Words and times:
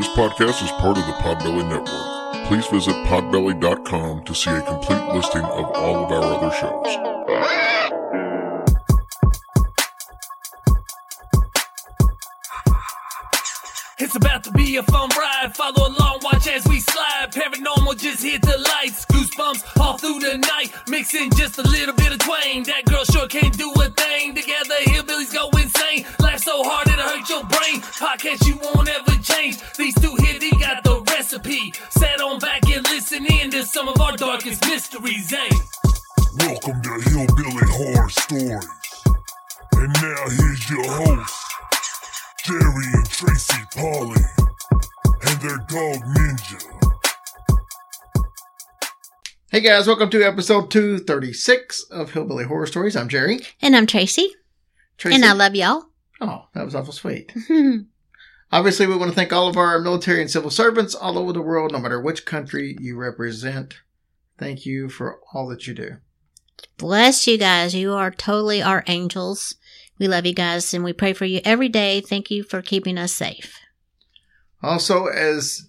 This 0.00 0.08
podcast 0.16 0.64
is 0.64 0.70
part 0.80 0.96
of 0.96 1.04
the 1.04 1.12
Podbelly 1.20 1.68
Network. 1.68 2.46
Please 2.46 2.66
visit 2.68 2.94
podbelly.com 3.04 4.24
to 4.24 4.34
see 4.34 4.48
a 4.48 4.62
complete 4.62 5.04
listing 5.12 5.42
of 5.42 5.70
all 5.72 6.06
of 6.06 6.10
our 6.10 6.22
other 6.22 6.50
shows. 6.56 6.86
It's 13.98 14.16
about 14.16 14.42
to 14.44 14.52
be 14.52 14.78
a 14.78 14.82
fun 14.84 15.10
ride. 15.18 15.54
Follow 15.54 15.88
along, 15.88 16.20
watch 16.22 16.48
as 16.48 16.66
we 16.66 16.80
slide. 16.80 17.30
Paranormal 17.32 17.98
just 17.98 18.22
hit 18.22 18.40
the 18.40 18.56
lights. 18.56 19.04
Goosebumps 19.30 19.80
all 19.80 19.98
through 19.98 20.20
the 20.20 20.38
night. 20.38 20.72
Mixing 20.88 21.30
just 21.32 21.58
a 21.58 21.62
little 21.62 21.94
bit 21.94 22.12
of 22.12 22.18
twang. 22.18 22.62
That 22.64 22.84
girl 22.84 23.04
sure 23.04 23.26
can't 23.28 23.56
do 23.56 23.70
a 23.72 23.88
thing. 23.90 24.34
Together, 24.34 24.74
hillbillies 24.86 25.32
go 25.32 25.48
insane. 25.50 26.06
Laugh 26.20 26.40
so 26.40 26.62
hard 26.64 26.88
it'll 26.88 27.04
hurt 27.04 27.28
your 27.28 27.44
brain. 27.44 27.80
Podcast 27.80 28.46
you 28.46 28.58
won't 28.62 28.88
ever 28.88 29.12
change. 29.22 29.58
These 29.76 29.94
two 30.00 30.14
here, 30.20 30.38
they 30.38 30.50
got 30.50 30.82
the 30.84 31.02
recipe. 31.10 31.72
Sat 31.90 32.20
on 32.20 32.38
back 32.38 32.62
and 32.70 32.84
listen 32.88 33.26
in 33.26 33.50
to 33.52 33.64
some 33.64 33.88
of 33.88 34.00
our 34.00 34.16
darkest 34.16 34.64
mysteries, 34.66 35.32
eh? 35.32 35.50
Welcome 36.38 36.82
to 36.82 37.10
Hillbilly 37.10 37.66
Horror 37.70 38.08
Stories. 38.10 38.68
And 39.72 39.92
now 39.94 40.24
here's 40.28 40.70
your 40.70 40.84
host, 40.84 41.34
Jerry 42.44 42.86
and 42.94 43.08
Tracy 43.08 43.62
Polly, 43.74 44.22
and 45.22 45.40
their 45.40 45.58
dog 45.68 46.02
Ninja. 46.14 46.89
Hey 49.52 49.62
guys, 49.62 49.88
welcome 49.88 50.10
to 50.10 50.22
episode 50.22 50.70
236 50.70 51.82
of 51.90 52.12
Hillbilly 52.12 52.44
Horror 52.44 52.66
Stories. 52.66 52.94
I'm 52.94 53.08
Jerry. 53.08 53.40
And 53.60 53.74
I'm 53.74 53.84
Tracy. 53.84 54.32
Tracy. 54.96 55.16
And 55.16 55.24
I 55.24 55.32
love 55.32 55.56
y'all. 55.56 55.86
Oh, 56.20 56.46
that 56.54 56.64
was 56.64 56.76
awful 56.76 56.92
sweet. 56.92 57.32
Hmm. 57.48 57.78
Obviously, 58.52 58.86
we 58.86 58.96
want 58.96 59.10
to 59.10 59.14
thank 59.16 59.32
all 59.32 59.48
of 59.48 59.56
our 59.56 59.80
military 59.80 60.20
and 60.20 60.30
civil 60.30 60.50
servants 60.50 60.94
all 60.94 61.18
over 61.18 61.32
the 61.32 61.42
world, 61.42 61.72
no 61.72 61.80
matter 61.80 62.00
which 62.00 62.26
country 62.26 62.76
you 62.78 62.96
represent. 62.96 63.80
Thank 64.38 64.66
you 64.66 64.88
for 64.88 65.18
all 65.34 65.48
that 65.48 65.66
you 65.66 65.74
do. 65.74 65.96
Bless 66.76 67.26
you 67.26 67.36
guys. 67.36 67.74
You 67.74 67.92
are 67.94 68.12
totally 68.12 68.62
our 68.62 68.84
angels. 68.86 69.56
We 69.98 70.06
love 70.06 70.26
you 70.26 70.32
guys 70.32 70.72
and 70.72 70.84
we 70.84 70.92
pray 70.92 71.12
for 71.12 71.24
you 71.24 71.40
every 71.44 71.68
day. 71.68 72.00
Thank 72.00 72.30
you 72.30 72.44
for 72.44 72.62
keeping 72.62 72.96
us 72.98 73.12
safe. 73.12 73.58
Also, 74.62 75.06
as 75.06 75.68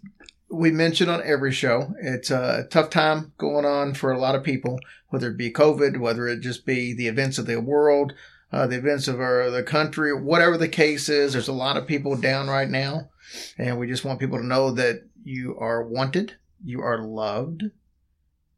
we 0.51 0.71
mention 0.71 1.09
on 1.09 1.21
every 1.23 1.51
show, 1.51 1.93
it's 2.01 2.29
a 2.29 2.67
tough 2.69 2.89
time 2.89 3.33
going 3.37 3.65
on 3.65 3.93
for 3.93 4.11
a 4.11 4.19
lot 4.19 4.35
of 4.35 4.43
people, 4.43 4.79
whether 5.09 5.29
it 5.29 5.37
be 5.37 5.51
COVID, 5.51 5.97
whether 5.97 6.27
it 6.27 6.41
just 6.41 6.65
be 6.65 6.93
the 6.93 7.07
events 7.07 7.37
of 7.37 7.45
the 7.45 7.61
world, 7.61 8.13
uh, 8.51 8.67
the 8.67 8.77
events 8.77 9.07
of 9.07 9.19
our 9.19 9.49
the 9.49 9.63
country, 9.63 10.13
whatever 10.13 10.57
the 10.57 10.67
case 10.67 11.07
is. 11.07 11.33
There's 11.33 11.47
a 11.47 11.53
lot 11.53 11.77
of 11.77 11.87
people 11.87 12.15
down 12.17 12.47
right 12.47 12.69
now, 12.69 13.09
and 13.57 13.79
we 13.79 13.87
just 13.87 14.03
want 14.03 14.19
people 14.19 14.37
to 14.39 14.45
know 14.45 14.71
that 14.71 15.03
you 15.23 15.57
are 15.57 15.87
wanted, 15.87 16.35
you 16.63 16.81
are 16.81 17.01
loved, 17.01 17.63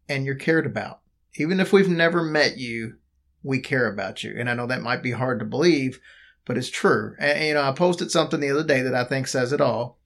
and 0.09 0.25
you're 0.25 0.35
cared 0.35 0.65
about. 0.65 1.01
Even 1.35 1.59
if 1.59 1.71
we've 1.71 1.89
never 1.89 2.23
met 2.23 2.57
you, 2.57 2.95
we 3.43 3.59
care 3.59 3.87
about 3.87 4.23
you. 4.23 4.33
And 4.37 4.49
I 4.49 4.53
know 4.53 4.67
that 4.67 4.81
might 4.81 5.03
be 5.03 5.11
hard 5.11 5.39
to 5.39 5.45
believe, 5.45 5.99
but 6.45 6.57
it's 6.57 6.69
true. 6.69 7.15
And, 7.19 7.43
you 7.43 7.53
know, 7.53 7.61
I 7.61 7.71
posted 7.71 8.09
something 8.09 8.39
the 8.39 8.51
other 8.51 8.63
day 8.63 8.81
that 8.81 8.95
I 8.95 9.03
think 9.03 9.27
says 9.27 9.51
it 9.51 9.61
all. 9.61 9.99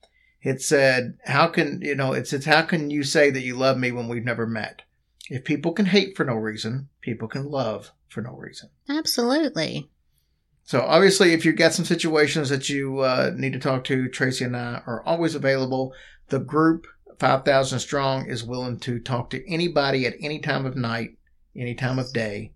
It 0.48 0.62
said, 0.62 1.18
"How 1.26 1.48
can 1.48 1.82
you 1.82 1.94
know?" 1.94 2.14
It 2.14 2.26
says, 2.26 2.46
"How 2.46 2.62
can 2.62 2.90
you 2.90 3.04
say 3.04 3.30
that 3.30 3.44
you 3.44 3.58
love 3.58 3.78
me 3.78 3.92
when 3.92 4.08
we've 4.08 4.24
never 4.24 4.48
met? 4.48 4.84
If 5.30 5.44
people 5.44 5.74
can 5.74 5.88
hate 5.88 6.16
for 6.16 6.24
no 6.24 6.36
reason, 6.36 6.88
people 7.02 7.28
can 7.28 7.52
love 7.52 7.92
for 8.08 8.22
no 8.22 8.32
reason." 8.32 8.70
Absolutely. 8.88 9.90
So 10.64 10.84
obviously, 10.84 11.34
if 11.34 11.44
you've 11.44 11.58
got 11.58 11.74
some 11.74 11.84
situations 11.84 12.48
that 12.48 12.70
you 12.70 13.00
uh, 13.00 13.34
need 13.36 13.52
to 13.54 13.60
talk 13.60 13.84
to, 13.86 14.08
Tracy 14.08 14.46
and 14.46 14.56
I 14.56 14.82
are 14.88 15.04
always 15.06 15.36
available. 15.36 15.94
The 16.30 16.40
group, 16.40 16.88
5,000 17.20 17.80
strong, 17.80 18.30
is 18.30 18.46
willing 18.46 18.80
to 18.80 19.00
talk 19.00 19.30
to 19.32 19.54
anybody 19.54 20.06
at 20.06 20.16
any 20.22 20.40
time 20.40 20.66
of 20.66 20.78
night, 20.78 21.18
any 21.58 21.76
time 21.76 22.00
of 22.00 22.14
day. 22.14 22.54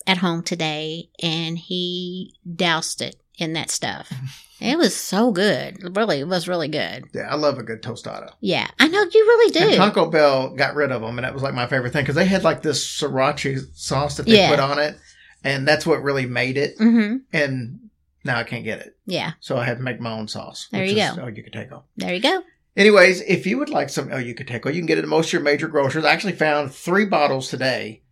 at 0.06 0.18
home 0.18 0.42
today 0.42 1.10
and 1.22 1.56
he 1.56 2.34
doused 2.56 3.00
it 3.00 3.16
in 3.38 3.52
that 3.54 3.70
stuff. 3.70 4.12
It 4.60 4.78
was 4.78 4.94
so 4.96 5.30
good. 5.32 5.94
Really, 5.96 6.20
it 6.20 6.28
was 6.28 6.46
really 6.48 6.68
good. 6.68 7.04
Yeah, 7.12 7.26
I 7.28 7.34
love 7.34 7.58
a 7.58 7.62
good 7.64 7.82
tostada. 7.82 8.30
Yeah, 8.40 8.66
I 8.78 8.86
know 8.88 9.00
you 9.02 9.10
really 9.26 9.50
do. 9.52 9.66
And 9.66 9.76
Taco 9.76 10.08
Bell 10.08 10.54
got 10.54 10.74
rid 10.76 10.90
of 10.92 11.02
them, 11.02 11.18
and 11.18 11.24
that 11.24 11.34
was 11.34 11.42
like 11.42 11.52
my 11.54 11.66
favorite 11.66 11.92
thing 11.92 12.04
because 12.04 12.14
they 12.14 12.24
had 12.24 12.44
like 12.44 12.62
this 12.62 12.82
sriracha 12.86 13.58
sauce 13.76 14.16
that 14.16 14.26
they 14.26 14.36
Yeah. 14.36 14.48
put 14.50 14.60
on 14.60 14.78
it, 14.78 14.96
and 15.42 15.66
that's 15.68 15.84
what 15.84 16.02
really 16.04 16.24
made 16.24 16.56
it. 16.56 16.78
mm-hmm. 16.78 17.16
And 17.32 17.90
now 18.24 18.38
I 18.38 18.44
can't 18.44 18.64
get 18.64 18.78
it, 18.78 18.96
Yeah, 19.06 19.32
so 19.40 19.58
I 19.58 19.64
had 19.64 19.78
to 19.78 19.82
make 19.82 20.00
my 20.00 20.12
own 20.12 20.28
sauce. 20.28 20.68
There 20.70 20.82
which 20.82 20.92
you 20.92 20.98
is 21.02 21.10
go. 21.16 21.22
El 21.24 21.30
Yucateco. 21.32 21.82
there 21.96 22.14
you 22.14 22.20
go. 22.22 22.42
Anyways, 22.76 23.20
if 23.22 23.46
you 23.46 23.58
would 23.58 23.68
like 23.70 23.90
some 23.90 24.10
El 24.10 24.20
Yucateco, 24.20 24.66
you 24.72 24.80
can 24.80 24.86
get 24.86 24.98
it 24.98 25.02
at 25.04 25.08
most 25.08 25.26
of 25.26 25.32
your 25.34 25.42
major 25.42 25.68
grocers. 25.68 26.04
I 26.04 26.12
actually 26.12 26.34
found 26.34 26.72
three 26.72 27.04
bottles 27.04 27.50
today. 27.50 28.02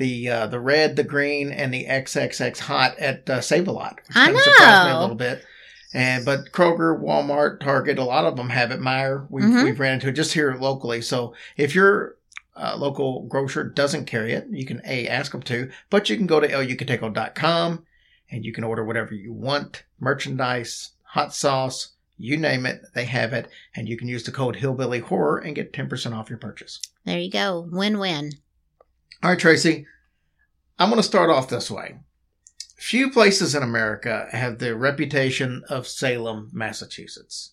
The 0.00 0.28
uh, 0.28 0.46
the 0.48 0.58
red, 0.60 0.96
the 0.96 1.04
green, 1.04 1.52
and 1.52 1.72
the 1.72 1.84
XXX 1.84 2.58
hot 2.58 2.98
at 2.98 3.28
uh, 3.30 3.40
Save 3.40 3.68
a 3.68 3.72
Lot. 3.72 4.00
which 4.08 4.16
I 4.16 4.24
kinda 4.26 4.40
surprised 4.40 4.86
me 4.88 4.92
a 4.96 5.00
little 5.00 5.14
bit. 5.16 5.44
And 5.92 6.24
but 6.24 6.52
Kroger, 6.52 6.98
Walmart, 7.00 7.60
Target, 7.60 7.98
a 7.98 8.04
lot 8.04 8.24
of 8.24 8.36
them 8.36 8.48
have 8.48 8.70
it. 8.70 8.80
Meijer, 8.80 9.26
we've 9.28 9.44
Mhm. 9.44 9.64
we've 9.64 9.78
ran 9.80 9.94
into 9.94 10.08
it 10.08 10.12
just 10.12 10.32
here 10.32 10.56
locally. 10.58 11.02
So 11.02 11.34
if 11.56 11.74
your 11.74 12.16
uh, 12.56 12.76
local 12.78 13.22
grocer 13.26 13.64
doesn't 13.64 14.06
carry 14.06 14.32
it, 14.32 14.46
you 14.50 14.64
can 14.66 14.80
a 14.86 15.06
ask 15.08 15.32
them 15.32 15.42
to, 15.42 15.70
but 15.90 16.08
you 16.10 16.16
can 16.16 16.26
go 16.26 16.40
to 16.40 16.48
elyucateco.com 16.48 17.84
and 18.30 18.44
you 18.44 18.52
can 18.52 18.64
order 18.64 18.84
whatever 18.84 19.14
you 19.14 19.32
want, 19.32 19.84
merchandise, 19.98 20.90
hot 21.02 21.34
sauce, 21.34 21.92
you 22.18 22.36
name 22.36 22.66
it, 22.66 22.82
they 22.94 23.04
have 23.04 23.32
it, 23.32 23.48
and 23.74 23.88
you 23.88 23.96
can 23.96 24.08
use 24.08 24.24
the 24.24 24.30
code 24.32 24.56
Hillbilly 24.56 25.00
Horror 25.00 25.38
and 25.38 25.54
get 25.56 25.72
ten 25.72 25.88
percent 25.88 26.14
off 26.14 26.28
your 26.30 26.38
purchase. 26.38 26.80
There 27.04 27.18
you 27.18 27.30
go. 27.30 27.66
Win-win. 27.70 28.32
All 29.22 29.30
right, 29.30 29.38
Tracy, 29.38 29.86
I'm 30.78 30.88
going 30.88 31.00
to 31.00 31.06
start 31.06 31.30
off 31.30 31.48
this 31.48 31.70
way. 31.70 31.96
Few 32.76 33.10
places 33.10 33.54
in 33.54 33.62
America 33.62 34.28
have 34.32 34.58
the 34.58 34.74
reputation 34.74 35.62
of 35.68 35.86
Salem, 35.86 36.48
Massachusetts. 36.52 37.52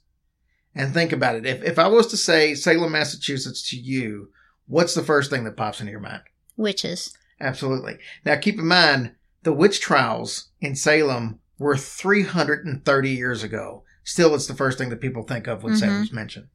And 0.73 0.93
think 0.93 1.11
about 1.11 1.35
it. 1.35 1.45
If, 1.45 1.63
if 1.63 1.77
I 1.79 1.87
was 1.87 2.07
to 2.07 2.17
say 2.17 2.55
Salem, 2.55 2.93
Massachusetts 2.93 3.67
to 3.69 3.77
you, 3.77 4.29
what's 4.67 4.93
the 4.93 5.03
first 5.03 5.29
thing 5.29 5.43
that 5.43 5.57
pops 5.57 5.81
into 5.81 5.91
your 5.91 5.99
mind? 5.99 6.21
Witches. 6.55 7.13
Absolutely. 7.41 7.97
Now, 8.23 8.37
keep 8.37 8.57
in 8.57 8.67
mind, 8.67 9.15
the 9.43 9.51
witch 9.53 9.81
trials 9.81 10.49
in 10.61 10.75
Salem 10.75 11.39
were 11.59 11.75
330 11.75 13.09
years 13.09 13.43
ago. 13.43 13.83
Still, 14.05 14.33
it's 14.35 14.47
the 14.47 14.55
first 14.55 14.77
thing 14.77 14.89
that 14.89 15.01
people 15.01 15.23
think 15.23 15.47
of 15.47 15.63
when 15.63 15.73
Mhm. 15.73 15.79
Salem's 15.79 16.13
mentioned. 16.13 16.47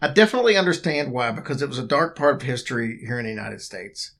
I 0.00 0.08
definitely 0.08 0.56
understand 0.56 1.12
why, 1.12 1.30
because 1.30 1.60
it 1.60 1.68
was 1.68 1.78
a 1.78 1.86
dark 1.86 2.16
part 2.16 2.36
of 2.36 2.42
history 2.42 3.00
here 3.06 3.18
in 3.18 3.24
the 3.26 3.30
United 3.30 3.60
States. 3.60 4.12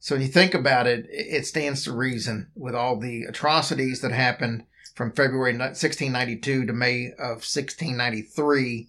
So 0.00 0.14
when 0.14 0.22
you 0.22 0.28
think 0.28 0.54
about 0.54 0.86
it, 0.86 1.06
it 1.10 1.46
stands 1.46 1.84
to 1.84 1.92
reason 1.92 2.50
with 2.56 2.74
all 2.74 2.98
the 2.98 3.24
atrocities 3.24 4.00
that 4.00 4.12
happened 4.12 4.64
from 4.94 5.12
February 5.12 5.52
1692 5.52 6.66
to 6.66 6.72
May 6.72 7.12
of 7.18 7.44
1693. 7.44 8.88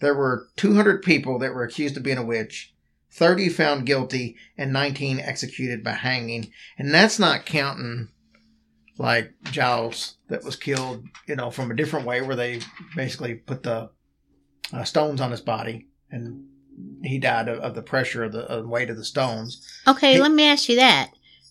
There 0.00 0.14
were 0.14 0.48
200 0.56 1.00
people 1.02 1.38
that 1.38 1.54
were 1.54 1.62
accused 1.62 1.96
of 1.96 2.02
being 2.02 2.18
a 2.18 2.24
witch, 2.24 2.74
30 3.12 3.50
found 3.50 3.86
guilty, 3.86 4.36
and 4.58 4.72
19 4.72 5.20
executed 5.20 5.84
by 5.84 5.92
hanging. 5.92 6.50
And 6.76 6.92
that's 6.92 7.20
not 7.20 7.46
counting 7.46 8.08
like 8.98 9.32
Giles 9.44 10.16
that 10.28 10.42
was 10.42 10.56
killed, 10.56 11.04
you 11.26 11.36
know, 11.36 11.52
from 11.52 11.70
a 11.70 11.76
different 11.76 12.04
way 12.04 12.20
where 12.20 12.36
they 12.36 12.60
basically 12.96 13.36
put 13.36 13.62
the 13.62 13.90
uh, 14.72 14.82
stones 14.82 15.20
on 15.20 15.30
his 15.30 15.40
body 15.40 15.86
and 16.10 16.48
he 17.02 17.18
died 17.18 17.48
of, 17.48 17.58
of 17.60 17.74
the 17.74 17.82
pressure 17.82 18.24
of 18.24 18.32
the 18.32 18.40
of 18.42 18.62
the 18.64 18.68
weight 18.68 18.90
of 18.90 18.96
the 18.96 19.04
stones. 19.04 19.66
Okay, 19.86 20.14
Hey- 20.14 20.20
let 20.20 20.32
me 20.32 20.44
ask 20.44 20.68
you 20.68 20.76
that. 20.76 21.10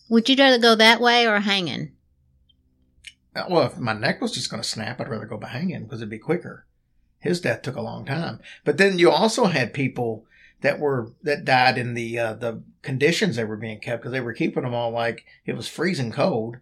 Would 0.10 0.28
you 0.30 0.36
rather 0.36 0.58
go 0.60 0.76
that 0.76 1.00
way 1.00 1.26
or 1.28 1.40
hanging? 1.40 1.94
Uh, 3.36 3.46
Well, 3.50 3.68
if 3.68 3.78
my 3.78 3.94
neck 3.94 4.22
was 4.22 4.32
just 4.34 4.50
going 4.50 4.62
to 4.62 4.68
snap, 4.68 5.00
I'd 5.00 5.08
rather 5.08 5.26
go 5.26 5.38
by 5.38 5.48
hanging 5.50 5.84
because 5.84 6.02
it'd 6.02 6.10
be 6.10 6.20
quicker. 6.20 6.66
His 7.20 7.40
death 7.40 7.62
took 7.62 7.76
a 7.76 7.82
long 7.82 8.04
time, 8.06 8.40
but 8.66 8.78
then 8.78 8.98
you 9.00 9.12
also 9.12 9.46
had 9.46 9.74
people 9.74 10.26
that 10.62 10.80
were 10.80 11.12
that 11.24 11.46
died 11.46 11.78
in 11.78 11.94
the 11.94 12.18
uh, 12.18 12.34
the 12.34 12.64
conditions 12.82 13.36
they 13.36 13.44
were 13.44 13.58
being 13.58 13.80
kept 13.80 14.02
because 14.02 14.12
they 14.12 14.20
were 14.20 14.34
keeping 14.34 14.64
them 14.64 14.74
all 14.74 14.92
like 14.92 15.24
it 15.46 15.56
was 15.56 15.68
freezing 15.68 16.12
cold, 16.12 16.58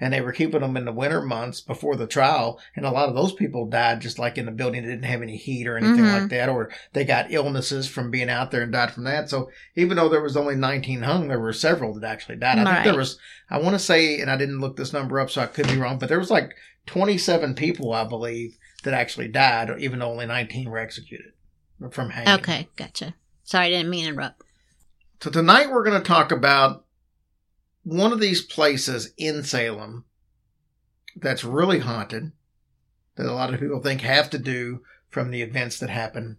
and 0.00 0.12
they 0.12 0.20
were 0.20 0.32
keeping 0.32 0.60
them 0.62 0.76
in 0.76 0.84
the 0.86 0.92
winter 0.92 1.20
months 1.20 1.60
before 1.60 1.94
the 1.96 2.06
trial, 2.06 2.58
and 2.74 2.86
a 2.86 2.90
lot 2.90 3.08
of 3.08 3.14
those 3.14 3.32
people 3.34 3.66
died 3.66 4.00
just 4.00 4.18
like 4.18 4.38
in 4.38 4.46
the 4.46 4.50
building 4.52 4.82
that 4.82 4.88
didn't 4.88 5.04
have 5.04 5.22
any 5.22 5.36
heat 5.36 5.66
or 5.66 5.76
anything 5.76 6.04
Mhm. 6.04 6.20
like 6.20 6.30
that, 6.30 6.48
or 6.48 6.70
they 6.94 7.04
got 7.04 7.30
illnesses 7.32 7.86
from 7.86 8.10
being 8.10 8.30
out 8.30 8.50
there 8.50 8.62
and 8.62 8.72
died 8.72 8.92
from 8.92 9.04
that. 9.04 9.28
So 9.28 9.50
even 9.76 9.96
though 9.96 10.08
there 10.08 10.22
was 10.22 10.36
only 10.36 10.56
19 10.56 11.02
hung, 11.02 11.28
there 11.28 11.38
were 11.38 11.52
several 11.52 11.92
that 11.94 12.08
actually 12.10 12.36
died. 12.36 12.58
I 12.58 12.64
think 12.74 12.84
there 12.84 12.96
was 12.96 13.18
I 13.50 13.58
want 13.58 13.74
to 13.74 13.78
say, 13.80 14.20
and 14.20 14.30
I 14.30 14.36
didn't 14.36 14.60
look 14.60 14.76
this 14.76 14.92
number 14.92 15.18
up, 15.20 15.28
so 15.28 15.42
I 15.42 15.46
could 15.46 15.66
be 15.66 15.76
wrong, 15.76 15.98
but 15.98 16.08
there 16.08 16.18
was 16.20 16.30
like 16.30 16.54
27 16.86 17.54
people, 17.54 17.92
I 17.92 18.04
believe, 18.04 18.56
that 18.84 18.94
actually 18.94 19.28
died, 19.28 19.70
even 19.78 19.98
though 19.98 20.10
only 20.10 20.26
19 20.26 20.70
were 20.70 20.78
executed 20.78 21.32
from 21.90 22.10
hanging. 22.10 22.32
Okay, 22.40 22.68
gotcha. 22.76 23.14
Sorry, 23.44 23.66
I 23.66 23.70
didn't 23.70 23.90
mean 23.90 24.04
to 24.04 24.10
interrupt. 24.10 24.42
So 25.20 25.30
tonight 25.30 25.70
we're 25.70 25.84
going 25.84 26.00
to 26.00 26.06
talk 26.06 26.32
about 26.32 26.84
one 27.82 28.12
of 28.12 28.20
these 28.20 28.42
places 28.42 29.12
in 29.16 29.42
Salem 29.42 30.04
that's 31.16 31.44
really 31.44 31.80
haunted, 31.80 32.32
that 33.16 33.26
a 33.26 33.32
lot 33.32 33.52
of 33.52 33.60
people 33.60 33.80
think 33.80 34.02
have 34.02 34.30
to 34.30 34.38
do 34.38 34.82
from 35.08 35.30
the 35.30 35.42
events 35.42 35.78
that 35.78 35.90
happened 35.90 36.36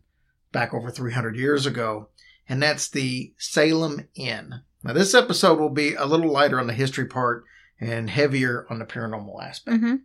back 0.51 0.73
over 0.73 0.89
300 0.89 1.35
years 1.35 1.65
ago, 1.65 2.09
and 2.47 2.61
that's 2.61 2.89
the 2.89 3.33
Salem 3.37 4.07
Inn. 4.15 4.61
Now, 4.83 4.93
this 4.93 5.13
episode 5.13 5.59
will 5.59 5.69
be 5.69 5.93
a 5.93 6.05
little 6.05 6.31
lighter 6.31 6.59
on 6.59 6.67
the 6.67 6.73
history 6.73 7.05
part 7.05 7.43
and 7.79 8.09
heavier 8.09 8.65
on 8.69 8.79
the 8.79 8.85
paranormal 8.85 9.43
aspect. 9.43 9.79
hmm 9.79 9.95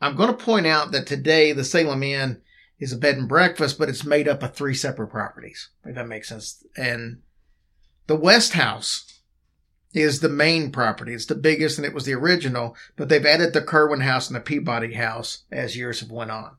I'm 0.00 0.16
going 0.16 0.28
to 0.28 0.44
point 0.44 0.66
out 0.66 0.92
that 0.92 1.06
today 1.06 1.52
the 1.52 1.64
Salem 1.64 2.02
Inn 2.02 2.42
is 2.78 2.92
a 2.92 2.98
bed 2.98 3.16
and 3.16 3.28
breakfast, 3.28 3.78
but 3.78 3.88
it's 3.88 4.04
made 4.04 4.28
up 4.28 4.42
of 4.42 4.54
three 4.54 4.74
separate 4.74 5.08
properties, 5.08 5.70
if 5.84 5.94
that 5.94 6.08
makes 6.08 6.28
sense. 6.28 6.62
And 6.76 7.22
the 8.06 8.16
West 8.16 8.52
House 8.52 9.13
is 9.94 10.20
the 10.20 10.28
main 10.28 10.70
property. 10.72 11.14
It's 11.14 11.26
the 11.26 11.34
biggest 11.34 11.78
and 11.78 11.86
it 11.86 11.94
was 11.94 12.04
the 12.04 12.14
original, 12.14 12.76
but 12.96 13.08
they've 13.08 13.24
added 13.24 13.52
the 13.52 13.62
Curwen 13.62 14.02
House 14.02 14.28
and 14.28 14.36
the 14.36 14.40
Peabody 14.40 14.94
House 14.94 15.44
as 15.50 15.76
years 15.76 16.00
have 16.00 16.10
went 16.10 16.30
on. 16.30 16.56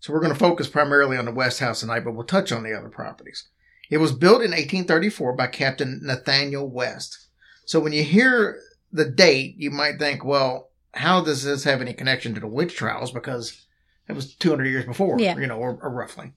So 0.00 0.12
we're 0.12 0.20
going 0.20 0.32
to 0.32 0.38
focus 0.38 0.68
primarily 0.68 1.16
on 1.16 1.24
the 1.26 1.32
West 1.32 1.60
House 1.60 1.80
tonight, 1.80 2.00
but 2.00 2.12
we'll 2.12 2.24
touch 2.24 2.50
on 2.50 2.62
the 2.62 2.72
other 2.76 2.88
properties. 2.88 3.48
It 3.90 3.98
was 3.98 4.12
built 4.12 4.42
in 4.42 4.50
1834 4.52 5.32
by 5.34 5.46
Captain 5.48 6.00
Nathaniel 6.02 6.68
West. 6.68 7.26
So 7.64 7.80
when 7.80 7.92
you 7.92 8.02
hear 8.04 8.58
the 8.92 9.04
date, 9.04 9.56
you 9.58 9.70
might 9.70 9.98
think, 9.98 10.24
well, 10.24 10.70
how 10.94 11.22
does 11.22 11.44
this 11.44 11.64
have 11.64 11.80
any 11.82 11.92
connection 11.92 12.32
to 12.34 12.40
the 12.40 12.46
witch 12.46 12.74
trials? 12.76 13.10
Because 13.12 13.66
it 14.08 14.14
was 14.14 14.34
200 14.34 14.64
years 14.66 14.84
before, 14.86 15.18
Yeah. 15.18 15.36
you 15.36 15.46
know, 15.46 15.58
or, 15.58 15.78
or 15.82 15.90
roughly. 15.90 16.32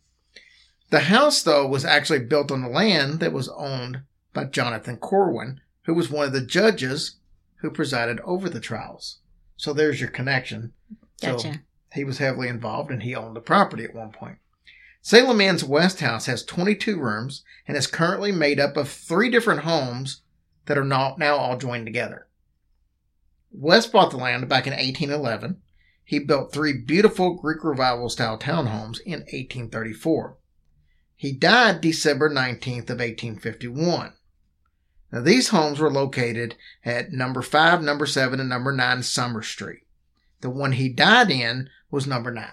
The 0.90 1.00
house, 1.02 1.42
though, 1.44 1.66
was 1.68 1.86
actually 1.86 2.20
built 2.20 2.52
on 2.52 2.62
the 2.64 2.68
land 2.68 3.22
that 3.22 3.32
was 3.32 3.48
owned 3.50 4.02
by 4.34 4.46
Jonathan 4.46 4.98
Corwin, 4.98 5.62
who 5.84 5.94
was 5.94 6.10
one 6.10 6.26
of 6.26 6.34
the 6.34 6.46
judges 6.46 7.18
who 7.58 7.70
presided 7.70 8.20
over 8.22 8.50
the 8.50 8.60
trials. 8.60 9.20
So 9.58 9.74
there's 9.74 10.00
your 10.00 10.10
connection. 10.10 10.74
So 11.18 11.34
Gotcha. 11.34 11.62
he 11.94 12.04
was 12.04 12.18
heavily 12.18 12.48
involved 12.48 12.92
and 12.92 13.04
he 13.04 13.16
owned 13.16 13.36
the 13.36 13.42
property 13.42 13.84
at 13.84 13.96
one 13.96 14.12
point. 14.12 14.38
Salem 15.02 15.58
West 15.68 16.00
House 16.00 16.28
has 16.28 16.44
22 16.44 17.00
rooms 17.00 17.44
and 17.68 17.76
is 17.76 17.88
currently 17.88 18.32
made 18.32 18.60
up 18.60 18.78
of 18.78 18.90
three 18.90 19.30
different 19.30 19.62
homes 19.62 20.22
that 20.66 20.78
are 20.78 20.84
now, 20.84 21.16
now 21.18 21.36
all 21.36 21.58
joined 21.58 21.86
together. 21.86 22.28
West 23.52 23.92
bought 23.92 24.12
the 24.12 24.18
land 24.18 24.48
back 24.48 24.68
in 24.68 24.74
1811. 24.74 25.62
He 26.04 26.20
built 26.20 26.54
three 26.54 26.74
beautiful 26.74 27.36
Greek 27.36 27.64
Revival 27.64 28.10
style 28.10 28.38
townhomes 28.38 29.00
in 29.06 29.22
1834. 29.22 30.38
He 31.16 31.32
died 31.32 31.82
December 31.82 32.30
19th 32.30 32.90
of 32.90 33.00
1851. 33.00 34.14
Now 35.12 35.22
these 35.22 35.50
homes 35.50 35.80
were 35.80 35.92
located 35.92 36.56
at 36.86 37.12
number 37.12 37.42
5, 37.42 37.82
number 37.82 38.06
7, 38.06 38.40
and 38.40 38.50
number 38.50 38.72
9 38.72 39.04
Summer 39.04 39.42
Street. 39.42 39.82
The 40.42 40.50
one 40.50 40.72
he 40.74 40.90
died 40.90 41.30
in 41.30 41.70
was 41.90 42.08
number 42.08 42.32
9. 42.32 42.46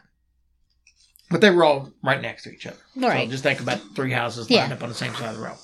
But 1.31 1.40
they 1.40 1.50
were 1.50 1.64
all 1.64 1.93
right 2.02 2.20
next 2.20 2.44
to 2.44 2.50
each 2.52 2.66
other. 2.66 2.78
Right. 2.96 3.26
So 3.26 3.31
just 3.32 3.43
think 3.43 3.60
about 3.60 3.81
three 3.94 4.12
houses 4.12 4.50
lined 4.50 4.70
Yeah. 4.70 4.75
up 4.76 4.82
on 4.82 4.88
the 4.88 4.94
same 4.94 5.14
side 5.14 5.31
of 5.31 5.37
the 5.37 5.44
road. 5.46 5.58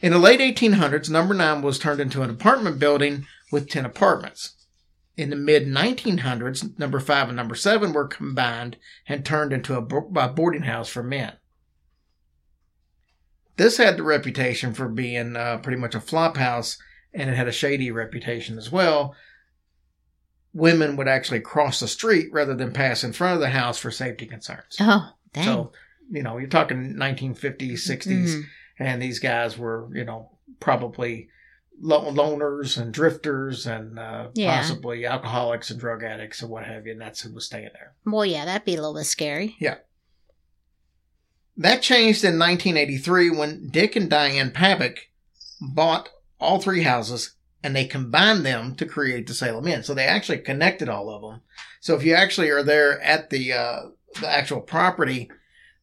In 0.00 0.12
the 0.12 0.18
late 0.18 0.40
1800s, 0.40 1.08
number 1.08 1.32
9 1.34 1.62
was 1.62 1.78
turned 1.78 2.00
into 2.00 2.22
an 2.22 2.28
apartment 2.30 2.78
building 2.78 3.26
with 3.50 3.68
10 3.70 3.86
apartments. 3.86 4.52
In 5.16 5.30
the 5.30 5.36
mid 5.36 5.66
1900s, 5.66 6.78
number 6.78 7.00
5 7.00 7.28
and 7.28 7.36
number 7.36 7.54
7 7.54 7.94
were 7.94 8.06
combined 8.06 8.76
and 9.08 9.24
turned 9.24 9.54
into 9.54 9.74
a 9.74 9.80
a 10.20 10.28
boarding 10.28 10.62
house 10.64 10.90
for 10.90 11.02
men. 11.02 11.32
This 13.56 13.76
had 13.78 13.96
the 13.96 14.02
reputation 14.02 14.74
for 14.74 14.88
being 14.88 15.34
uh, 15.36 15.58
pretty 15.58 15.78
much 15.80 15.94
a 15.94 16.00
flop 16.00 16.36
house, 16.36 16.78
and 17.14 17.30
it 17.30 17.36
had 17.36 17.48
a 17.48 17.52
shady 17.52 17.90
reputation 17.90 18.58
as 18.58 18.70
well. 18.70 19.14
Women 20.52 20.96
would 20.96 21.08
actually 21.08 21.40
cross 21.40 21.80
the 21.80 21.88
street 21.88 22.28
rather 22.32 22.54
than 22.54 22.72
pass 22.72 23.04
in 23.04 23.12
front 23.12 23.34
of 23.34 23.40
the 23.40 23.50
house 23.50 23.78
for 23.78 23.90
safety 23.90 24.26
concerns. 24.26 24.76
Oh, 24.80 25.10
dang. 25.34 25.44
So, 25.44 25.72
you 26.10 26.22
know, 26.22 26.38
you're 26.38 26.48
talking 26.48 26.94
1950s, 26.96 27.86
60s, 27.86 28.36
Mhm. 28.36 28.42
and 28.78 29.02
these 29.02 29.18
guys 29.18 29.58
were, 29.58 29.88
you 29.92 30.04
know, 30.04 30.30
probably 30.60 31.28
lo- 31.78 32.10
loners 32.10 32.78
and 32.80 32.92
drifters 32.92 33.66
and 33.66 33.98
uh, 33.98 34.28
Yeah. 34.34 34.56
possibly 34.56 35.04
alcoholics 35.04 35.70
and 35.70 35.78
drug 35.78 36.02
addicts 36.02 36.40
and 36.40 36.50
what 36.50 36.64
have 36.64 36.86
you, 36.86 36.92
and 36.92 37.00
that's 37.02 37.20
who 37.20 37.34
was 37.34 37.44
staying 37.44 37.70
there. 37.74 37.92
Well, 38.06 38.24
yeah, 38.24 38.46
that'd 38.46 38.64
be 38.64 38.74
a 38.74 38.80
little 38.80 38.94
bit 38.94 39.04
scary. 39.04 39.56
That 41.56 41.82
changed 41.82 42.22
in 42.24 42.38
1983 42.38 43.30
when 43.30 43.68
Dick 43.68 43.96
and 43.96 44.10
Diane 44.10 44.50
Pabich 44.50 44.98
bought 45.60 46.10
all 46.38 46.60
three 46.60 46.82
houses 46.82 47.34
and 47.62 47.74
they 47.74 47.86
combined 47.86 48.44
them 48.44 48.74
to 48.76 48.86
create 48.86 49.26
the 49.26 49.34
Salem 49.34 49.66
Inn. 49.66 49.82
So 49.82 49.94
they 49.94 50.04
actually 50.04 50.38
connected 50.38 50.88
all 50.88 51.08
of 51.08 51.22
them. 51.22 51.40
So 51.80 51.96
if 51.96 52.04
you 52.04 52.14
actually 52.14 52.50
are 52.50 52.62
there 52.62 53.00
at 53.00 53.30
the 53.30 53.52
uh, 53.52 53.80
the 54.20 54.28
actual 54.28 54.60
property, 54.60 55.30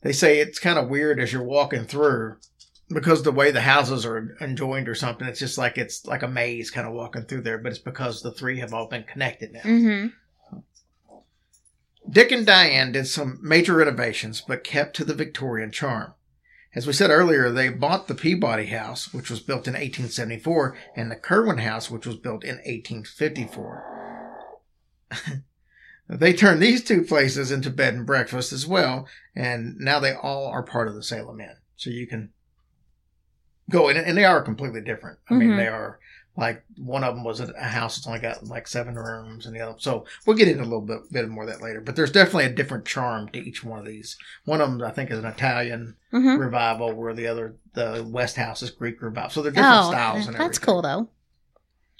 they 0.01 0.13
say 0.13 0.39
it's 0.39 0.59
kind 0.59 0.77
of 0.77 0.89
weird 0.89 1.19
as 1.19 1.33
you're 1.33 1.43
walking 1.43 1.85
through 1.85 2.37
because 2.89 3.23
the 3.23 3.31
way 3.31 3.51
the 3.51 3.61
houses 3.61 4.05
are 4.05 4.35
enjoined 4.41 4.87
or 4.87 4.95
something. 4.95 5.27
It's 5.27 5.39
just 5.39 5.57
like 5.57 5.77
it's 5.77 6.05
like 6.05 6.23
a 6.23 6.27
maze 6.27 6.71
kind 6.71 6.87
of 6.87 6.93
walking 6.93 7.23
through 7.23 7.41
there, 7.41 7.57
but 7.57 7.71
it's 7.71 7.79
because 7.79 8.21
the 8.21 8.31
three 8.31 8.59
have 8.59 8.73
all 8.73 8.87
been 8.87 9.03
connected 9.03 9.53
now. 9.53 9.61
Mm-hmm. 9.61 10.07
Dick 12.09 12.31
and 12.31 12.45
Diane 12.45 12.91
did 12.91 13.07
some 13.07 13.39
major 13.41 13.75
renovations, 13.75 14.41
but 14.41 14.63
kept 14.63 14.95
to 14.97 15.05
the 15.05 15.13
Victorian 15.13 15.71
charm. 15.71 16.13
As 16.75 16.87
we 16.87 16.93
said 16.93 17.11
earlier, 17.11 17.51
they 17.51 17.69
bought 17.69 18.07
the 18.07 18.15
Peabody 18.15 18.65
House, 18.65 19.13
which 19.13 19.29
was 19.29 19.39
built 19.39 19.67
in 19.67 19.73
1874, 19.73 20.75
and 20.95 21.11
the 21.11 21.15
Curwen 21.15 21.59
House, 21.59 21.91
which 21.91 22.05
was 22.05 22.17
built 22.17 22.43
in 22.43 22.55
1854. 22.55 23.83
they 26.09 26.33
turned 26.33 26.61
these 26.61 26.83
two 26.83 27.03
places 27.03 27.51
into 27.51 27.69
bed 27.69 27.93
and 27.93 28.05
breakfast 28.07 28.51
as 28.51 28.65
well, 28.65 29.07
and 29.35 29.77
now 29.77 29.99
they 29.99 30.13
all 30.13 30.47
are 30.47 30.63
part 30.63 30.87
of 30.87 30.95
the 30.95 31.03
Salem 31.03 31.39
Inn. 31.39 31.57
So 31.75 31.91
you 31.91 32.07
can 32.07 32.31
go 33.69 33.87
in, 33.87 33.95
and 33.97 34.17
they 34.17 34.25
are 34.25 34.41
completely 34.41 34.81
different. 34.81 35.19
I 35.29 35.35
mean, 35.35 35.51
Mhm. 35.51 35.57
they 35.57 35.67
are 35.67 35.99
like 36.35 36.63
one 36.77 37.03
of 37.03 37.13
them 37.13 37.23
was 37.23 37.39
a 37.39 37.53
house 37.61 37.95
that's 37.95 38.07
only 38.07 38.19
got 38.19 38.43
like 38.45 38.67
seven 38.67 38.95
rooms, 38.95 39.45
and 39.45 39.55
the 39.55 39.59
other. 39.61 39.75
So 39.77 40.05
we'll 40.25 40.35
get 40.37 40.47
into 40.47 40.63
a 40.63 40.65
little 40.65 40.81
bit, 40.81 41.11
bit 41.11 41.29
more 41.29 41.43
of 41.43 41.49
that 41.49 41.61
later. 41.61 41.79
But 41.79 41.95
there's 41.95 42.11
definitely 42.11 42.45
a 42.45 42.53
different 42.53 42.85
charm 42.85 43.29
to 43.29 43.39
each 43.39 43.63
one 43.63 43.79
of 43.79 43.85
these. 43.85 44.17
One 44.45 44.59
of 44.61 44.69
them, 44.71 44.81
I 44.81 44.91
think, 44.91 45.11
is 45.11 45.19
an 45.19 45.25
Italian 45.25 45.95
Mm-hmm. 46.13 46.37
revival, 46.39 46.93
where 46.93 47.15
the 47.15 47.25
other, 47.25 47.55
the 47.73 48.05
West 48.07 48.35
House, 48.35 48.61
is 48.61 48.69
Greek 48.69 49.01
revival. 49.01 49.31
So 49.31 49.41
they're 49.41 49.51
different 49.51 49.85
Oh, 49.85 49.89
styles. 49.89 50.27
And 50.27 50.35
that's 50.35 50.43
everything. 50.43 50.63
cool 50.63 50.81
though. 50.83 51.09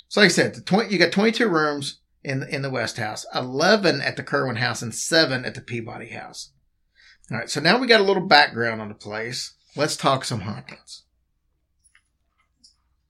So 0.08 0.22
like 0.22 0.28
I 0.28 0.32
said, 0.32 0.54
the 0.54 0.62
20, 0.62 0.92
you 0.94 1.00
got 1.00 1.12
22 1.12 1.48
rooms 1.48 2.00
in 2.24 2.42
the, 2.42 2.56
in 2.56 2.62
the 2.62 2.70
West 2.70 2.98
House, 2.98 3.26
11 3.34 4.02
at 4.02 4.16
the 4.16 4.22
Curwen 4.24 4.58
House, 4.58 4.84
and 4.84 4.94
seven 4.94 5.46
at 5.46 5.56
the 5.56 5.62
Peabody 5.62 6.10
House. 6.10 6.52
All 7.32 7.40
right, 7.40 7.50
so 7.50 7.60
now 7.60 7.80
we 7.80 7.88
got 7.88 8.02
a 8.02 8.04
little 8.04 8.26
background 8.28 8.82
on 8.82 8.90
the 8.90 8.94
place. 8.94 9.54
Let's 9.76 9.98
talk 9.98 10.24
some 10.26 10.42
hauntings. 10.42 11.03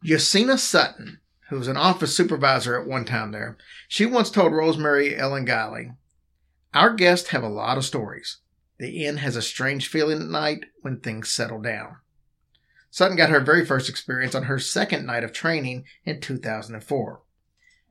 Yasina 0.04 0.60
Sutton, 0.60 1.22
who 1.48 1.58
was 1.58 1.70
an 1.70 1.78
office 1.78 2.16
supervisor 2.16 2.80
at 2.80 2.88
one 2.88 3.06
time 3.06 3.32
there, 3.32 3.58
she 3.88 4.06
once 4.06 4.30
told 4.30 4.52
Rosemary 4.52 5.16
Ellen 5.16 5.46
Guiley, 5.46 5.96
Our 6.74 6.94
guests 6.94 7.30
have 7.30 7.44
a 7.44 7.48
lot 7.48 7.78
of 7.78 7.86
stories. 7.86 8.40
The 8.80 9.06
inn 9.06 9.18
has 9.18 9.38
a 9.38 9.42
strange 9.42 9.88
feeling 9.88 10.22
at 10.22 10.28
night 10.28 10.66
when 10.82 11.00
things 11.00 11.30
settle 11.30 11.62
down. 11.62 11.98
Sutton 12.90 13.16
got 13.16 13.30
her 13.30 13.40
very 13.40 13.66
first 13.66 13.88
experience 13.88 14.36
on 14.36 14.44
her 14.44 14.60
second 14.60 15.06
night 15.06 15.24
of 15.24 15.32
training 15.32 15.86
in 16.04 16.20
2004. 16.20 17.22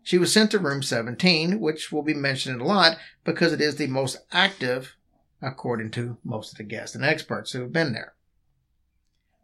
She 0.03 0.19
was 0.19 0.33
sent 0.33 0.51
to 0.51 0.59
room 0.59 0.83
17, 0.83 1.61
which 1.61 1.91
will 1.91 2.03
be 2.03 2.15
mentioned 2.15 2.61
a 2.61 2.65
lot 2.65 2.99
because 3.25 3.55
it 3.55 3.61
is 3.61 3.77
the 3.77 3.87
most 3.87 4.19
active, 4.33 4.97
according 5.41 5.93
to 5.93 6.19
most 6.25 6.53
of 6.53 6.59
the 6.59 6.65
guests 6.65 6.95
and 6.95 7.05
experts 7.05 7.53
who 7.53 7.63
have 7.63 7.73
been 7.73 7.95
there. 7.95 8.13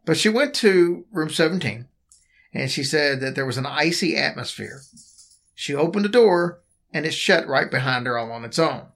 But 0.05 0.17
she 0.17 0.29
went 0.29 0.53
to 0.55 1.05
room 1.11 1.29
17 1.29 1.87
and 2.53 2.69
she 2.69 2.83
said 2.83 3.19
that 3.21 3.35
there 3.35 3.45
was 3.45 3.57
an 3.57 3.65
icy 3.65 4.15
atmosphere. 4.15 4.81
She 5.53 5.75
opened 5.75 6.05
the 6.05 6.09
door 6.09 6.61
and 6.93 7.05
it 7.05 7.13
shut 7.13 7.47
right 7.47 7.69
behind 7.69 8.05
her 8.05 8.17
all 8.17 8.31
on 8.31 8.45
its 8.45 8.59
own. 8.59 8.87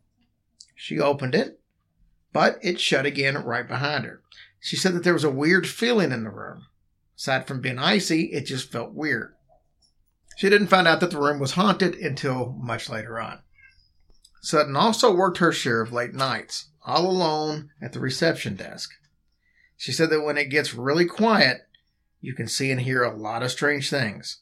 She 0.76 1.00
opened 1.00 1.36
it, 1.36 1.60
but 2.32 2.58
it 2.62 2.80
shut 2.80 3.06
again 3.06 3.38
right 3.44 3.68
behind 3.68 4.06
her. 4.06 4.22
She 4.60 4.76
said 4.76 4.94
that 4.94 5.04
there 5.04 5.14
was 5.14 5.24
a 5.24 5.30
weird 5.30 5.68
feeling 5.68 6.12
in 6.12 6.24
the 6.24 6.30
room. 6.30 6.66
Aside 7.18 7.48
from 7.48 7.62
being 7.62 7.80
icy, 7.80 8.32
it 8.34 8.46
just 8.46 8.72
felt 8.72 8.94
weird. 8.94 9.34
She 10.38 10.50
didn't 10.50 10.68
find 10.68 10.88
out 10.88 11.00
that 11.02 11.12
the 11.12 11.20
room 11.20 11.40
was 11.40 11.52
haunted 11.52 11.96
until 11.96 12.58
much 12.60 12.90
later 12.90 13.20
on. 13.20 13.40
Sutton 14.42 14.76
also 14.76 15.14
worked 15.14 15.38
her 15.38 15.52
share 15.52 15.82
of 15.82 15.94
late 15.94 16.14
nights, 16.14 16.70
all 16.86 17.06
alone 17.06 17.70
at 17.82 17.94
the 17.94 18.00
reception 18.00 18.56
desk. 18.56 18.90
She 19.78 19.92
said 19.92 20.10
that 20.10 20.22
when 20.22 20.38
it 20.38 20.50
gets 20.50 20.74
really 20.74 21.06
quiet, 21.06 21.62
you 22.24 22.34
can 22.34 22.48
see 22.48 22.72
and 22.72 22.82
hear 22.82 23.04
a 23.04 23.16
lot 23.16 23.44
of 23.44 23.52
strange 23.52 23.90
things, 23.90 24.40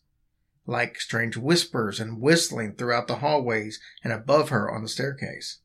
like 0.67 1.01
strange 1.01 1.35
whispers 1.35 1.99
and 1.99 2.21
whistling 2.21 2.75
throughout 2.75 3.07
the 3.07 3.15
hallways 3.15 3.79
and 4.03 4.13
above 4.13 4.49
her 4.49 4.71
on 4.71 4.83
the 4.83 4.87
staircase. 4.87 5.57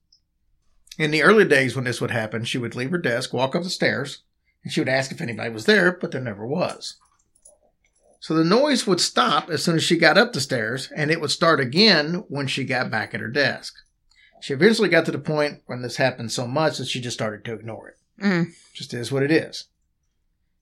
In 0.98 1.10
the 1.10 1.22
early 1.22 1.44
days 1.44 1.76
when 1.76 1.84
this 1.84 2.00
would 2.00 2.10
happen, 2.10 2.44
she 2.44 2.56
would 2.56 2.74
leave 2.74 2.90
her 2.90 2.96
desk, 2.96 3.34
walk 3.34 3.54
up 3.54 3.62
the 3.62 3.68
stairs, 3.68 4.22
and 4.64 4.72
she 4.72 4.80
would 4.80 4.88
ask 4.88 5.12
if 5.12 5.20
anybody 5.20 5.50
was 5.50 5.66
there, 5.66 5.92
but 5.92 6.10
there 6.10 6.22
never 6.22 6.46
was. 6.46 6.96
So 8.18 8.32
the 8.32 8.44
noise 8.44 8.86
would 8.86 9.00
stop 9.00 9.50
as 9.50 9.62
soon 9.62 9.76
as 9.76 9.84
she 9.84 9.98
got 9.98 10.16
up 10.16 10.32
the 10.32 10.40
stairs, 10.40 10.90
and 10.96 11.10
it 11.10 11.20
would 11.20 11.30
start 11.30 11.60
again 11.60 12.24
when 12.28 12.46
she 12.46 12.64
got 12.64 12.90
back 12.90 13.12
at 13.12 13.20
her 13.20 13.28
desk. 13.28 13.74
She 14.40 14.54
eventually 14.54 14.88
got 14.88 15.04
to 15.04 15.12
the 15.12 15.18
point 15.18 15.60
when 15.66 15.82
this 15.82 15.96
happened 15.96 16.32
so 16.32 16.46
much 16.46 16.78
that 16.78 16.88
she 16.88 17.02
just 17.02 17.16
started 17.18 17.44
to 17.44 17.52
ignore 17.52 17.90
it. 17.90 18.24
Mm. 18.24 18.46
Just 18.72 18.94
is 18.94 19.12
what 19.12 19.22
it 19.22 19.30
is. 19.30 19.66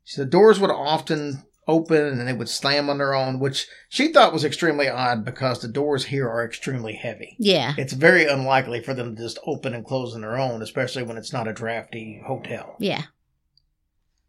So 0.04 0.22
the 0.22 0.30
doors 0.30 0.60
would 0.60 0.70
often 0.70 1.44
open 1.66 2.18
and 2.18 2.28
they 2.28 2.32
would 2.32 2.48
slam 2.48 2.90
on 2.90 2.98
their 2.98 3.14
own, 3.14 3.40
which 3.40 3.66
she 3.88 4.12
thought 4.12 4.32
was 4.32 4.44
extremely 4.44 4.88
odd 4.88 5.24
because 5.24 5.60
the 5.60 5.68
doors 5.68 6.06
here 6.06 6.28
are 6.28 6.44
extremely 6.44 6.94
heavy. 6.94 7.36
Yeah. 7.38 7.74
It's 7.78 7.94
very 7.94 8.26
unlikely 8.26 8.82
for 8.82 8.94
them 8.94 9.16
to 9.16 9.22
just 9.22 9.38
open 9.46 9.74
and 9.74 9.84
close 9.84 10.14
on 10.14 10.20
their 10.20 10.38
own, 10.38 10.62
especially 10.62 11.02
when 11.02 11.16
it's 11.16 11.32
not 11.32 11.48
a 11.48 11.54
drafty 11.54 12.22
hotel. 12.26 12.76
Yeah. 12.78 13.04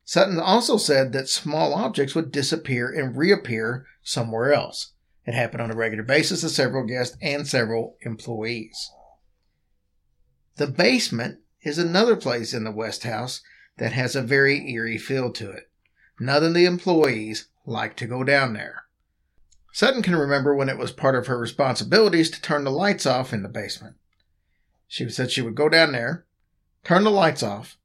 Sutton 0.05 0.39
also 0.39 0.77
said 0.77 1.11
that 1.11 1.27
small 1.27 1.73
objects 1.73 2.15
would 2.15 2.31
disappear 2.31 2.89
and 2.89 3.17
reappear 3.17 3.85
somewhere 4.03 4.53
else. 4.53 4.93
It 5.25 5.33
happened 5.33 5.61
on 5.61 5.71
a 5.71 5.75
regular 5.75 6.03
basis 6.03 6.41
to 6.41 6.49
several 6.49 6.85
guests 6.85 7.17
and 7.21 7.47
several 7.47 7.97
employees. 8.01 8.91
The 10.57 10.67
basement 10.67 11.39
is 11.63 11.79
another 11.79 12.15
place 12.15 12.53
in 12.53 12.63
the 12.63 12.71
West 12.71 13.03
House 13.03 13.41
that 13.77 13.91
has 13.91 14.15
a 14.15 14.21
very 14.21 14.71
eerie 14.71 14.97
feel 14.97 15.31
to 15.33 15.51
it. 15.51 15.69
None 16.19 16.43
of 16.43 16.53
the 16.53 16.65
employees 16.65 17.47
like 17.65 17.95
to 17.97 18.07
go 18.07 18.23
down 18.23 18.53
there. 18.53 18.83
Sutton 19.73 20.01
can 20.01 20.15
remember 20.15 20.55
when 20.55 20.69
it 20.69 20.77
was 20.77 20.91
part 20.91 21.15
of 21.15 21.27
her 21.27 21.37
responsibilities 21.37 22.31
to 22.31 22.41
turn 22.41 22.63
the 22.63 22.71
lights 22.71 23.05
off 23.05 23.33
in 23.33 23.43
the 23.43 23.49
basement. 23.49 23.95
She 24.87 25.09
said 25.09 25.31
she 25.31 25.41
would 25.41 25.55
go 25.55 25.67
down 25.67 25.91
there, 25.91 26.25
turn 26.85 27.03
the 27.03 27.11
lights 27.11 27.43
off, 27.43 27.77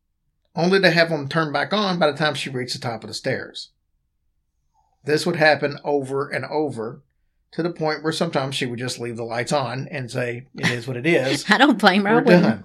only 0.54 0.80
to 0.80 0.90
have 0.90 1.08
them 1.10 1.28
turn 1.28 1.52
back 1.52 1.72
on 1.72 1.98
by 1.98 2.10
the 2.10 2.16
time 2.16 2.34
she 2.34 2.50
reached 2.50 2.74
the 2.74 2.78
top 2.78 3.02
of 3.02 3.08
the 3.08 3.14
stairs. 3.14 3.70
This 5.04 5.26
would 5.26 5.36
happen 5.36 5.78
over 5.82 6.28
and 6.28 6.44
over 6.44 7.02
to 7.52 7.62
the 7.62 7.70
point 7.70 8.02
where 8.02 8.12
sometimes 8.12 8.54
she 8.54 8.66
would 8.66 8.78
just 8.78 8.98
leave 8.98 9.16
the 9.16 9.24
lights 9.24 9.52
on 9.52 9.88
and 9.90 10.10
say, 10.10 10.46
It 10.54 10.70
is 10.70 10.86
what 10.86 10.96
it 10.96 11.06
is. 11.06 11.44
I 11.50 11.58
don't 11.58 11.78
blame 11.78 12.04
her. 12.04 12.16
We're 12.16 12.40
done. 12.40 12.64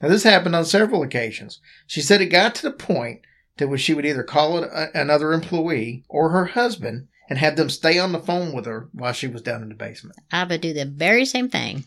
Now, 0.00 0.08
this 0.08 0.22
happened 0.22 0.54
on 0.54 0.64
several 0.64 1.02
occasions. 1.02 1.60
She 1.86 2.00
said 2.00 2.20
it 2.20 2.26
got 2.26 2.54
to 2.56 2.62
the 2.62 2.70
point 2.70 3.22
that 3.56 3.68
where 3.68 3.78
she 3.78 3.94
would 3.94 4.06
either 4.06 4.22
call 4.22 4.62
a, 4.62 4.88
another 4.94 5.32
employee 5.32 6.04
or 6.08 6.30
her 6.30 6.46
husband 6.46 7.08
and 7.28 7.38
have 7.38 7.56
them 7.56 7.68
stay 7.68 7.98
on 7.98 8.12
the 8.12 8.20
phone 8.20 8.54
with 8.54 8.64
her 8.66 8.88
while 8.92 9.12
she 9.12 9.26
was 9.26 9.42
down 9.42 9.62
in 9.62 9.68
the 9.68 9.74
basement. 9.74 10.16
I 10.32 10.44
would 10.44 10.60
do 10.60 10.72
the 10.72 10.86
very 10.86 11.24
same 11.24 11.48
thing. 11.48 11.84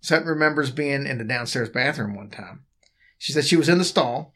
Sutton 0.00 0.28
remembers 0.28 0.70
being 0.70 1.06
in 1.06 1.18
the 1.18 1.24
downstairs 1.24 1.68
bathroom 1.68 2.14
one 2.14 2.30
time. 2.30 2.64
She 3.18 3.32
said 3.32 3.44
she 3.44 3.56
was 3.56 3.68
in 3.68 3.78
the 3.78 3.84
stall, 3.84 4.34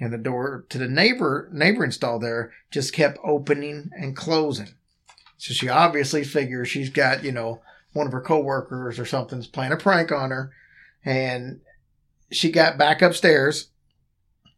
and 0.00 0.12
the 0.12 0.18
door 0.18 0.64
to 0.70 0.78
the 0.78 0.88
neighbor 0.88 1.48
neighboring 1.52 1.90
stall 1.90 2.18
there 2.18 2.52
just 2.70 2.94
kept 2.94 3.18
opening 3.22 3.90
and 3.96 4.16
closing. 4.16 4.74
So 5.42 5.52
she 5.52 5.68
obviously 5.68 6.22
figures 6.22 6.68
she's 6.68 6.88
got, 6.88 7.24
you 7.24 7.32
know, 7.32 7.62
one 7.94 8.06
of 8.06 8.12
her 8.12 8.20
coworkers 8.20 9.00
or 9.00 9.04
something's 9.04 9.48
playing 9.48 9.72
a 9.72 9.76
prank 9.76 10.12
on 10.12 10.30
her. 10.30 10.52
And 11.04 11.62
she 12.30 12.52
got 12.52 12.78
back 12.78 13.02
upstairs. 13.02 13.70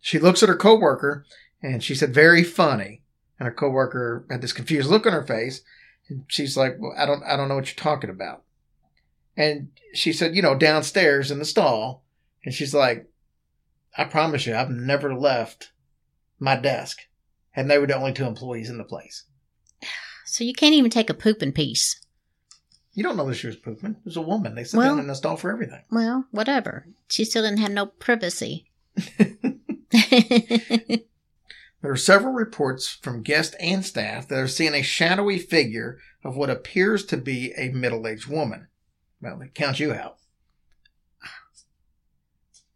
She 0.02 0.18
looks 0.18 0.42
at 0.42 0.50
her 0.50 0.56
coworker 0.56 1.24
and 1.62 1.82
she 1.82 1.94
said, 1.94 2.12
very 2.12 2.44
funny. 2.44 3.00
And 3.38 3.46
her 3.46 3.54
coworker 3.54 4.26
had 4.28 4.42
this 4.42 4.52
confused 4.52 4.90
look 4.90 5.06
on 5.06 5.14
her 5.14 5.26
face. 5.26 5.62
And 6.10 6.26
she's 6.28 6.54
like, 6.54 6.76
well, 6.78 6.92
I 6.98 7.06
don't, 7.06 7.22
I 7.22 7.34
don't 7.38 7.48
know 7.48 7.54
what 7.54 7.74
you're 7.74 7.82
talking 7.82 8.10
about. 8.10 8.42
And 9.38 9.68
she 9.94 10.12
said, 10.12 10.36
you 10.36 10.42
know, 10.42 10.54
downstairs 10.54 11.30
in 11.30 11.38
the 11.38 11.46
stall. 11.46 12.04
And 12.44 12.52
she's 12.52 12.74
like, 12.74 13.10
I 13.96 14.04
promise 14.04 14.44
you, 14.44 14.54
I've 14.54 14.68
never 14.68 15.14
left 15.14 15.72
my 16.38 16.56
desk. 16.56 16.98
And 17.56 17.70
they 17.70 17.78
were 17.78 17.86
the 17.86 17.96
only 17.96 18.12
two 18.12 18.26
employees 18.26 18.68
in 18.68 18.76
the 18.76 18.84
place. 18.84 19.24
So 20.34 20.42
you 20.42 20.52
can't 20.52 20.74
even 20.74 20.90
take 20.90 21.10
a 21.10 21.14
poop 21.14 21.44
in 21.44 21.52
peace. 21.52 22.00
You 22.92 23.04
don't 23.04 23.16
know 23.16 23.28
that 23.28 23.36
she 23.36 23.46
was 23.46 23.54
pooping. 23.54 23.92
It 23.92 24.04
was 24.04 24.16
a 24.16 24.20
woman. 24.20 24.56
They 24.56 24.64
sit 24.64 24.76
Well- 24.78 24.88
down 24.96 24.98
in 24.98 25.06
the 25.06 25.14
stall 25.14 25.36
for 25.36 25.48
everything. 25.52 25.82
Well, 25.92 26.26
whatever. 26.32 26.86
She 27.08 27.24
still 27.24 27.44
didn't 27.44 27.60
have 27.60 27.70
no 27.70 27.86
privacy. 27.86 28.66
There 31.82 31.92
are 31.92 31.96
several 31.96 32.32
reports 32.32 32.88
from 33.02 33.22
guests 33.22 33.54
and 33.60 33.84
staff 33.84 34.26
that 34.28 34.38
are 34.38 34.48
seeing 34.48 34.72
a 34.74 34.80
shadowy 34.82 35.38
figure 35.38 35.98
of 36.24 36.34
what 36.34 36.48
appears 36.48 37.04
to 37.06 37.18
be 37.18 37.52
a 37.58 37.68
middle 37.68 38.06
aged 38.08 38.26
woman. 38.26 38.68
Well, 39.20 39.40
it 39.42 39.54
counts 39.54 39.78
you 39.80 39.92
out. 39.92 40.16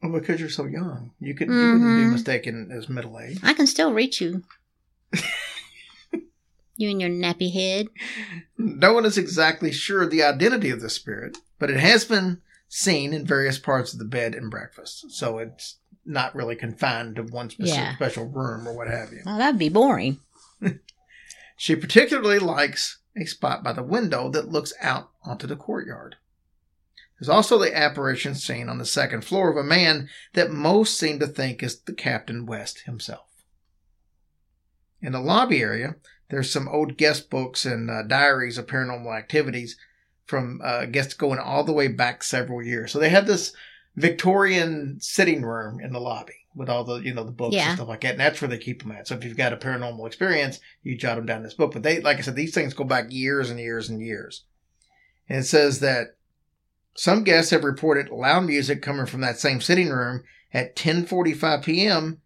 Well, 0.03 0.13
because 0.13 0.39
you're 0.41 0.51
so 0.51 0.67
young. 0.67 1.13
You 1.21 1.35
could 1.35 1.49
you 1.49 1.55
wouldn't 1.55 1.81
be 1.81 2.05
Mhm. 2.05 2.13
mistaken 2.13 2.71
as 2.71 2.91
middle 2.91 3.19
aged. 3.19 3.41
I 3.43 3.55
can 3.55 3.67
still 3.67 3.95
reach 3.95 4.21
you. 4.21 4.45
You 6.79 6.89
and 6.89 7.01
your 7.01 7.11
nappy 7.11 7.53
head. 7.53 7.89
No 8.57 8.95
one 8.95 9.05
is 9.05 9.19
exactly 9.19 9.71
sure 9.73 10.03
of 10.05 10.11
the 10.11 10.23
identity 10.23 10.71
of 10.71 10.81
the 10.81 10.89
spirit, 10.89 11.37
but 11.59 11.71
it 11.71 11.79
has 11.79 12.05
been 12.07 12.41
seen 12.69 13.13
in 13.13 13.27
various 13.27 13.59
parts 13.59 13.93
of 13.93 13.99
the 13.99 14.05
bed 14.05 14.35
and 14.35 14.51
breakfast. 14.51 15.11
So 15.11 15.39
it's 15.39 15.77
not 16.07 16.35
really 16.35 16.57
confined 16.57 17.17
to 17.17 17.23
one 17.25 17.51
specific 17.51 17.79
Yeah. 17.83 17.95
special 17.97 18.25
room 18.27 18.67
or 18.67 18.75
what 18.75 18.89
have 18.89 19.13
you. 19.13 19.21
Well, 19.27 19.37
that'd 19.39 19.59
be 19.59 19.69
boring. 19.69 20.19
She 21.61 21.75
particularly 21.75 22.39
likes 22.39 23.01
a 23.17 23.25
spot 23.25 23.65
by 23.65 23.73
the 23.73 23.83
window 23.83 24.31
that 24.31 24.49
looks 24.49 24.73
out 24.81 25.11
onto 25.25 25.49
the 25.49 25.57
courtyard. 25.57 26.15
There's 27.19 27.29
also 27.29 27.59
the 27.59 27.77
apparition 27.77 28.37
seen 28.37 28.69
on 28.69 28.79
the 28.79 28.87
second 28.87 29.25
floor 29.25 29.51
of 29.51 29.57
a 29.57 29.65
man 29.69 30.09
that 30.35 30.53
most 30.53 30.97
seem 30.97 31.19
to 31.19 31.27
think 31.27 31.61
is 31.65 31.81
the 31.81 31.95
Captain 31.95 32.47
West 32.47 32.83
himself. 32.87 33.27
In 35.03 35.11
the 35.11 35.19
lobby 35.21 35.61
area, 35.61 35.97
there's 36.31 36.51
some 36.53 36.69
old 36.69 36.97
guest 36.97 37.31
books 37.31 37.65
and 37.65 37.91
uh, 37.91 38.03
diaries 38.03 38.59
of 38.59 38.67
paranormal 38.67 39.17
activities 39.17 39.77
from 40.27 40.61
uh, 40.63 40.85
guests 40.87 41.15
going 41.15 41.39
all 41.39 41.65
the 41.65 41.73
way 41.73 41.89
back 41.89 42.23
several 42.23 42.63
years. 42.63 42.93
So 42.93 42.99
they 42.99 43.09
have 43.09 43.27
this 43.27 43.53
Victorian 43.97 44.99
sitting 45.01 45.43
room 45.43 45.81
in 45.81 45.93
the 45.93 46.01
lobby 46.01 46.33
with 46.55 46.69
all 46.69 46.85
the 46.85 46.97
you 47.01 47.13
know 47.15 47.25
the 47.25 47.31
books 47.31 47.55
Yeah. 47.55 47.69
and 47.69 47.77
stuff 47.77 47.89
like 47.89 48.01
that, 48.03 48.13
and 48.13 48.21
that's 48.21 48.41
where 48.41 48.49
they 48.49 48.59
keep 48.59 48.83
them 48.83 48.93
at. 48.93 49.07
So 49.09 49.15
if 49.15 49.25
you've 49.25 49.37
got 49.37 49.53
a 49.53 49.57
paranormal 49.57 50.07
experience, 50.07 50.61
you 50.83 50.97
jot 50.97 51.17
them 51.17 51.27
down 51.27 51.39
in 51.39 51.43
this 51.45 51.55
book. 51.55 51.73
But 51.73 51.83
they, 51.83 52.01
like 52.01 52.19
I 52.19 52.21
said, 52.23 52.37
these 52.37 52.55
things 52.55 52.75
go 52.75 52.85
back 52.85 53.07
years 53.11 53.51
and 53.51 53.59
years 53.61 53.89
and 53.89 54.01
years. 54.01 54.45
And 55.29 55.39
it 55.41 55.45
says 55.45 55.81
that 55.81 56.17
some 56.95 57.23
guests 57.25 57.51
have 57.51 57.65
reported 57.65 58.09
loud 58.11 58.45
music 58.45 58.83
coming 58.83 59.07
from 59.07 59.21
that 59.21 59.39
same 59.39 59.61
sitting 59.61 59.91
room 59.91 60.25
at 60.53 60.77
10:45 60.77 61.63
p.m., 61.65 62.21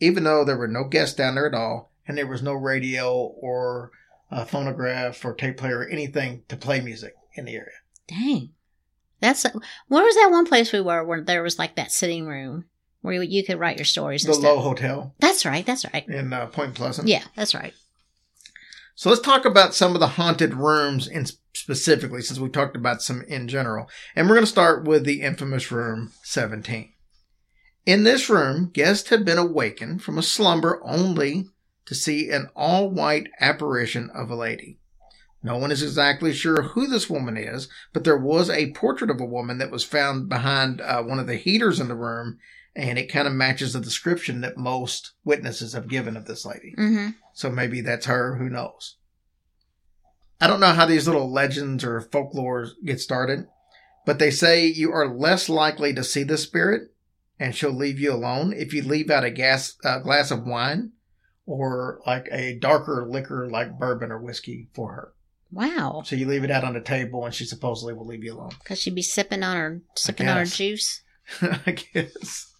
even 0.00 0.24
though 0.24 0.44
there 0.44 0.58
were 0.58 0.68
no 0.68 0.84
guests 0.84 1.14
down 1.16 1.34
there 1.36 1.46
at 1.46 1.54
all, 1.54 1.91
and 2.06 2.18
there 2.18 2.26
was 2.26 2.42
no 2.42 2.52
radio 2.52 3.14
or 3.14 3.90
uh, 4.30 4.44
phonograph 4.44 5.24
or 5.24 5.34
tape 5.34 5.58
player 5.58 5.80
or 5.80 5.88
anything 5.88 6.42
to 6.48 6.56
play 6.56 6.80
music 6.80 7.14
in 7.34 7.44
the 7.44 7.54
area. 7.54 7.76
Dang. 8.08 8.50
That's 9.20 9.44
where 9.44 10.04
was 10.04 10.14
that 10.16 10.30
one 10.30 10.46
place 10.46 10.72
we 10.72 10.80
were 10.80 11.04
where 11.04 11.20
there 11.20 11.42
was 11.42 11.58
like 11.58 11.76
that 11.76 11.92
sitting 11.92 12.26
room 12.26 12.64
where 13.02 13.14
you, 13.14 13.22
you 13.22 13.44
could 13.44 13.60
write 13.60 13.78
your 13.78 13.84
stories 13.84 14.24
and 14.24 14.34
The. 14.34 14.40
Lowe 14.40 14.58
Hotel 14.60 15.14
That's 15.20 15.44
right. 15.44 15.64
That's 15.64 15.84
right. 15.92 16.06
in 16.08 16.32
uh, 16.32 16.46
Point 16.46 16.74
Pleasant. 16.74 17.06
Yeah, 17.06 17.22
that's 17.36 17.54
right. 17.54 17.74
So 18.94 19.10
let's 19.10 19.22
talk 19.22 19.44
about 19.44 19.74
some 19.74 19.94
of 19.94 20.00
the 20.00 20.08
haunted 20.08 20.54
rooms 20.54 21.06
in 21.06 21.26
specifically, 21.54 22.22
since 22.22 22.38
we 22.38 22.48
talked 22.48 22.76
about 22.76 23.02
some 23.02 23.22
in 23.22 23.48
general. 23.48 23.88
And 24.16 24.28
we're 24.28 24.34
going 24.34 24.44
to 24.44 24.50
start 24.50 24.84
with 24.84 25.04
the 25.04 25.22
infamous 25.22 25.70
room 25.70 26.12
17. 26.22 26.92
In 27.84 28.04
this 28.04 28.28
room, 28.28 28.70
guests 28.72 29.10
have 29.10 29.24
been 29.24 29.38
awakened 29.38 30.02
from 30.02 30.18
a 30.18 30.22
slumber 30.22 30.80
only 30.84 31.48
to 31.86 31.94
see 31.94 32.30
an 32.30 32.48
all 32.54 32.90
white 32.90 33.28
apparition 33.40 34.10
of 34.14 34.30
a 34.30 34.36
lady. 34.36 34.78
No 35.42 35.56
one 35.56 35.72
is 35.72 35.82
exactly 35.82 36.32
sure 36.32 36.62
who 36.62 36.86
this 36.86 37.10
woman 37.10 37.36
is, 37.36 37.68
but 37.92 38.04
there 38.04 38.18
was 38.18 38.48
a 38.48 38.70
portrait 38.72 39.10
of 39.10 39.20
a 39.20 39.26
woman 39.26 39.58
that 39.58 39.72
was 39.72 39.82
found 39.84 40.28
behind 40.28 40.80
uh, 40.80 41.02
one 41.02 41.18
of 41.18 41.26
the 41.26 41.36
heaters 41.36 41.80
in 41.80 41.88
the 41.88 41.96
room, 41.96 42.38
and 42.76 42.98
it 42.98 43.12
kind 43.12 43.26
of 43.26 43.34
matches 43.34 43.72
the 43.72 43.80
description 43.80 44.40
that 44.42 44.56
most 44.56 45.12
witnesses 45.24 45.72
have 45.72 45.88
given 45.88 46.16
of 46.16 46.26
this 46.26 46.46
lady. 46.46 46.74
Mm-hmm. 46.78 47.10
So 47.32 47.50
maybe 47.50 47.80
that's 47.80 48.06
her, 48.06 48.36
who 48.36 48.48
knows? 48.48 48.96
I 50.40 50.46
don't 50.46 50.60
know 50.60 50.72
how 50.72 50.86
these 50.86 51.06
little 51.06 51.30
legends 51.30 51.84
or 51.84 52.00
folklore 52.00 52.68
get 52.84 53.00
started, 53.00 53.46
but 54.06 54.18
they 54.18 54.30
say 54.30 54.66
you 54.66 54.92
are 54.92 55.06
less 55.06 55.48
likely 55.48 55.92
to 55.94 56.04
see 56.04 56.22
the 56.22 56.38
spirit 56.38 56.92
and 57.38 57.54
she'll 57.54 57.72
leave 57.72 57.98
you 57.98 58.12
alone 58.12 58.52
if 58.52 58.72
you 58.72 58.82
leave 58.82 59.10
out 59.10 59.24
a 59.24 59.30
gas, 59.30 59.76
uh, 59.84 59.98
glass 60.00 60.30
of 60.30 60.46
wine 60.46 60.92
or 61.46 62.00
like 62.06 62.28
a 62.30 62.58
darker 62.58 63.06
liquor 63.08 63.48
like 63.50 63.78
bourbon 63.78 64.12
or 64.12 64.18
whiskey 64.18 64.68
for 64.74 64.92
her. 64.92 65.12
Wow. 65.50 66.02
So 66.04 66.16
you 66.16 66.26
leave 66.26 66.44
it 66.44 66.50
out 66.50 66.64
on 66.64 66.74
the 66.74 66.80
table 66.80 67.24
and 67.24 67.34
she 67.34 67.44
supposedly 67.44 67.92
will 67.92 68.06
leave 68.06 68.24
you 68.24 68.34
alone. 68.34 68.52
Because 68.58 68.80
she'd 68.80 68.94
be 68.94 69.02
sipping 69.02 69.42
on 69.42 69.56
her 69.56 69.82
sipping 69.96 70.28
on 70.28 70.38
her 70.38 70.44
juice. 70.44 71.02
I 71.42 71.72
guess. 71.72 72.52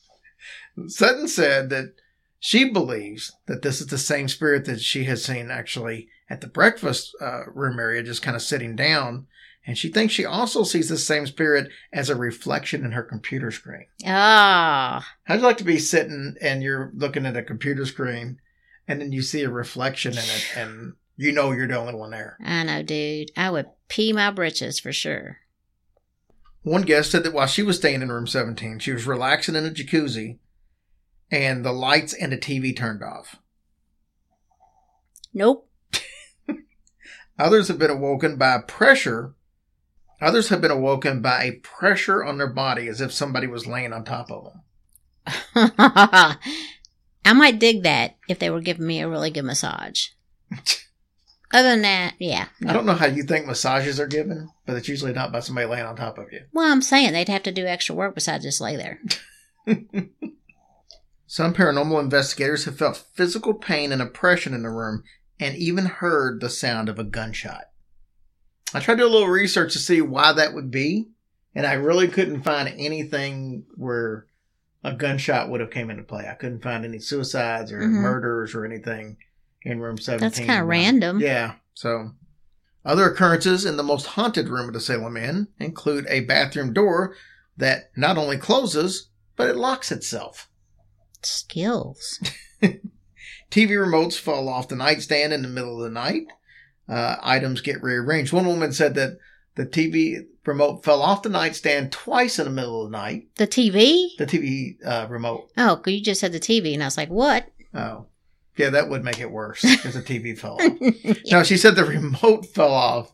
Sutton 0.87 1.29
said 1.29 1.71
that 1.71 1.95
she 2.39 2.71
believes 2.71 3.33
that 3.47 3.63
this 3.63 3.81
is 3.81 3.87
the 3.87 3.99
same 3.99 4.29
spirit 4.29 4.65
that 4.67 4.81
she 4.81 5.05
has 5.05 5.25
seen 5.25 5.51
actually 5.51 6.09
at 6.29 6.41
the 6.41 6.47
breakfast 6.47 7.15
uh, 7.21 7.43
room 7.55 7.79
area, 7.79 8.03
just 8.03 8.23
kind 8.23 8.35
of 8.35 8.43
sitting 8.43 8.75
down. 8.75 9.27
And 9.65 9.79
she 9.79 9.89
thinks 9.89 10.13
she 10.13 10.25
also 10.25 10.65
sees 10.65 10.89
the 10.89 10.99
same 10.99 11.27
spirit 11.27 11.71
as 11.93 12.11
a 12.11 12.17
reflection 12.17 12.85
in 12.85 12.93
her 12.93 13.03
computer 13.05 13.53
screen. 13.53 13.87
Ah. 14.05 15.07
How'd 15.25 15.39
you 15.39 15.47
like 15.47 15.59
to 15.59 15.65
be 15.65 15.79
sitting 15.79 16.35
and 16.41 16.63
you're 16.63 16.91
looking 16.95 17.27
at 17.27 17.37
a 17.37 17.45
computer 17.45 17.87
screen 17.87 18.41
and 18.93 19.01
then 19.01 19.11
you 19.11 19.23
see 19.23 19.43
a 19.43 19.51
reflection 19.51 20.13
in 20.13 20.19
it 20.19 20.53
and 20.55 20.93
you 21.17 21.33
know 21.33 21.51
you're 21.53 21.67
the 21.67 21.79
only 21.79 21.95
one 21.95 22.11
there? 22.11 22.37
I 22.45 22.63
know, 22.63 22.83
dude. 22.83 23.31
I 23.37 23.51
would 23.51 23.71
pee 23.89 24.13
my 24.13 24.31
britches 24.31 24.79
for 24.79 24.93
sure. 24.93 25.39
One 26.63 26.83
guest 26.83 27.11
said 27.11 27.25
that 27.25 27.33
while 27.33 27.47
she 27.47 27.63
was 27.63 27.79
staying 27.79 28.03
in 28.03 28.13
room 28.13 28.27
17, 28.27 28.81
she 28.81 28.93
was 28.93 29.07
relaxing 29.07 29.57
in 29.57 29.65
a 29.65 29.71
jacuzzi 29.71 30.39
and 31.31 31.65
the 31.65 31.73
lights 31.73 32.13
and 32.13 32.33
the 32.33 32.37
TV 32.37 32.77
turned 32.77 33.03
off. 33.03 33.37
Nope. 35.33 35.71
Others 37.39 37.69
have 37.69 37.79
been 37.79 37.91
awoken 37.91 38.37
by 38.37 38.59
pressure. 38.59 39.35
Others 40.21 40.51
have 40.51 40.61
been 40.61 40.71
awoken 40.71 41.23
by 41.23 41.45
a 41.45 41.53
pressure 41.53 42.23
on 42.23 42.37
their 42.37 42.53
body 42.53 42.89
as 42.89 43.01
if 43.01 43.11
somebody 43.11 43.47
was 43.47 43.67
laying 43.67 43.95
on 43.95 44.05
top 44.05 44.31
of 44.31 44.53
them. 44.53 44.61
I 47.25 47.33
might 47.33 47.59
dig 47.59 47.83
that 47.83 48.17
if 48.29 48.39
they 48.39 48.51
were 48.51 48.61
giving 48.61 48.87
me 48.87 49.01
a 49.01 49.09
really 49.09 49.31
good 49.31 49.45
massage. 49.45 50.09
Other 51.55 51.69
than 51.69 51.83
that, 51.83 52.15
yeah. 52.19 52.47
I 52.67 52.73
don't 52.73 52.87
know 52.87 52.95
how 52.95 53.07
you 53.07 53.25
think 53.25 53.47
massages 53.47 54.01
are 54.01 54.07
given, 54.07 54.49
but 54.65 54.77
it's 54.77 54.89
usually 54.89 55.13
not 55.13 55.33
by 55.33 55.41
somebody 55.41 55.67
laying 55.67 55.85
on 55.85 55.97
top 55.97 56.17
of 56.17 56.33
you. 56.33 56.45
Well, 56.53 56.71
I'm 56.71 56.81
saying 56.81 57.13
they'd 57.13 57.29
have 57.29 57.43
to 57.43 57.53
do 57.53 57.67
extra 57.67 57.95
work 57.95 58.15
besides 58.15 58.45
just 58.45 58.61
lay 58.61 58.77
there. 58.77 59.01
Some 61.27 61.55
paranormal 61.55 62.01
investigators 62.01 62.65
have 62.65 62.79
felt 62.79 63.05
physical 63.15 63.55
pain 63.55 63.93
and 63.93 64.03
oppression 64.03 64.55
in 64.55 64.63
the 64.63 64.71
room 64.71 65.03
and 65.39 65.57
even 65.57 65.87
heard 65.87 66.41
the 66.41 66.51
sound 66.51 66.89
of 66.89 66.99
a 66.99 67.05
gunshot. 67.05 67.65
I 68.75 68.81
tried 68.81 68.95
to 68.95 69.03
do 69.03 69.07
a 69.07 69.11
little 69.11 69.29
research 69.29 69.73
to 69.75 69.79
see 69.79 70.01
why 70.01 70.33
that 70.33 70.55
would 70.55 70.71
be, 70.71 71.09
and 71.55 71.67
I 71.67 71.75
really 71.75 72.09
couldn't 72.09 72.43
find 72.43 72.69
anything 72.69 73.65
where 73.77 74.27
a 74.85 74.93
gunshot 74.95 75.49
would 75.49 75.61
have 75.61 75.71
came 75.71 75.91
into 75.91 76.03
play. 76.03 76.27
I 76.29 76.35
couldn't 76.35 76.63
find 76.63 76.85
any 76.85 76.99
suicides 76.99 77.71
or 77.73 77.81
Mhm. 77.81 78.01
murders 78.03 78.55
or 78.55 78.65
anything 78.65 79.17
in 79.63 79.81
room 79.81 79.99
17. 79.99 80.21
That's 80.21 80.39
kinda 80.39 80.65
random. 80.65 81.21
Yeah, 81.21 81.55
so 81.75 82.13
other 82.85 83.05
occurrences 83.11 83.65
in 83.65 83.77
the 83.77 83.83
most 83.85 84.07
haunted 84.07 84.49
room 84.49 84.67
of 84.69 84.75
the 84.75 84.81
Salem 84.81 85.17
Inn 85.17 85.49
include 85.61 86.07
a 86.09 86.21
bathroom 86.21 86.73
door 86.73 87.15
that 87.57 87.91
not 87.97 88.19
only 88.19 88.39
closes, 88.39 89.09
but 89.37 89.49
it 89.49 89.57
locks 89.57 89.93
itself. 89.93 90.49
Skills. 91.23 92.19
TV 93.51 93.71
remotes 93.77 94.19
fall 94.19 94.49
off 94.49 94.69
the 94.69 94.75
nightstand 94.77 95.33
in 95.33 95.43
the 95.43 95.49
middle 95.49 95.77
of 95.77 95.85
the 95.85 95.95
night. 95.95 96.25
Uh, 96.89 97.17
items 97.23 97.61
get 97.61 97.83
rearranged. 97.83 98.33
One 98.33 98.47
woman 98.47 98.73
said 98.73 98.95
that 98.95 99.19
the 99.55 99.67
TV 99.67 100.27
remote 100.45 100.85
fell 100.85 101.03
off 101.03 101.23
the 101.23 101.29
nightstand 101.29 101.93
twice 101.93 102.39
in 102.39 102.47
the 102.47 102.51
middle 102.51 102.85
of 102.85 102.91
the 102.91 102.97
night. 102.97 103.29
The 103.37 103.47
TV? 103.47 104.09
The 104.17 104.27
TV 104.27 104.77
uh, 104.85 105.07
remote. 105.09 105.51
Oh, 105.57 105.81
you 105.87 106.01
just 106.01 106.21
said 106.21 106.33
the 106.33 106.41
TV, 106.41 106.75
and 106.75 106.83
I 106.83 106.87
was 106.87 106.97
like, 106.97 107.11
what? 107.11 107.47
Oh, 107.75 108.07
yeah, 108.57 108.71
that 108.71 108.89
would 108.89 109.05
make 109.05 109.19
it 109.21 109.31
worse 109.31 109.63
because 109.63 109.95
the 109.95 110.03
TV 110.03 110.39
fell 110.39 110.59
off. 110.61 111.17
No, 111.31 111.43
she 111.43 111.57
said 111.57 111.75
the 111.75 111.85
remote 111.85 112.47
fell 112.47 112.73
off 112.73 113.13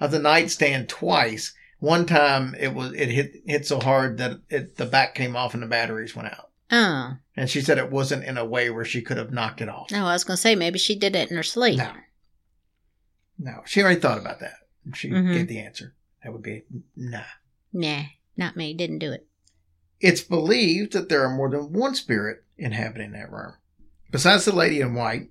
of 0.00 0.10
the 0.10 0.18
nightstand 0.18 0.88
twice. 0.88 1.54
One 1.78 2.06
time 2.06 2.54
it 2.58 2.74
was 2.74 2.92
it 2.92 3.08
hit 3.08 3.42
hit 3.46 3.66
so 3.66 3.80
hard 3.80 4.18
that 4.18 4.40
it, 4.48 4.76
the 4.76 4.86
back 4.86 5.14
came 5.14 5.36
off 5.36 5.54
and 5.54 5.62
the 5.62 5.66
batteries 5.66 6.14
went 6.14 6.28
out. 6.28 6.50
Oh. 6.70 7.16
And 7.36 7.48
she 7.48 7.60
said 7.60 7.78
it 7.78 7.90
wasn't 7.90 8.24
in 8.24 8.36
a 8.38 8.44
way 8.44 8.70
where 8.70 8.84
she 8.84 9.02
could 9.02 9.16
have 9.16 9.32
knocked 9.32 9.60
it 9.60 9.68
off. 9.68 9.90
No, 9.90 10.06
I 10.06 10.12
was 10.12 10.24
going 10.24 10.36
to 10.36 10.40
say 10.40 10.54
maybe 10.54 10.78
she 10.78 10.96
did 10.96 11.16
it 11.16 11.30
in 11.30 11.36
her 11.36 11.42
sleep. 11.42 11.78
No. 11.78 11.92
No, 13.38 13.62
she 13.66 13.82
already 13.82 14.00
thought 14.00 14.18
about 14.18 14.40
that. 14.40 14.54
She 14.92 15.10
Mhm. 15.10 15.32
gave 15.32 15.48
the 15.48 15.60
answer. 15.60 15.94
That 16.22 16.32
would 16.32 16.42
be 16.42 16.64
nah. 16.96 17.24
Nah, 17.72 18.04
not 18.36 18.56
me. 18.56 18.74
Didn't 18.74 18.98
do 18.98 19.12
it. 19.12 19.26
It's 20.00 20.20
believed 20.20 20.92
that 20.92 21.08
there 21.08 21.22
are 21.24 21.34
more 21.34 21.48
than 21.50 21.72
one 21.72 21.94
spirit 21.94 22.44
inhabiting 22.58 23.12
that 23.12 23.30
room. 23.30 23.54
Besides 24.10 24.44
the 24.44 24.54
lady 24.54 24.80
in 24.80 24.94
white, 24.94 25.30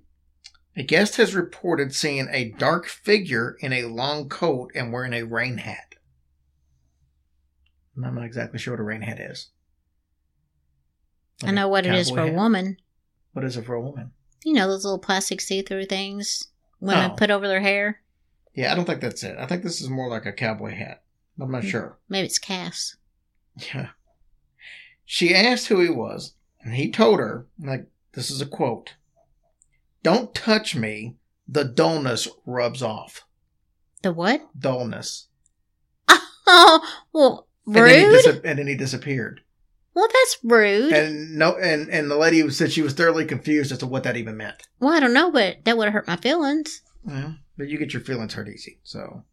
a 0.76 0.82
guest 0.82 1.16
has 1.16 1.34
reported 1.34 1.94
seeing 1.94 2.28
a 2.30 2.50
dark 2.50 2.86
figure 2.86 3.56
in 3.60 3.72
a 3.72 3.84
long 3.84 4.28
coat 4.28 4.72
and 4.74 4.92
wearing 4.92 5.12
a 5.12 5.22
rain 5.22 5.58
hat. 5.58 5.94
And 7.94 8.04
I'm 8.04 8.14
not 8.16 8.24
exactly 8.24 8.58
sure 8.58 8.74
what 8.74 8.80
a 8.80 8.84
rain 8.84 9.02
hat 9.02 9.20
is. 9.20 9.50
I 11.42 11.52
know 11.52 11.68
what 11.68 11.86
it 11.86 11.94
is 11.94 12.10
for 12.10 12.20
a 12.20 12.32
woman. 12.32 12.76
What 13.32 13.44
is 13.44 13.56
it 13.56 13.64
for 13.66 13.74
a 13.74 13.80
woman? 13.80 14.12
You 14.44 14.54
know, 14.54 14.66
those 14.68 14.84
little 14.84 14.98
plastic 14.98 15.40
see 15.40 15.62
through 15.62 15.86
things 15.86 16.48
women 16.80 17.12
Oh. 17.12 17.14
put 17.16 17.30
over 17.30 17.46
their 17.48 17.60
hair? 17.60 18.00
Yeah, 18.54 18.72
I 18.72 18.74
don't 18.74 18.84
think 18.84 19.00
that's 19.00 19.22
it. 19.22 19.36
I 19.38 19.46
think 19.46 19.62
this 19.62 19.80
is 19.80 19.88
more 19.88 20.08
like 20.08 20.26
a 20.26 20.32
cowboy 20.32 20.74
hat. 20.74 21.02
I'm 21.40 21.50
not 21.50 21.62
hmm. 21.64 21.68
sure. 21.68 21.98
Maybe 22.08 22.26
it's 22.26 22.38
Cass. 22.38 22.96
Yeah. 23.74 23.88
She 25.04 25.34
asked 25.34 25.66
who 25.68 25.80
he 25.80 25.90
was, 25.90 26.34
and 26.62 26.74
he 26.74 26.90
told 26.90 27.18
her, 27.20 27.46
like, 27.58 27.86
this 28.12 28.30
is 28.30 28.40
a 28.40 28.46
quote 28.46 28.94
Don't 30.02 30.34
touch 30.34 30.74
me. 30.74 31.16
The 31.46 31.64
dullness 31.64 32.26
rubs 32.46 32.82
off. 32.82 33.26
The 34.02 34.12
what? 34.12 34.40
Dullness. 34.58 35.28
Oh, 36.46 36.80
well, 37.12 37.46
And 37.66 37.74
then, 37.76 38.10
rude? 38.10 38.22
dis- 38.22 38.40
and 38.44 38.58
then 38.58 38.66
he 38.66 38.74
disappeared. 38.76 39.40
well, 39.94 40.06
that's 40.06 40.38
rude. 40.44 40.92
And 40.92 41.36
no, 41.38 41.56
and, 41.56 41.88
and 41.88 42.10
the 42.10 42.16
lady 42.16 42.48
said 42.50 42.70
she 42.72 42.82
was 42.82 42.92
thoroughly 42.92 43.24
confused 43.24 43.72
as 43.72 43.78
to 43.78 43.86
what 43.86 44.02
that 44.04 44.16
even 44.16 44.36
meant. 44.36 44.68
well, 44.78 44.92
I 44.92 45.00
don't 45.00 45.14
know, 45.14 45.30
but 45.30 45.64
that 45.64 45.76
would 45.76 45.84
have 45.84 45.94
hurt 45.94 46.06
my 46.06 46.16
feelings. 46.16 46.82
Well, 47.02 47.36
but 47.56 47.68
you 47.68 47.78
get 47.78 47.92
your 47.92 48.02
feelings 48.02 48.34
hurt 48.34 48.48
easy. 48.48 48.78
So, 48.84 49.24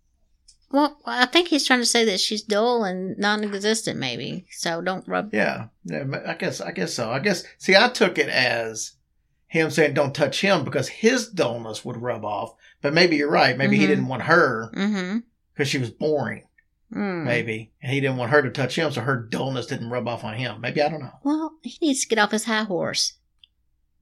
Well, 0.71 0.97
I 1.05 1.25
think 1.25 1.47
he's 1.49 1.65
trying 1.65 1.79
to 1.81 1.86
say 1.86 2.05
that 2.05 2.19
she's 2.19 2.41
dull 2.43 2.84
and 2.84 3.17
non-existent, 3.17 3.99
maybe. 3.99 4.45
So 4.51 4.81
don't 4.81 5.07
rub. 5.07 5.34
yeah, 5.34 5.67
yeah, 5.84 6.03
I 6.25 6.34
guess, 6.36 6.62
I 6.62 6.71
guess 6.71 6.93
so. 6.93 7.12
I 7.12 7.19
guess, 7.19 7.43
see, 7.57 7.75
I 7.75 7.89
took 7.89 8.17
it 8.17 8.29
as 8.29 8.93
him 9.47 9.69
saying, 9.69 9.93
don't 9.95 10.15
touch 10.15 10.39
him 10.41 10.63
because 10.63 10.88
his 10.88 11.27
dullness 11.27 11.84
would 11.84 11.97
rub 12.01 12.23
off. 12.23 12.53
But 12.81 12.93
maybe 12.93 13.17
you're 13.17 13.29
right. 13.29 13.57
Maybe 13.57 13.77
he 13.77 13.84
Mhm. 13.84 13.88
didn't 13.89 14.07
want 14.07 14.23
her 14.23 14.71
Mm-hmm. 14.75 15.19
because 15.53 15.67
she 15.67 15.77
was 15.77 15.89
boring. 15.91 16.45
Mm. 16.93 17.23
maybe. 17.23 17.71
And 17.81 17.93
he 17.93 18.01
didn't 18.01 18.17
want 18.17 18.31
her 18.31 18.41
to 18.41 18.49
touch 18.49 18.75
him, 18.77 18.91
so 18.91 18.99
her 18.99 19.15
dullness 19.15 19.65
didn't 19.65 19.89
rub 19.91 20.10
off 20.10 20.25
on 20.25 20.34
him. 20.36 20.60
Maybe 20.60 20.81
I 20.81 20.89
don't 20.89 20.99
know. 20.99 21.13
Well, 21.23 21.53
he 21.63 21.77
needs 21.81 22.01
to 22.01 22.07
get 22.10 22.19
off 22.19 22.31
his 22.31 22.43
high 22.43 22.63
horse. 22.63 23.13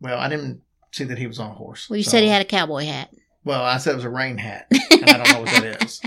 Well, 0.01 0.17
I 0.17 0.27
didn't 0.27 0.61
see 0.91 1.03
that 1.03 1.19
he 1.19 1.27
was 1.27 1.37
on 1.37 1.51
a 1.51 1.53
horse. 1.53 1.87
Well, 1.87 1.97
you 1.97 2.03
so- 2.03 2.09
said 2.11 2.23
he 2.23 2.29
had 2.29 2.41
a 2.41 2.45
cowboy 2.45 2.85
hat. 2.85 3.13
Well, 3.43 3.63
I 3.63 3.77
said 3.77 3.93
it 3.93 3.95
was 3.95 4.05
a 4.05 4.09
rain 4.09 4.37
hat, 4.37 4.67
and 4.91 5.09
I 5.09 5.17
don't 5.17 5.31
know 5.31 5.39
what 5.41 5.63
that 5.63 5.83
is. 5.83 6.01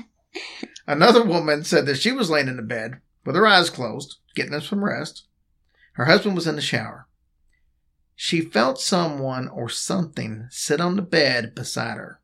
Another 0.87 1.25
woman 1.25 1.65
said 1.65 1.87
that 1.87 1.99
she 1.99 2.13
was 2.13 2.31
laying 2.31 2.49
in 2.49 2.57
the 2.57 2.63
bed 2.63 3.01
with 3.25 3.37
her 3.37 3.47
eyes 3.47 3.71
closed, 3.71 4.17
getting 4.35 4.59
some 4.61 4.85
rest. 4.85 5.25
Her 5.93 6.07
husband 6.07 6.35
was 6.35 6.47
in 6.47 6.57
the 6.57 6.63
shower. 6.63 7.07
She 8.15 8.41
felt 8.41 8.81
someone 8.81 9.49
or 9.49 9.69
something 9.69 10.47
sit 10.51 10.81
on 10.81 10.97
the 10.97 11.03
bed 11.03 11.55
beside 11.55 11.97
her. 11.97 12.21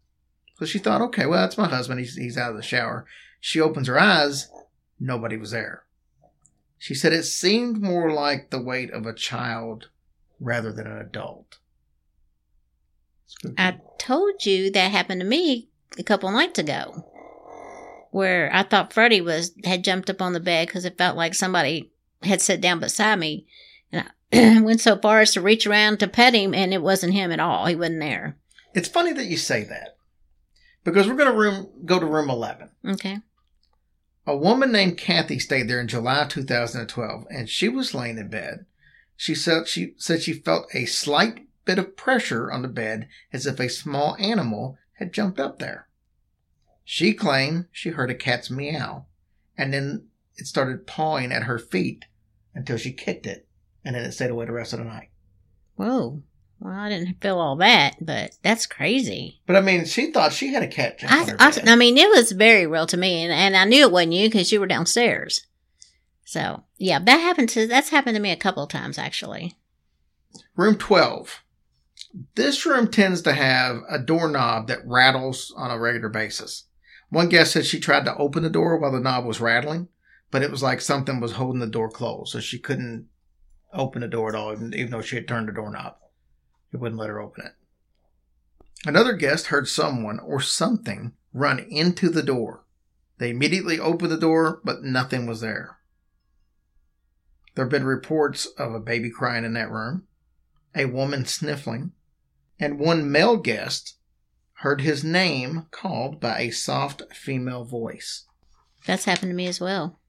So 0.58 0.66
she 0.66 0.78
thought, 0.78 1.00
okay, 1.02 1.26
well, 1.26 1.40
that's 1.40 1.58
my 1.58 1.68
husband. 1.68 2.00
He's, 2.00 2.16
he's 2.16 2.36
out 2.36 2.50
of 2.50 2.56
the 2.56 2.62
shower. 2.62 3.06
She 3.40 3.60
opens 3.60 3.86
her 3.86 3.98
eyes. 3.98 4.50
Nobody 4.98 5.36
was 5.36 5.52
there. 5.52 5.84
She 6.78 6.94
said 6.94 7.12
it 7.12 7.24
seemed 7.24 7.80
more 7.80 8.12
like 8.12 8.50
the 8.50 8.62
weight 8.62 8.90
of 8.90 9.06
a 9.06 9.12
child 9.12 9.88
rather 10.40 10.72
than 10.72 10.86
an 10.86 10.98
adult. 10.98 11.58
I 13.56 13.78
told 13.98 14.44
you 14.46 14.70
that 14.70 14.90
happened 14.90 15.20
to 15.20 15.26
me 15.26 15.68
a 15.98 16.02
couple 16.02 16.30
nights 16.30 16.58
ago, 16.58 17.04
where 18.10 18.50
I 18.52 18.62
thought 18.62 18.92
Freddie 18.92 19.20
was 19.20 19.52
had 19.64 19.84
jumped 19.84 20.10
up 20.10 20.22
on 20.22 20.32
the 20.32 20.40
bed 20.40 20.66
because 20.66 20.84
it 20.84 20.98
felt 20.98 21.16
like 21.16 21.34
somebody 21.34 21.92
had 22.22 22.40
sat 22.40 22.60
down 22.60 22.80
beside 22.80 23.18
me, 23.18 23.46
and 23.92 24.08
I 24.32 24.60
went 24.62 24.80
so 24.80 24.98
far 24.98 25.20
as 25.20 25.32
to 25.32 25.40
reach 25.40 25.66
around 25.66 25.98
to 26.00 26.08
pet 26.08 26.34
him, 26.34 26.54
and 26.54 26.72
it 26.72 26.82
wasn't 26.82 27.14
him 27.14 27.30
at 27.30 27.40
all. 27.40 27.66
He 27.66 27.76
wasn't 27.76 28.00
there. 28.00 28.36
It's 28.74 28.88
funny 28.88 29.12
that 29.12 29.26
you 29.26 29.36
say 29.36 29.64
that 29.64 29.96
because 30.84 31.06
we're 31.06 31.16
going 31.16 31.32
to 31.32 31.38
room 31.38 31.68
go 31.84 31.98
to 31.98 32.06
room 32.06 32.30
eleven. 32.30 32.70
Okay. 32.86 33.18
A 34.26 34.36
woman 34.36 34.70
named 34.72 34.98
Kathy 34.98 35.38
stayed 35.38 35.68
there 35.68 35.80
in 35.80 35.88
July 35.88 36.26
2012, 36.28 37.24
and 37.30 37.48
she 37.48 37.66
was 37.66 37.94
laying 37.94 38.18
in 38.18 38.28
bed. 38.28 38.66
She 39.16 39.34
said 39.34 39.66
she 39.68 39.94
said 39.96 40.22
she 40.22 40.34
felt 40.34 40.66
a 40.74 40.84
slight 40.84 41.47
bit 41.68 41.78
of 41.78 41.96
pressure 41.98 42.50
on 42.50 42.62
the 42.62 42.68
bed 42.68 43.06
as 43.30 43.44
if 43.44 43.60
a 43.60 43.68
small 43.68 44.16
animal 44.18 44.78
had 44.94 45.12
jumped 45.12 45.38
up 45.38 45.58
there. 45.58 45.86
She 46.82 47.12
claimed 47.12 47.66
she 47.70 47.90
heard 47.90 48.10
a 48.10 48.14
cat's 48.14 48.50
meow, 48.50 49.04
and 49.58 49.74
then 49.74 50.06
it 50.36 50.46
started 50.46 50.86
pawing 50.86 51.30
at 51.30 51.42
her 51.42 51.58
feet 51.58 52.06
until 52.54 52.78
she 52.78 52.90
kicked 52.90 53.26
it, 53.26 53.46
and 53.84 53.94
then 53.94 54.02
it 54.02 54.12
stayed 54.12 54.30
away 54.30 54.46
the 54.46 54.52
rest 54.52 54.72
of 54.72 54.78
the 54.78 54.86
night. 54.86 55.10
Whoa. 55.76 56.22
Well, 56.58 56.72
I 56.72 56.88
didn't 56.88 57.20
feel 57.20 57.38
all 57.38 57.56
that, 57.56 57.96
but 58.00 58.38
that's 58.42 58.64
crazy. 58.64 59.42
But 59.46 59.56
I 59.56 59.60
mean, 59.60 59.84
she 59.84 60.10
thought 60.10 60.32
she 60.32 60.54
had 60.54 60.62
a 60.62 60.68
cat 60.68 60.98
jump 60.98 61.12
I, 61.12 61.52
I, 61.66 61.76
mean, 61.76 61.98
it 61.98 62.08
was 62.08 62.32
very 62.32 62.66
real 62.66 62.86
to 62.86 62.96
me, 62.96 63.24
and, 63.24 63.32
and 63.32 63.54
I 63.58 63.66
knew 63.66 63.82
it 63.82 63.92
wasn't 63.92 64.14
you 64.14 64.28
because 64.28 64.50
you 64.50 64.58
were 64.58 64.66
downstairs. 64.66 65.46
So 66.24 66.64
yeah, 66.78 66.98
that 66.98 67.18
happened 67.18 67.50
to 67.50 67.66
that's 67.66 67.90
happened 67.90 68.16
to 68.16 68.22
me 68.22 68.30
a 68.30 68.36
couple 68.36 68.62
of 68.62 68.70
times 68.70 68.98
actually. 68.98 69.56
Room 70.56 70.76
12. 70.76 71.42
This 72.34 72.66
room 72.66 72.88
tends 72.88 73.22
to 73.22 73.32
have 73.32 73.82
a 73.88 73.98
doorknob 73.98 74.68
that 74.68 74.86
rattles 74.86 75.52
on 75.56 75.70
a 75.70 75.78
regular 75.78 76.08
basis. 76.08 76.64
One 77.10 77.28
guest 77.28 77.52
said 77.52 77.66
she 77.66 77.80
tried 77.80 78.04
to 78.04 78.16
open 78.16 78.42
the 78.42 78.50
door 78.50 78.76
while 78.76 78.92
the 78.92 79.00
knob 79.00 79.24
was 79.24 79.40
rattling, 79.40 79.88
but 80.30 80.42
it 80.42 80.50
was 80.50 80.62
like 80.62 80.80
something 80.80 81.20
was 81.20 81.32
holding 81.32 81.60
the 81.60 81.66
door 81.66 81.90
closed, 81.90 82.32
so 82.32 82.40
she 82.40 82.58
couldn't 82.58 83.08
open 83.72 84.00
the 84.00 84.08
door 84.08 84.28
at 84.28 84.34
all, 84.34 84.52
even, 84.52 84.74
even 84.74 84.90
though 84.90 85.02
she 85.02 85.16
had 85.16 85.28
turned 85.28 85.48
the 85.48 85.52
doorknob. 85.52 85.96
It 86.72 86.78
wouldn't 86.78 87.00
let 87.00 87.08
her 87.08 87.20
open 87.20 87.46
it. 87.46 87.52
Another 88.86 89.14
guest 89.14 89.46
heard 89.46 89.68
someone 89.68 90.18
or 90.18 90.40
something 90.40 91.12
run 91.32 91.58
into 91.58 92.08
the 92.08 92.22
door. 92.22 92.64
They 93.18 93.30
immediately 93.30 93.78
opened 93.78 94.12
the 94.12 94.18
door, 94.18 94.60
but 94.64 94.82
nothing 94.82 95.26
was 95.26 95.40
there. 95.40 95.78
There 97.54 97.64
have 97.64 97.70
been 97.72 97.84
reports 97.84 98.46
of 98.46 98.74
a 98.74 98.80
baby 98.80 99.10
crying 99.10 99.44
in 99.44 99.54
that 99.54 99.70
room, 99.70 100.04
a 100.74 100.84
woman 100.84 101.24
sniffling, 101.24 101.92
and 102.60 102.78
one 102.78 103.10
male 103.10 103.36
guest 103.36 103.96
heard 104.60 104.80
his 104.80 105.04
name 105.04 105.66
called 105.70 106.20
by 106.20 106.40
a 106.40 106.50
soft 106.50 107.02
female 107.14 107.64
voice. 107.64 108.24
That's 108.86 109.04
happened 109.04 109.30
to 109.30 109.36
me 109.36 109.46
as 109.46 109.60
well. 109.60 110.00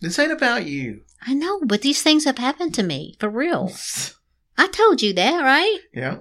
This 0.00 0.18
ain't 0.18 0.32
about 0.32 0.66
you. 0.66 1.02
I 1.22 1.34
know, 1.34 1.60
but 1.64 1.82
these 1.82 2.02
things 2.02 2.24
have 2.24 2.38
happened 2.38 2.74
to 2.74 2.82
me 2.82 3.16
for 3.18 3.28
real. 3.28 3.72
I 4.58 4.68
told 4.68 5.02
you 5.02 5.12
that, 5.14 5.42
right? 5.42 5.78
Yeah. 5.94 6.18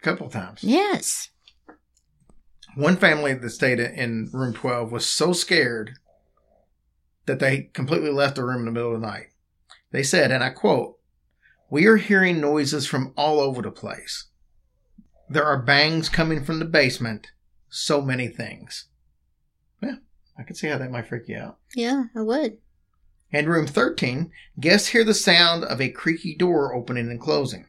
A 0.00 0.02
couple 0.02 0.28
times. 0.28 0.62
Yes. 0.62 1.30
One 2.74 2.96
family 2.96 3.34
that 3.34 3.50
stayed 3.50 3.80
in 3.80 4.30
room 4.32 4.54
12 4.54 4.90
was 4.90 5.06
so 5.06 5.32
scared 5.32 5.92
that 7.26 7.38
they 7.38 7.70
completely 7.72 8.10
left 8.10 8.36
the 8.36 8.44
room 8.44 8.60
in 8.60 8.64
the 8.64 8.72
middle 8.72 8.94
of 8.94 9.00
the 9.00 9.06
night. 9.06 9.26
They 9.90 10.02
said, 10.02 10.32
and 10.32 10.42
I 10.42 10.50
quote, 10.50 10.98
We 11.72 11.86
are 11.86 11.96
hearing 11.96 12.38
noises 12.38 12.86
from 12.86 13.14
all 13.16 13.40
over 13.40 13.62
the 13.62 13.70
place. 13.70 14.26
There 15.30 15.46
are 15.46 15.62
bangs 15.62 16.10
coming 16.10 16.44
from 16.44 16.58
the 16.58 16.66
basement. 16.66 17.28
So 17.70 18.02
many 18.02 18.28
things. 18.28 18.88
Yeah, 19.82 19.94
I 20.38 20.42
can 20.42 20.54
see 20.54 20.66
how 20.66 20.76
that 20.76 20.90
might 20.90 21.08
freak 21.08 21.28
you 21.28 21.38
out. 21.38 21.56
Yeah, 21.74 22.04
I 22.14 22.20
would. 22.20 22.58
In 23.30 23.48
room 23.48 23.66
13, 23.66 24.30
guests 24.60 24.88
hear 24.88 25.02
the 25.02 25.14
sound 25.14 25.64
of 25.64 25.80
a 25.80 25.88
creaky 25.88 26.36
door 26.36 26.74
opening 26.74 27.08
and 27.08 27.18
closing. 27.18 27.68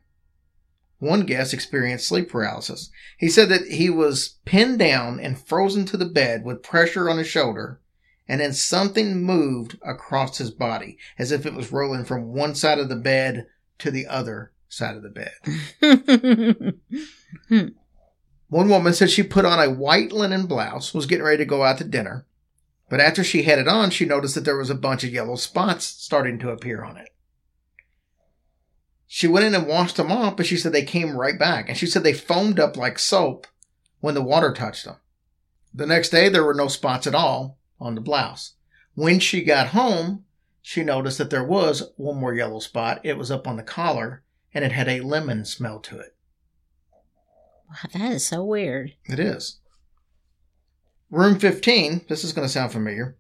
One 0.99 1.21
guest 1.21 1.53
experienced 1.53 2.05
sleep 2.05 2.29
paralysis. 2.29 2.91
He 3.17 3.29
said 3.29 3.47
that 3.47 3.67
he 3.67 3.89
was 3.89 4.35
pinned 4.43 4.79
down 4.79 5.21
and 5.21 5.39
frozen 5.39 5.85
to 5.85 5.95
the 5.95 6.03
bed 6.03 6.43
with 6.43 6.61
pressure 6.61 7.09
on 7.09 7.19
his 7.19 7.27
shoulder, 7.27 7.79
and 8.27 8.41
then 8.41 8.51
something 8.51 9.23
moved 9.23 9.77
across 9.81 10.39
his 10.39 10.51
body 10.51 10.97
as 11.17 11.31
if 11.31 11.45
it 11.45 11.53
was 11.53 11.71
rolling 11.71 12.03
from 12.03 12.33
one 12.33 12.53
side 12.53 12.79
of 12.79 12.89
the 12.89 12.97
bed 12.97 13.47
to 13.79 13.91
the 13.91 14.07
other 14.07 14.51
side 14.67 14.95
of 14.95 15.03
the 15.03 15.09
bed. 15.09 16.73
One 18.47 18.69
woman 18.69 18.93
said 18.93 19.09
she 19.09 19.23
put 19.23 19.45
on 19.45 19.59
a 19.59 19.71
white 19.71 20.11
linen 20.11 20.45
blouse, 20.45 20.93
was 20.93 21.05
getting 21.05 21.25
ready 21.25 21.37
to 21.37 21.45
go 21.45 21.63
out 21.63 21.79
to 21.79 21.83
dinner, 21.83 22.25
but 22.89 22.99
after 22.99 23.23
she 23.23 23.43
had 23.43 23.59
it 23.59 23.67
on, 23.67 23.89
she 23.89 24.05
noticed 24.05 24.35
that 24.35 24.45
there 24.45 24.57
was 24.57 24.69
a 24.69 24.75
bunch 24.75 25.03
of 25.03 25.11
yellow 25.11 25.35
spots 25.35 25.85
starting 25.85 26.37
to 26.39 26.51
appear 26.51 26.83
on 26.83 26.97
it. 26.97 27.09
She 29.07 29.27
went 29.27 29.45
in 29.45 29.55
and 29.55 29.67
washed 29.67 29.97
them 29.97 30.11
off, 30.11 30.37
but 30.37 30.45
she 30.45 30.57
said 30.57 30.73
they 30.73 30.83
came 30.83 31.17
right 31.17 31.37
back, 31.37 31.69
and 31.69 31.77
she 31.77 31.87
said 31.87 32.03
they 32.03 32.13
foamed 32.13 32.59
up 32.59 32.77
like 32.77 32.99
soap 32.99 33.47
when 33.99 34.15
the 34.15 34.21
water 34.21 34.51
touched 34.51 34.85
them. 34.85 34.97
The 35.73 35.87
next 35.87 36.09
day, 36.09 36.29
there 36.29 36.43
were 36.43 36.53
no 36.53 36.67
spots 36.67 37.07
at 37.07 37.15
all 37.15 37.57
on 37.79 37.95
the 37.95 38.01
blouse. 38.01 38.53
When 38.95 39.19
she 39.19 39.43
got 39.43 39.69
home, 39.69 40.25
she 40.63 40.81
noticed 40.81 41.17
that 41.17 41.29
there 41.29 41.43
was 41.43 41.91
one 41.97 42.17
more 42.17 42.33
yellow 42.33 42.59
spot. 42.59 43.01
It 43.03 43.17
was 43.17 43.29
up 43.29 43.47
on 43.47 43.57
the 43.57 43.63
collar, 43.63 44.23
and 44.53 44.63
it 44.63 44.71
had 44.71 44.87
a 44.87 45.01
lemon 45.01 45.43
smell 45.43 45.79
to 45.81 45.99
it. 45.99 46.15
Wow, 47.69 47.89
that 47.93 48.11
is 48.13 48.25
so 48.25 48.45
weird. 48.45 48.93
It 49.05 49.19
is. 49.19 49.59
Room 51.11 51.37
15, 51.37 52.05
this 52.07 52.23
is 52.23 52.31
going 52.31 52.47
to 52.47 52.51
sound 52.51 52.71
familiar. 52.71 53.17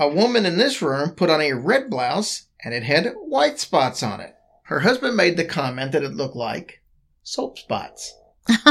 A 0.00 0.08
woman 0.08 0.44
in 0.44 0.58
this 0.58 0.82
room 0.82 1.12
put 1.12 1.30
on 1.30 1.40
a 1.40 1.52
red 1.52 1.88
blouse 1.88 2.48
and 2.64 2.74
it 2.74 2.82
had 2.82 3.14
white 3.14 3.60
spots 3.60 4.02
on 4.02 4.20
it. 4.20 4.34
Her 4.64 4.80
husband 4.80 5.16
made 5.16 5.36
the 5.36 5.44
comment 5.44 5.92
that 5.92 6.02
it 6.02 6.14
looked 6.14 6.36
like 6.36 6.82
soap 7.22 7.58
spots, 7.58 8.12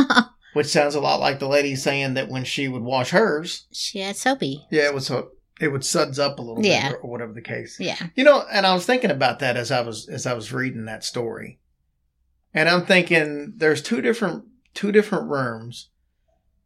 which 0.53 0.67
sounds 0.67 0.95
a 0.95 0.99
lot 1.01 1.19
like 1.19 1.39
the 1.39 1.47
lady 1.47 1.75
saying 1.75 2.13
that 2.15 2.29
when 2.29 2.43
she 2.43 2.67
would 2.67 2.83
wash 2.83 3.11
hers, 3.11 3.67
she 3.71 3.99
had 3.99 4.15
soapy. 4.17 4.65
yeah, 4.69 4.83
it 4.83 4.93
was 4.93 5.07
so 5.07 5.31
it 5.59 5.69
would 5.69 5.83
suds 5.85 6.19
up 6.19 6.39
a 6.39 6.41
little 6.41 6.65
Yeah. 6.65 6.89
bit 6.91 6.99
or, 7.01 7.09
whatever 7.09 7.33
the 7.33 7.41
case. 7.41 7.77
Yeah. 7.79 7.97
You 8.15 8.23
know, 8.23 8.43
and 8.51 8.65
I 8.65 8.73
was 8.73 8.85
thinking 8.85 9.11
about 9.11 9.39
that 9.39 9.57
as 9.57 9.71
I 9.71 9.81
was 9.81 10.07
as 10.07 10.25
I 10.25 10.33
was 10.33 10.53
reading 10.53 10.85
that 10.85 11.03
story. 11.03 11.59
And 12.53 12.69
I'm 12.69 12.85
thinking 12.85 13.53
there's 13.57 13.81
two 13.81 14.01
different 14.01 14.45
two 14.73 14.91
different 14.91 15.29
rooms. 15.29 15.89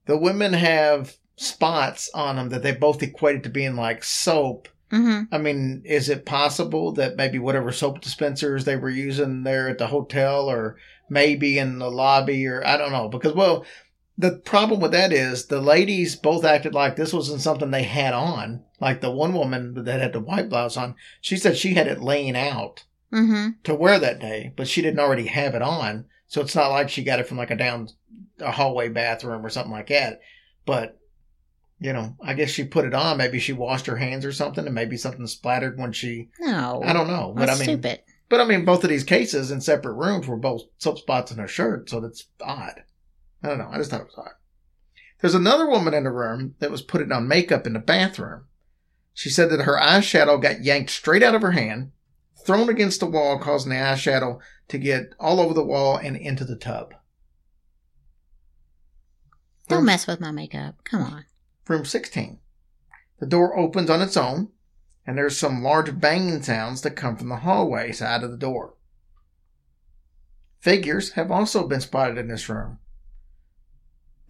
The 0.05 0.17
women 0.17 0.53
have 0.53 1.15
spots 1.37 2.09
on 2.13 2.35
them 2.35 2.49
that 2.49 2.63
they 2.63 2.71
both 2.73 3.01
equated 3.01 3.43
to 3.43 3.49
being 3.49 3.75
like 3.75 4.03
soap. 4.03 4.67
Mm-hmm. 4.91 5.33
I 5.33 5.37
mean, 5.37 5.81
is 5.85 6.09
it 6.09 6.25
possible 6.25 6.91
that 6.93 7.15
maybe 7.15 7.39
whatever 7.39 7.71
soap 7.71 8.01
dispensers 8.01 8.65
they 8.65 8.75
were 8.75 8.89
using 8.89 9.43
there 9.43 9.69
at 9.69 9.77
the 9.77 9.87
hotel 9.87 10.49
or 10.49 10.75
maybe 11.09 11.57
in 11.57 11.79
the 11.79 11.89
lobby 11.89 12.45
or 12.45 12.65
I 12.65 12.75
don't 12.77 12.91
know 12.91 13.07
because 13.07 13.33
well 13.33 13.65
the 14.21 14.37
problem 14.37 14.79
with 14.79 14.91
that 14.91 15.11
is 15.11 15.47
the 15.47 15.59
ladies 15.61 16.15
both 16.15 16.45
acted 16.45 16.73
like 16.73 16.95
this 16.95 17.13
wasn't 17.13 17.41
something 17.41 17.71
they 17.71 17.83
had 17.83 18.13
on. 18.13 18.63
Like 18.79 19.01
the 19.01 19.11
one 19.11 19.33
woman 19.33 19.73
that 19.83 19.99
had 20.01 20.13
the 20.13 20.19
white 20.19 20.49
blouse 20.49 20.77
on, 20.77 20.95
she 21.21 21.37
said 21.37 21.57
she 21.57 21.73
had 21.73 21.87
it 21.87 22.01
laying 22.01 22.35
out 22.35 22.83
Mm-hmm. 23.13 23.49
to 23.65 23.75
wear 23.75 23.99
that 23.99 24.21
day, 24.21 24.53
but 24.55 24.69
she 24.69 24.81
didn't 24.81 25.01
already 25.01 25.27
have 25.27 25.53
it 25.53 25.61
on. 25.61 26.05
So 26.27 26.39
it's 26.39 26.55
not 26.55 26.69
like 26.69 26.89
she 26.89 27.03
got 27.03 27.19
it 27.19 27.27
from 27.27 27.37
like 27.37 27.51
a 27.51 27.57
down 27.57 27.89
a 28.39 28.51
hallway 28.51 28.87
bathroom 28.87 29.45
or 29.45 29.49
something 29.49 29.73
like 29.73 29.87
that. 29.87 30.21
But 30.65 30.97
you 31.77 31.91
know, 31.91 32.15
I 32.23 32.35
guess 32.35 32.51
she 32.51 32.63
put 32.63 32.85
it 32.85 32.93
on. 32.93 33.17
Maybe 33.17 33.39
she 33.39 33.51
washed 33.51 33.87
her 33.87 33.97
hands 33.97 34.23
or 34.23 34.31
something, 34.31 34.65
and 34.65 34.73
maybe 34.73 34.95
something 34.95 35.27
splattered 35.27 35.77
when 35.77 35.91
she. 35.91 36.29
No. 36.39 36.81
I 36.85 36.93
don't 36.93 37.09
know, 37.09 37.33
but 37.35 37.49
I 37.49 37.55
mean, 37.55 37.63
stupid. 37.63 37.99
but 38.29 38.39
I 38.39 38.45
mean, 38.45 38.63
both 38.63 38.83
of 38.85 38.89
these 38.89 39.03
cases 39.03 39.51
in 39.51 39.59
separate 39.59 39.95
rooms 39.95 40.25
were 40.27 40.37
both 40.37 40.61
soap 40.77 40.99
spots 40.99 41.31
in 41.33 41.37
her 41.39 41.49
shirt, 41.49 41.89
so 41.89 41.99
that's 41.99 42.27
odd. 42.41 42.83
I 43.43 43.49
don't 43.49 43.57
know. 43.57 43.69
I 43.71 43.77
just 43.77 43.91
thought 43.91 44.01
it 44.01 44.07
was 44.07 44.17
odd. 44.17 44.31
There's 45.19 45.35
another 45.35 45.69
woman 45.69 45.93
in 45.93 46.03
the 46.03 46.11
room 46.11 46.55
that 46.59 46.71
was 46.71 46.81
putting 46.81 47.11
on 47.11 47.27
makeup 47.27 47.67
in 47.67 47.73
the 47.73 47.79
bathroom. 47.79 48.45
She 49.13 49.29
said 49.29 49.49
that 49.49 49.61
her 49.61 49.77
eyeshadow 49.77 50.41
got 50.41 50.63
yanked 50.63 50.89
straight 50.89 51.21
out 51.21 51.35
of 51.35 51.41
her 51.41 51.51
hand, 51.51 51.91
thrown 52.45 52.69
against 52.69 52.99
the 52.99 53.05
wall, 53.05 53.37
causing 53.37 53.71
the 53.71 53.77
eyeshadow 53.77 54.39
to 54.69 54.77
get 54.77 55.13
all 55.19 55.39
over 55.39 55.53
the 55.53 55.63
wall 55.63 55.97
and 55.97 56.15
into 56.15 56.45
the 56.45 56.55
tub. 56.55 56.93
Don't 59.67 59.85
mess 59.85 60.07
with 60.07 60.19
my 60.19 60.31
makeup. 60.31 60.75
Come 60.83 61.01
on. 61.01 61.25
Room 61.67 61.85
16. 61.85 62.39
The 63.19 63.25
door 63.25 63.57
opens 63.57 63.89
on 63.89 64.01
its 64.01 64.17
own, 64.17 64.49
and 65.05 65.17
there's 65.17 65.37
some 65.37 65.61
large 65.61 65.99
banging 65.99 66.41
sounds 66.41 66.81
that 66.81 66.91
come 66.91 67.15
from 67.15 67.29
the 67.29 67.37
hallway 67.37 67.91
side 67.91 68.23
of 68.23 68.31
the 68.31 68.37
door. 68.37 68.73
Figures 70.59 71.11
have 71.11 71.31
also 71.31 71.67
been 71.67 71.81
spotted 71.81 72.17
in 72.17 72.27
this 72.27 72.49
room. 72.49 72.79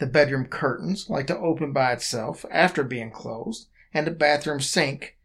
The 0.01 0.07
bedroom 0.07 0.45
curtains 0.47 1.11
like 1.11 1.27
to 1.27 1.37
open 1.37 1.73
by 1.73 1.93
itself 1.93 2.43
after 2.49 2.83
being 2.83 3.11
closed, 3.11 3.67
and 3.93 4.07
the 4.07 4.11
bathroom 4.11 4.59
sink 4.59 5.15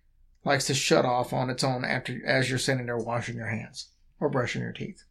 likes 0.45 0.67
to 0.67 0.75
shut 0.75 1.07
off 1.07 1.33
on 1.33 1.49
its 1.49 1.65
own 1.65 1.83
after 1.83 2.21
as 2.27 2.51
you're 2.51 2.59
sitting 2.59 2.85
there 2.85 2.99
washing 2.99 3.37
your 3.37 3.47
hands 3.47 3.89
or 4.21 4.29
brushing 4.29 4.61
your 4.61 4.73
teeth. 4.75 5.03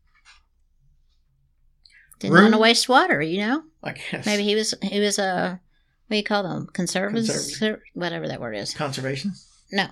Didn't 2.20 2.36
want 2.36 2.54
to 2.54 2.60
waste 2.60 2.88
water, 2.88 3.24
you 3.24 3.40
know. 3.40 3.64
I 3.82 3.94
guess. 3.94 4.28
Maybe 4.28 4.44
he 4.44 4.54
was 4.54 4.76
he 4.84 5.00
was 5.00 5.18
a 5.18 5.60
what 6.06 6.14
do 6.14 6.18
you 6.18 6.24
call 6.24 6.44
them 6.44 6.68
conservatives, 6.72 7.30
Conservative. 7.32 7.82
whatever 7.96 8.28
that 8.28 8.40
word 8.40 8.54
is. 8.54 8.72
Conservation? 8.72 9.34
No, 9.72 9.88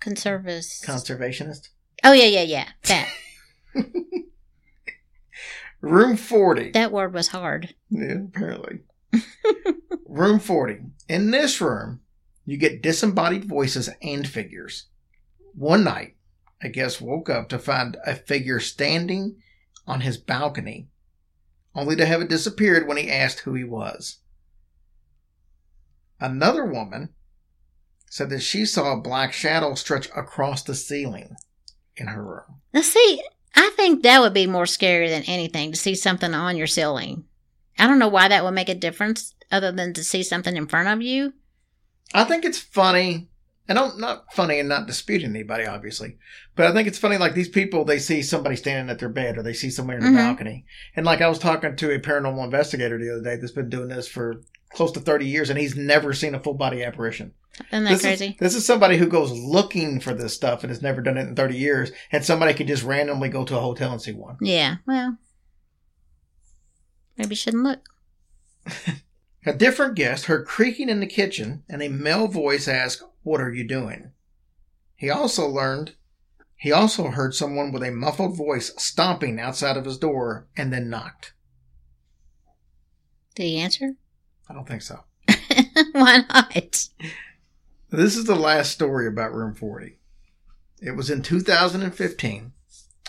conservatives. 0.00 0.82
Conservationist? 0.82 1.68
oh 2.02 2.12
yeah, 2.12 2.40
yeah, 2.40 2.42
yeah. 2.42 2.68
That 2.84 3.10
Room 5.80 6.16
40. 6.16 6.70
that 6.70 6.92
word 6.92 7.12
was 7.12 7.28
hard. 7.28 7.74
Yeah, 7.90 8.24
apparently. 8.26 8.80
room 10.06 10.38
40. 10.40 10.78
In 11.08 11.30
this 11.30 11.60
room, 11.60 12.00
you 12.44 12.56
get 12.56 12.82
disembodied 12.82 13.44
voices 13.44 13.88
and 14.02 14.26
figures. 14.26 14.86
One 15.54 15.84
night, 15.84 16.16
a 16.62 16.68
guest 16.68 17.00
woke 17.00 17.28
up 17.28 17.48
to 17.50 17.58
find 17.58 17.96
a 18.06 18.14
figure 18.14 18.60
standing 18.60 19.36
on 19.86 20.00
his 20.00 20.16
balcony, 20.16 20.88
only 21.74 21.96
to 21.96 22.06
have 22.06 22.20
it 22.20 22.28
disappeared 22.28 22.88
when 22.88 22.96
he 22.96 23.10
asked 23.10 23.40
who 23.40 23.54
he 23.54 23.64
was. 23.64 24.18
Another 26.20 26.64
woman 26.64 27.10
said 28.10 28.30
that 28.30 28.40
she 28.40 28.64
saw 28.64 28.92
a 28.92 29.00
black 29.00 29.32
shadow 29.32 29.74
stretch 29.74 30.08
across 30.16 30.62
the 30.62 30.74
ceiling 30.74 31.36
in 31.96 32.06
her 32.08 32.24
room. 32.24 32.60
Now 32.72 32.80
see, 32.80 33.22
I 33.56 33.70
think 33.76 34.02
that 34.02 34.20
would 34.20 34.34
be 34.34 34.46
more 34.46 34.66
scary 34.66 35.08
than 35.08 35.22
anything 35.24 35.72
to 35.72 35.78
see 35.78 35.94
something 35.94 36.34
on 36.34 36.56
your 36.56 36.66
ceiling. 36.66 37.24
I 37.78 37.86
don't 37.86 37.98
know 37.98 38.08
why 38.08 38.28
that 38.28 38.44
would 38.44 38.52
make 38.52 38.68
a 38.68 38.74
difference 38.74 39.34
other 39.50 39.72
than 39.72 39.92
to 39.94 40.04
see 40.04 40.22
something 40.22 40.56
in 40.56 40.66
front 40.66 40.88
of 40.88 41.02
you. 41.02 41.32
I 42.14 42.24
think 42.24 42.44
it's 42.44 42.58
funny, 42.58 43.28
and 43.68 43.78
I'm 43.78 43.98
not 43.98 44.32
funny 44.32 44.60
and 44.60 44.68
not 44.68 44.86
disputing 44.86 45.30
anybody, 45.30 45.66
obviously, 45.66 46.16
but 46.54 46.66
I 46.66 46.72
think 46.72 46.86
it's 46.88 46.98
funny. 46.98 47.16
Like 47.18 47.34
these 47.34 47.48
people, 47.48 47.84
they 47.84 47.98
see 47.98 48.22
somebody 48.22 48.56
standing 48.56 48.90
at 48.90 48.98
their 48.98 49.08
bed, 49.08 49.38
or 49.38 49.42
they 49.42 49.52
see 49.52 49.70
somebody 49.70 49.98
in 49.98 50.04
the 50.04 50.18
Mhm. 50.18 50.24
balcony, 50.24 50.64
and 50.94 51.04
like 51.04 51.20
I 51.20 51.28
was 51.28 51.38
talking 51.38 51.76
to 51.76 51.90
a 51.94 51.98
paranormal 51.98 52.44
investigator 52.44 52.98
the 52.98 53.12
other 53.12 53.22
day 53.22 53.36
that's 53.36 53.52
been 53.52 53.68
doing 53.68 53.88
this 53.88 54.06
for 54.08 54.42
close 54.72 54.92
to 54.92 55.00
30 55.00 55.26
years, 55.26 55.50
and 55.50 55.58
he's 55.58 55.76
never 55.76 56.12
seen 56.12 56.34
a 56.34 56.40
full 56.40 56.54
body 56.54 56.82
apparition. 56.82 57.32
Isn't 57.72 57.84
that 57.84 57.90
this 57.90 58.02
crazy? 58.02 58.26
Is, 58.28 58.36
this 58.38 58.54
is 58.54 58.66
somebody 58.66 58.96
who 58.96 59.06
goes 59.06 59.32
looking 59.32 60.00
for 60.00 60.12
this 60.14 60.34
stuff 60.34 60.62
and 60.62 60.70
has 60.70 60.82
never 60.82 61.00
done 61.00 61.16
it 61.16 61.28
in 61.28 61.34
30 61.34 61.56
years, 61.56 61.90
and 62.12 62.24
somebody 62.24 62.54
could 62.54 62.66
just 62.66 62.82
randomly 62.82 63.28
go 63.28 63.44
to 63.44 63.56
a 63.56 63.60
hotel 63.60 63.92
and 63.92 64.00
see 64.00 64.12
one. 64.12 64.36
yeah. 64.40 64.76
Well, 64.86 65.18
maybe 67.16 67.34
shouldn't 67.34 67.64
look. 67.64 67.80
A 69.48 69.52
different 69.52 69.94
guest 69.94 70.24
heard 70.24 70.44
creaking 70.44 70.88
in 70.88 70.98
the 70.98 71.06
kitchen 71.06 71.62
and 71.68 71.80
a 71.80 71.88
male 71.88 72.26
voice 72.26 72.66
asked, 72.66 73.04
What 73.22 73.40
are 73.40 73.52
you 73.52 73.66
doing? 73.66 74.10
He 74.96 75.08
also 75.08 75.46
learned, 75.46 75.94
he 76.56 76.72
also 76.72 77.10
heard 77.10 77.32
someone 77.32 77.70
with 77.70 77.84
a 77.84 77.92
muffled 77.92 78.36
voice 78.36 78.72
stomping 78.76 79.38
outside 79.38 79.76
of 79.76 79.84
his 79.84 79.98
door 79.98 80.48
and 80.56 80.72
then 80.72 80.90
knocked. 80.90 81.32
Did 83.36 83.44
he 83.44 83.58
answer? 83.58 83.92
I 84.48 84.54
don't 84.54 84.66
think 84.66 84.82
so. 84.82 85.04
why 85.92 86.24
not? 86.28 86.88
This 87.96 88.14
is 88.14 88.26
the 88.26 88.36
last 88.36 88.72
story 88.72 89.06
about 89.06 89.32
Room 89.32 89.54
40. 89.54 89.96
It 90.82 90.90
was 90.90 91.08
in 91.08 91.22
2015. 91.22 92.52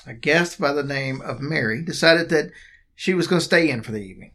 A 0.06 0.14
guest 0.14 0.62
by 0.62 0.72
the 0.72 0.82
name 0.82 1.20
of 1.20 1.42
Mary 1.42 1.84
decided 1.84 2.30
that 2.30 2.52
she 2.96 3.14
was 3.14 3.28
going 3.28 3.42
to 3.42 3.46
stay 3.46 3.70
in 3.70 3.82
for 3.82 3.92
the 3.92 4.02
evening. 4.02 4.32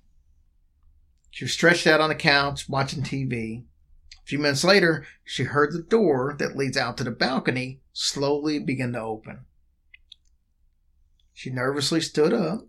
She 1.30 1.46
was 1.46 1.54
stretched 1.54 1.86
out 1.86 2.02
on 2.02 2.10
the 2.10 2.14
couch 2.14 2.68
watching 2.68 3.02
TV. 3.02 3.62
A 3.62 4.26
few 4.26 4.38
minutes 4.38 4.62
later, 4.62 5.06
she 5.24 5.44
heard 5.44 5.72
the 5.72 5.80
door 5.80 6.36
that 6.38 6.54
leads 6.54 6.76
out 6.76 6.98
to 6.98 7.04
the 7.04 7.10
balcony 7.10 7.80
slowly 7.94 8.58
begin 8.58 8.92
to 8.92 9.00
open. 9.00 9.46
She 11.32 11.48
nervously 11.48 12.02
stood 12.02 12.34
up 12.34 12.66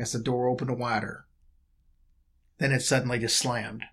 as 0.00 0.10
the 0.10 0.18
door 0.18 0.48
opened 0.48 0.76
wider. 0.80 1.26
Then 2.58 2.72
it 2.72 2.80
suddenly 2.80 3.20
just 3.20 3.36
slammed. 3.36 3.84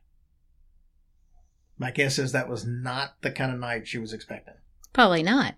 My 1.79 1.91
guess 1.91 2.19
is 2.19 2.33
that 2.33 2.49
was 2.49 2.65
not 2.65 3.15
the 3.21 3.31
kind 3.31 3.53
of 3.53 3.59
night 3.59 3.87
she 3.87 3.97
was 3.97 4.11
expecting. 4.13 4.55
Probably 4.91 5.23
not. 5.23 5.55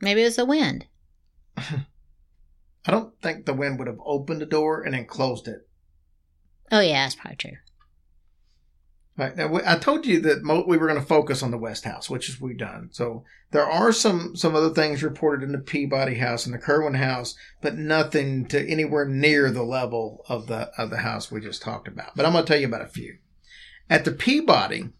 Maybe 0.00 0.22
it 0.22 0.24
was 0.24 0.36
the 0.36 0.44
wind. 0.44 0.86
I 1.56 2.90
don't 2.90 3.18
think 3.20 3.46
the 3.46 3.54
wind 3.54 3.78
would 3.78 3.86
have 3.86 4.00
opened 4.04 4.40
the 4.40 4.46
door 4.46 4.82
and 4.82 4.94
then 4.94 5.06
closed 5.06 5.46
it. 5.46 5.68
Oh 6.72 6.80
yeah, 6.80 7.04
that's 7.04 7.14
probably 7.14 7.36
true. 7.36 7.56
Right 9.16 9.36
now, 9.36 9.60
I 9.66 9.76
told 9.76 10.06
you 10.06 10.18
that 10.20 10.42
mo- 10.42 10.64
we 10.66 10.78
were 10.78 10.86
going 10.86 10.98
to 10.98 11.06
focus 11.06 11.42
on 11.42 11.50
the 11.50 11.58
West 11.58 11.84
House, 11.84 12.08
which 12.08 12.28
is 12.28 12.40
we've 12.40 12.56
done. 12.56 12.88
So 12.90 13.24
there 13.50 13.68
are 13.68 13.92
some 13.92 14.34
some 14.34 14.56
other 14.56 14.70
things 14.70 15.02
reported 15.02 15.44
in 15.44 15.52
the 15.52 15.58
Peabody 15.58 16.14
House 16.14 16.46
and 16.46 16.54
the 16.54 16.58
Curwen 16.58 16.96
House, 16.96 17.36
but 17.60 17.76
nothing 17.76 18.46
to 18.46 18.66
anywhere 18.66 19.04
near 19.04 19.50
the 19.50 19.62
level 19.62 20.24
of 20.28 20.46
the 20.46 20.70
of 20.78 20.90
the 20.90 20.98
house 20.98 21.30
we 21.30 21.40
just 21.40 21.60
talked 21.60 21.86
about. 21.86 22.16
But 22.16 22.24
I'm 22.24 22.32
going 22.32 22.44
to 22.44 22.50
tell 22.50 22.60
you 22.60 22.66
about 22.66 22.82
a 22.82 22.88
few. 22.88 23.18
At 23.90 24.04
the 24.04 24.12
Peabody, 24.12 24.90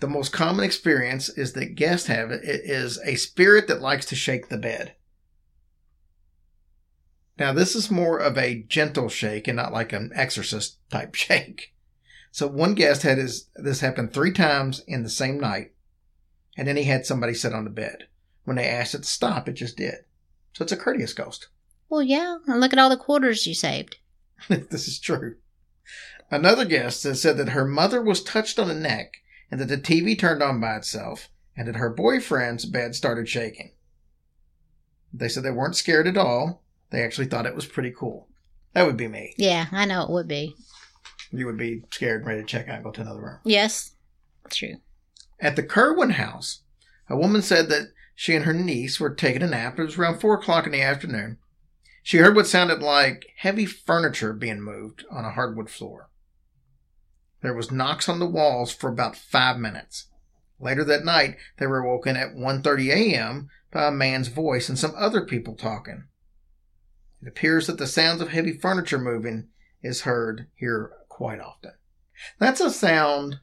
the 0.00 0.08
most 0.08 0.32
common 0.32 0.64
experience 0.64 1.28
is 1.28 1.52
that 1.52 1.74
guests 1.74 2.06
have 2.06 2.30
it 2.30 2.42
is 2.44 2.98
a 3.04 3.16
spirit 3.16 3.68
that 3.68 3.82
likes 3.82 4.06
to 4.06 4.16
shake 4.16 4.48
the 4.48 4.56
bed. 4.56 4.94
Now, 7.38 7.52
this 7.52 7.76
is 7.76 7.90
more 7.90 8.18
of 8.18 8.38
a 8.38 8.62
gentle 8.62 9.10
shake 9.10 9.46
and 9.46 9.56
not 9.56 9.74
like 9.74 9.92
an 9.92 10.12
exorcist 10.14 10.78
type 10.88 11.14
shake. 11.14 11.74
So 12.30 12.46
one 12.46 12.74
guest 12.74 13.02
had 13.02 13.18
his 13.18 13.50
this 13.54 13.80
happened 13.80 14.14
three 14.14 14.32
times 14.32 14.82
in 14.86 15.02
the 15.02 15.10
same 15.10 15.38
night, 15.38 15.72
and 16.56 16.66
then 16.66 16.76
he 16.76 16.84
had 16.84 17.04
somebody 17.04 17.34
sit 17.34 17.52
on 17.52 17.64
the 17.64 17.70
bed. 17.70 18.08
When 18.44 18.56
they 18.56 18.66
asked 18.66 18.94
it 18.94 18.98
to 18.98 19.04
stop, 19.04 19.46
it 19.46 19.54
just 19.54 19.76
did. 19.76 20.04
So 20.54 20.62
it's 20.62 20.72
a 20.72 20.76
courteous 20.76 21.12
ghost. 21.12 21.48
Well, 21.90 22.02
yeah. 22.02 22.38
And 22.46 22.60
look 22.60 22.72
at 22.72 22.78
all 22.78 22.88
the 22.88 22.96
quarters 22.96 23.46
you 23.46 23.54
saved. 23.54 23.96
this 24.48 24.88
is 24.88 24.98
true. 24.98 25.36
Another 26.30 26.64
guest 26.64 27.04
has 27.04 27.22
said 27.22 27.36
that 27.36 27.50
her 27.50 27.64
mother 27.64 28.02
was 28.02 28.22
touched 28.22 28.58
on 28.58 28.68
the 28.68 28.74
neck 28.74 29.18
and 29.50 29.60
that 29.60 29.68
the 29.68 29.78
TV 29.78 30.18
turned 30.18 30.42
on 30.42 30.60
by 30.60 30.76
itself 30.76 31.28
and 31.56 31.68
that 31.68 31.76
her 31.76 31.90
boyfriend's 31.90 32.64
bed 32.64 32.94
started 32.94 33.28
shaking. 33.28 33.72
They 35.12 35.28
said 35.28 35.44
they 35.44 35.50
weren't 35.50 35.76
scared 35.76 36.06
at 36.06 36.16
all. 36.16 36.62
They 36.90 37.02
actually 37.02 37.26
thought 37.26 37.46
it 37.46 37.54
was 37.54 37.66
pretty 37.66 37.92
cool. 37.96 38.28
That 38.74 38.86
would 38.86 38.96
be 38.96 39.08
me. 39.08 39.34
Yeah, 39.38 39.66
I 39.72 39.86
know 39.86 40.02
it 40.02 40.10
would 40.10 40.28
be. 40.28 40.54
You 41.30 41.46
would 41.46 41.56
be 41.56 41.82
scared 41.90 42.20
and 42.20 42.26
ready 42.26 42.40
to 42.40 42.46
check 42.46 42.68
out 42.68 42.76
and 42.76 42.84
go 42.84 42.90
to 42.90 43.00
another 43.00 43.22
room. 43.22 43.38
Yes, 43.44 43.92
true. 44.50 44.76
At 45.40 45.56
the 45.56 45.62
Curwen 45.62 46.12
house, 46.12 46.62
a 47.08 47.16
woman 47.16 47.42
said 47.42 47.68
that 47.68 47.92
she 48.14 48.34
and 48.34 48.44
her 48.44 48.52
niece 48.52 48.98
were 48.98 49.14
taking 49.14 49.42
a 49.42 49.46
nap. 49.46 49.78
It 49.78 49.84
was 49.84 49.98
around 49.98 50.20
four 50.20 50.34
o'clock 50.34 50.66
in 50.66 50.72
the 50.72 50.82
afternoon. 50.82 51.38
She 52.02 52.18
heard 52.18 52.36
what 52.36 52.46
sounded 52.46 52.82
like 52.82 53.26
heavy 53.38 53.66
furniture 53.66 54.32
being 54.32 54.60
moved 54.60 55.04
on 55.10 55.24
a 55.24 55.30
hardwood 55.30 55.70
floor. 55.70 56.08
There 57.46 57.54
was 57.54 57.70
knocks 57.70 58.08
on 58.08 58.18
the 58.18 58.26
walls 58.26 58.72
for 58.72 58.90
about 58.90 59.14
five 59.14 59.56
minutes. 59.56 60.08
Later 60.58 60.82
that 60.82 61.04
night, 61.04 61.36
they 61.58 61.68
were 61.68 61.80
woken 61.80 62.16
at 62.16 62.34
1.30 62.34 62.88
a.m. 62.88 63.50
by 63.70 63.86
a 63.86 63.92
man's 63.92 64.26
voice 64.26 64.68
and 64.68 64.76
some 64.76 64.92
other 64.96 65.24
people 65.24 65.54
talking. 65.54 66.08
It 67.22 67.28
appears 67.28 67.68
that 67.68 67.78
the 67.78 67.86
sounds 67.86 68.20
of 68.20 68.30
heavy 68.30 68.52
furniture 68.52 68.98
moving 68.98 69.46
is 69.80 70.00
heard 70.00 70.48
here 70.56 70.90
quite 71.08 71.38
often. 71.38 71.74
That's 72.40 72.60
a 72.60 72.68
sound 72.68 73.38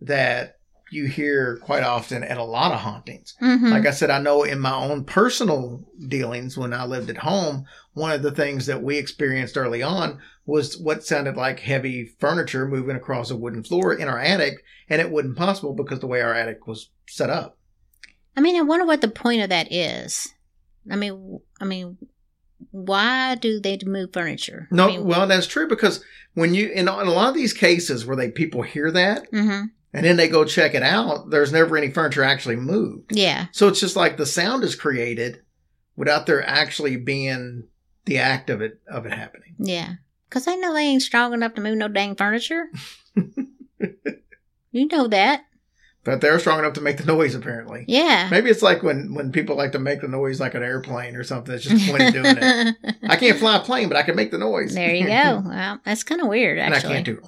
that 0.00 0.57
you 0.90 1.06
hear 1.06 1.58
quite 1.58 1.82
often 1.82 2.24
at 2.24 2.38
a 2.38 2.44
lot 2.44 2.72
of 2.72 2.80
hauntings. 2.80 3.34
Mm-hmm. 3.42 3.68
Like 3.68 3.86
I 3.86 3.90
said, 3.90 4.10
I 4.10 4.20
know 4.20 4.42
in 4.42 4.60
my 4.60 4.74
own 4.74 5.04
personal 5.04 5.84
dealings 6.08 6.56
when 6.56 6.72
I 6.72 6.84
lived 6.84 7.10
at 7.10 7.18
home, 7.18 7.64
one 7.94 8.12
of 8.12 8.22
the 8.22 8.30
things 8.30 8.66
that 8.66 8.82
we 8.82 8.96
experienced 8.96 9.56
early 9.56 9.82
on 9.82 10.18
was 10.46 10.78
what 10.78 11.04
sounded 11.04 11.36
like 11.36 11.60
heavy 11.60 12.06
furniture 12.18 12.66
moving 12.66 12.96
across 12.96 13.30
a 13.30 13.36
wooden 13.36 13.62
floor 13.62 13.92
in 13.92 14.08
our 14.08 14.18
attic, 14.18 14.64
and 14.88 15.00
it 15.00 15.10
wasn't 15.10 15.36
possible 15.36 15.74
because 15.74 16.00
the 16.00 16.06
way 16.06 16.20
our 16.20 16.34
attic 16.34 16.66
was 16.66 16.90
set 17.08 17.30
up. 17.30 17.58
I 18.36 18.40
mean, 18.40 18.56
I 18.56 18.62
wonder 18.62 18.86
what 18.86 19.00
the 19.00 19.08
point 19.08 19.42
of 19.42 19.50
that 19.50 19.72
is. 19.72 20.32
I 20.90 20.96
mean, 20.96 21.40
I 21.60 21.64
mean, 21.64 21.98
why 22.70 23.34
do 23.34 23.60
they 23.60 23.78
move 23.84 24.12
furniture? 24.12 24.68
No, 24.70 24.84
I 24.84 24.86
mean, 24.88 25.04
well, 25.04 25.26
that's 25.26 25.46
true 25.46 25.68
because 25.68 26.02
when 26.34 26.54
you 26.54 26.68
in, 26.68 26.80
in 26.80 26.88
a 26.88 27.04
lot 27.04 27.28
of 27.28 27.34
these 27.34 27.52
cases 27.52 28.06
where 28.06 28.16
they 28.16 28.30
people 28.30 28.62
hear 28.62 28.90
that 28.90 29.26
hmm 29.30 29.64
and 29.92 30.04
then 30.04 30.16
they 30.16 30.28
go 30.28 30.44
check 30.44 30.74
it 30.74 30.82
out, 30.82 31.30
there's 31.30 31.52
never 31.52 31.76
any 31.76 31.90
furniture 31.90 32.22
actually 32.24 32.56
moved. 32.56 33.10
yeah, 33.16 33.46
So 33.52 33.68
it's 33.68 33.80
just 33.80 33.96
like 33.96 34.16
the 34.16 34.26
sound 34.26 34.64
is 34.64 34.74
created 34.74 35.42
without 35.96 36.26
there 36.26 36.46
actually 36.46 36.96
being 36.96 37.64
the 38.04 38.18
act 38.18 38.50
of 38.50 38.60
it 38.62 38.80
of 38.90 39.06
it 39.06 39.12
happening. 39.12 39.54
yeah. 39.58 39.94
Because 40.28 40.46
I 40.46 40.56
know 40.56 40.74
they 40.74 40.82
ain't 40.82 41.00
strong 41.02 41.32
enough 41.32 41.54
to 41.54 41.62
move 41.62 41.78
no 41.78 41.88
dang 41.88 42.14
furniture. 42.14 42.66
you 44.70 44.86
know 44.86 45.06
that. 45.08 45.44
But 46.08 46.22
they're 46.22 46.38
strong 46.38 46.58
enough 46.58 46.72
to 46.72 46.80
make 46.80 46.96
the 46.96 47.04
noise 47.04 47.34
apparently. 47.34 47.84
Yeah. 47.86 48.28
Maybe 48.30 48.48
it's 48.48 48.62
like 48.62 48.82
when 48.82 49.12
when 49.12 49.30
people 49.30 49.56
like 49.56 49.72
to 49.72 49.78
make 49.78 50.00
the 50.00 50.08
noise 50.08 50.40
like 50.40 50.54
an 50.54 50.62
airplane 50.62 51.16
or 51.16 51.22
something. 51.22 51.54
It's 51.54 51.64
just 51.64 51.86
pointing 51.86 52.12
doing 52.12 52.34
it. 52.38 52.76
I 53.02 53.16
can't 53.16 53.38
fly 53.38 53.56
a 53.56 53.60
plane, 53.60 53.88
but 53.88 53.98
I 53.98 54.02
can 54.02 54.16
make 54.16 54.30
the 54.30 54.38
noise. 54.38 54.74
there 54.74 54.94
you 54.94 55.06
go. 55.06 55.42
Well, 55.48 55.80
that's 55.84 56.04
kind 56.04 56.22
of 56.22 56.28
weird, 56.28 56.58
actually. 56.58 56.76
and 56.76 56.86
I 56.86 56.94
can't 56.94 57.04
do. 57.04 57.20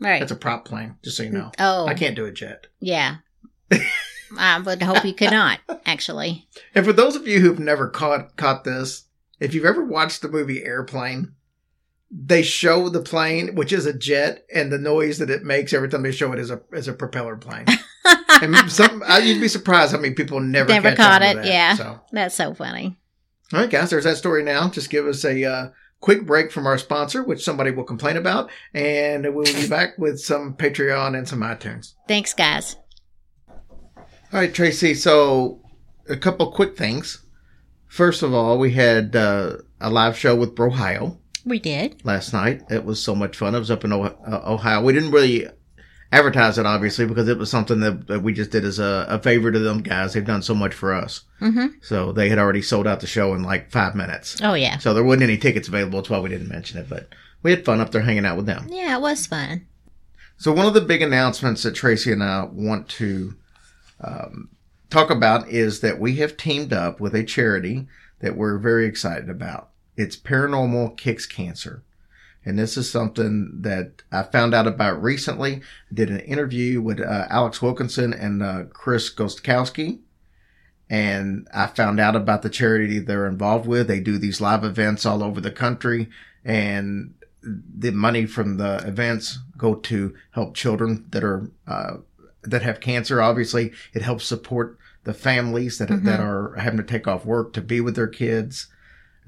Right. 0.00 0.20
That's 0.20 0.30
a 0.30 0.36
prop 0.36 0.64
plane, 0.64 0.94
just 1.02 1.16
so 1.16 1.24
you 1.24 1.30
know. 1.30 1.50
Oh, 1.58 1.86
I 1.86 1.94
can't 1.94 2.14
do 2.14 2.26
a 2.26 2.32
jet. 2.32 2.68
yeah. 2.80 3.16
I 4.38 4.60
would 4.60 4.82
hope 4.82 5.04
you 5.04 5.14
could 5.14 5.30
not, 5.30 5.58
actually. 5.86 6.46
And 6.74 6.84
for 6.84 6.92
those 6.92 7.16
of 7.16 7.26
you 7.26 7.40
who've 7.40 7.58
never 7.58 7.88
caught 7.88 8.36
caught 8.36 8.62
this, 8.62 9.04
if 9.40 9.52
you've 9.54 9.64
ever 9.64 9.84
watched 9.84 10.22
the 10.22 10.28
movie 10.28 10.62
Airplane, 10.64 11.34
they 12.10 12.42
show 12.42 12.88
the 12.88 13.02
plane, 13.02 13.54
which 13.54 13.72
is 13.72 13.84
a 13.86 13.92
jet, 13.92 14.44
and 14.54 14.72
the 14.72 14.78
noise 14.78 15.18
that 15.18 15.28
it 15.30 15.44
makes 15.44 15.72
every 15.72 15.88
time 15.88 16.02
they 16.02 16.12
show 16.12 16.32
it 16.32 16.38
is 16.38 16.50
a 16.50 16.60
is 16.72 16.88
a 16.88 16.92
propeller 16.94 17.36
plane. 17.36 17.66
and 18.42 18.56
some 18.72 19.02
I- 19.06 19.18
you'd 19.18 19.40
be 19.40 19.48
surprised 19.48 19.92
how 19.92 19.98
many 19.98 20.14
people 20.14 20.40
never 20.40 20.68
Never 20.70 20.94
caught 20.96 21.22
it, 21.22 21.36
that. 21.36 21.44
yeah. 21.44 21.74
So, 21.74 22.00
That's 22.12 22.34
so 22.34 22.54
funny. 22.54 22.96
all 23.52 23.60
right, 23.60 23.70
guys, 23.70 23.90
there's 23.90 24.04
that 24.04 24.16
story. 24.16 24.42
Now, 24.42 24.68
just 24.70 24.88
give 24.90 25.06
us 25.06 25.22
a 25.24 25.44
uh, 25.44 25.68
quick 26.00 26.24
break 26.24 26.50
from 26.50 26.66
our 26.66 26.78
sponsor, 26.78 27.22
which 27.22 27.44
somebody 27.44 27.70
will 27.72 27.84
complain 27.84 28.16
about, 28.16 28.50
and 28.72 29.34
we'll 29.34 29.44
be 29.44 29.68
back 29.68 29.98
with 29.98 30.18
some 30.18 30.54
Patreon 30.54 31.16
and 31.16 31.28
some 31.28 31.40
iTunes. 31.40 31.92
Thanks, 32.06 32.32
guys. 32.32 32.76
All 33.48 34.40
right, 34.40 34.52
Tracy. 34.52 34.94
So, 34.94 35.60
a 36.08 36.16
couple 36.16 36.50
quick 36.52 36.76
things. 36.76 37.24
First 37.86 38.22
of 38.22 38.32
all, 38.34 38.58
we 38.58 38.72
had 38.72 39.16
uh, 39.16 39.56
a 39.80 39.90
live 39.90 40.16
show 40.16 40.36
with 40.36 40.54
Brohio 40.54 41.18
We 41.48 41.58
did. 41.58 42.04
last 42.04 42.32
night. 42.32 42.62
It 42.70 42.84
was 42.84 43.02
so 43.02 43.14
much 43.14 43.36
fun. 43.36 43.54
It 43.54 43.58
was 43.58 43.70
up 43.70 43.84
in 43.84 43.92
uh, 43.92 44.12
Ohio. 44.26 44.82
We 44.82 44.92
didn't 44.92 45.10
really 45.10 45.48
advertise 46.12 46.58
it, 46.58 46.66
obviously, 46.66 47.06
because 47.06 47.28
it 47.28 47.38
was 47.38 47.50
something 47.50 47.80
that, 47.80 48.06
that 48.06 48.22
we 48.22 48.32
just 48.32 48.50
did 48.50 48.64
as 48.64 48.78
a, 48.78 49.06
a 49.08 49.18
favor 49.18 49.52
to 49.52 49.58
them 49.58 49.82
guys. 49.82 50.12
They've 50.12 50.24
done 50.24 50.42
so 50.42 50.54
much 50.54 50.74
for 50.74 50.94
us. 50.94 51.22
Mm-hmm. 51.40 51.78
So 51.82 52.12
they 52.12 52.28
had 52.28 52.38
already 52.38 52.62
sold 52.62 52.86
out 52.86 53.00
the 53.00 53.06
show 53.06 53.34
in 53.34 53.42
like 53.42 53.70
five 53.70 53.94
minutes. 53.94 54.40
Oh, 54.42 54.54
yeah. 54.54 54.78
So 54.78 54.94
there 54.94 55.04
wasn't 55.04 55.24
any 55.24 55.38
tickets 55.38 55.68
available. 55.68 55.98
That's 55.98 56.10
why 56.10 56.20
we 56.20 56.28
didn't 56.30 56.48
mention 56.48 56.78
it. 56.78 56.88
But 56.88 57.08
we 57.42 57.50
had 57.50 57.64
fun 57.64 57.80
up 57.80 57.90
there 57.90 58.02
hanging 58.02 58.26
out 58.26 58.36
with 58.36 58.46
them. 58.46 58.66
Yeah, 58.70 58.96
it 58.96 59.00
was 59.00 59.26
fun. 59.26 59.66
So 60.36 60.52
one 60.52 60.66
of 60.66 60.74
the 60.74 60.80
big 60.80 61.02
announcements 61.02 61.64
that 61.64 61.74
Tracy 61.74 62.12
and 62.12 62.22
I 62.22 62.44
want 62.44 62.88
to 62.90 63.34
um, 64.00 64.50
talk 64.88 65.10
about 65.10 65.48
is 65.48 65.80
that 65.80 65.98
we 65.98 66.16
have 66.16 66.36
teamed 66.36 66.72
up 66.72 67.00
with 67.00 67.14
a 67.14 67.24
charity 67.24 67.86
that 68.20 68.36
we're 68.36 68.58
very 68.58 68.86
excited 68.86 69.28
about. 69.28 69.67
It's 69.98 70.16
Paranormal 70.16 70.96
Kicks 70.96 71.26
Cancer. 71.26 71.82
And 72.44 72.56
this 72.56 72.76
is 72.76 72.88
something 72.88 73.50
that 73.62 74.02
I 74.12 74.22
found 74.22 74.54
out 74.54 74.68
about 74.68 75.02
recently. 75.02 75.56
I 75.90 75.94
did 75.94 76.08
an 76.08 76.20
interview 76.20 76.80
with 76.80 77.00
uh, 77.00 77.26
Alex 77.28 77.60
Wilkinson 77.60 78.14
and 78.14 78.40
uh, 78.40 78.64
Chris 78.72 79.12
Gostkowski. 79.12 79.98
And 80.88 81.48
I 81.52 81.66
found 81.66 81.98
out 81.98 82.14
about 82.14 82.42
the 82.42 82.48
charity 82.48 83.00
they're 83.00 83.26
involved 83.26 83.66
with. 83.66 83.88
They 83.88 83.98
do 83.98 84.18
these 84.18 84.40
live 84.40 84.62
events 84.62 85.04
all 85.04 85.22
over 85.22 85.40
the 85.40 85.50
country. 85.50 86.08
And 86.44 87.14
the 87.42 87.90
money 87.90 88.24
from 88.24 88.56
the 88.56 88.76
events 88.86 89.40
go 89.56 89.74
to 89.74 90.14
help 90.30 90.54
children 90.54 91.06
that 91.10 91.24
are 91.24 91.50
uh, 91.66 91.96
that 92.42 92.62
have 92.62 92.80
cancer. 92.80 93.20
Obviously, 93.20 93.72
it 93.92 94.02
helps 94.02 94.24
support 94.24 94.78
the 95.02 95.12
families 95.12 95.78
that 95.78 95.88
that 96.04 96.20
are 96.20 96.54
having 96.54 96.78
to 96.78 96.84
take 96.84 97.08
off 97.08 97.26
work 97.26 97.52
to 97.54 97.60
be 97.60 97.80
with 97.80 97.96
their 97.96 98.06
kids. 98.06 98.68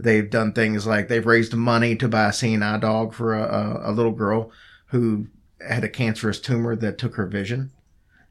They've 0.02 0.30
done 0.30 0.52
things 0.52 0.86
like 0.86 1.08
they've 1.08 1.26
raised 1.26 1.54
money 1.54 1.96
to 1.96 2.08
buy 2.08 2.28
a 2.28 2.32
seeing 2.32 2.62
eye 2.62 2.78
dog 2.78 3.14
for 3.14 3.34
a, 3.34 3.42
a, 3.42 3.90
a 3.90 3.92
little 3.92 4.12
girl 4.12 4.50
who 4.86 5.26
had 5.66 5.84
a 5.84 5.88
cancerous 5.88 6.40
tumor 6.40 6.74
that 6.76 6.98
took 6.98 7.16
her 7.16 7.26
vision. 7.26 7.70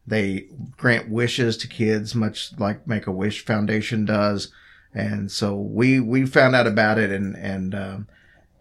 They 0.08 0.48
grant 0.78 1.10
wishes 1.10 1.58
to 1.58 1.68
kids, 1.68 2.16
much 2.16 2.58
like 2.58 2.88
Make 2.88 3.06
a 3.06 3.12
Wish 3.12 3.46
Foundation 3.46 4.06
does. 4.06 4.52
And 4.94 5.32
so 5.32 5.56
we 5.56 6.00
we 6.00 6.26
found 6.26 6.56
out 6.56 6.66
about 6.66 6.98
it, 6.98 7.12
and 7.12 7.36
and 7.38 7.76
um, 7.76 8.08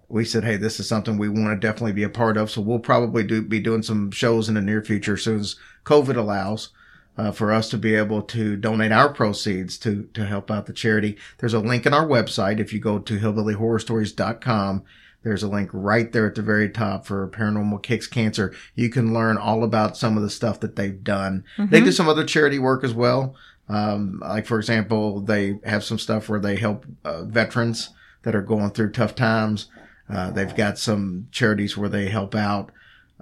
we 0.09 0.25
said, 0.25 0.45
hey, 0.45 0.57
this 0.57 0.79
is 0.79 0.87
something 0.87 1.17
we 1.17 1.29
want 1.31 1.59
to 1.59 1.67
definitely 1.67 1.93
be 1.93 2.03
a 2.03 2.11
part 2.11 2.37
of. 2.37 2.51
So 2.51 2.61
we'll 2.61 2.79
probably 2.79 3.23
do 3.23 3.41
be 3.41 3.61
doing 3.61 3.83
some 3.83 4.11
shows 4.11 4.49
in 4.49 4.55
the 4.55 4.61
near 4.61 4.83
future, 4.83 5.15
as 5.15 5.23
soon 5.23 5.41
as 5.41 5.57
COVID 5.85 6.17
allows, 6.17 6.69
uh, 7.19 7.33
for 7.33 7.53
us 7.53 7.69
to 7.71 7.77
be 7.77 7.95
able 7.97 8.23
to 8.23 8.57
donate 8.57 8.93
our 8.93 9.13
proceeds 9.13 9.77
to 9.79 10.09
to 10.15 10.25
help 10.25 10.51
out 10.51 10.67
the 10.67 10.73
charity. 10.73 11.19
There's 11.39 11.55
a 11.55 11.59
link 11.59 11.85
in 11.85 11.93
our 11.93 12.07
website. 12.07 12.61
If 12.61 12.73
you 12.73 12.79
go 12.79 13.01
to 13.01 13.19
hillbillyhorrorstories.com, 13.19 14.85
there's 15.25 15.43
a 15.43 15.49
link 15.49 15.71
right 15.73 16.11
there 16.13 16.29
at 16.29 16.37
the 16.37 16.43
very 16.43 16.71
top 16.71 17.05
for 17.05 17.29
Paranormal 17.29 17.83
Kicks 17.83 18.07
Cancer. 18.07 18.55
You 18.77 18.89
can 18.89 19.13
learn 19.13 19.37
all 19.37 19.65
about 19.65 19.97
some 19.97 20.17
of 20.17 20.23
the 20.23 20.31
stuff 20.31 20.61
that 20.61 20.77
they've 20.77 21.03
done. 21.03 21.45
They 21.59 21.81
do 21.81 21.93
some 21.93 22.09
other 22.09 22.25
charity 22.25 22.61
work 22.61 22.85
as 22.85 22.95
well. 22.95 23.35
Um, 23.69 24.21
like 24.25 24.47
for 24.47 24.59
example, 24.59 25.21
they 25.21 25.59
have 25.65 25.85
some 25.85 25.99
stuff 25.99 26.29
where 26.29 26.41
they 26.41 26.57
help 26.57 26.87
uh, 27.05 27.25
veterans 27.25 27.91
that 28.23 28.35
are 28.35 28.43
going 28.43 28.71
through 28.71 28.93
tough 28.93 29.15
times. 29.15 29.67
Uh, 30.09 30.31
they've 30.31 30.57
got 30.57 30.79
some 30.79 31.29
charities 31.33 31.77
where 31.77 31.89
they 31.89 32.09
help 32.09 32.35
out 32.35 32.71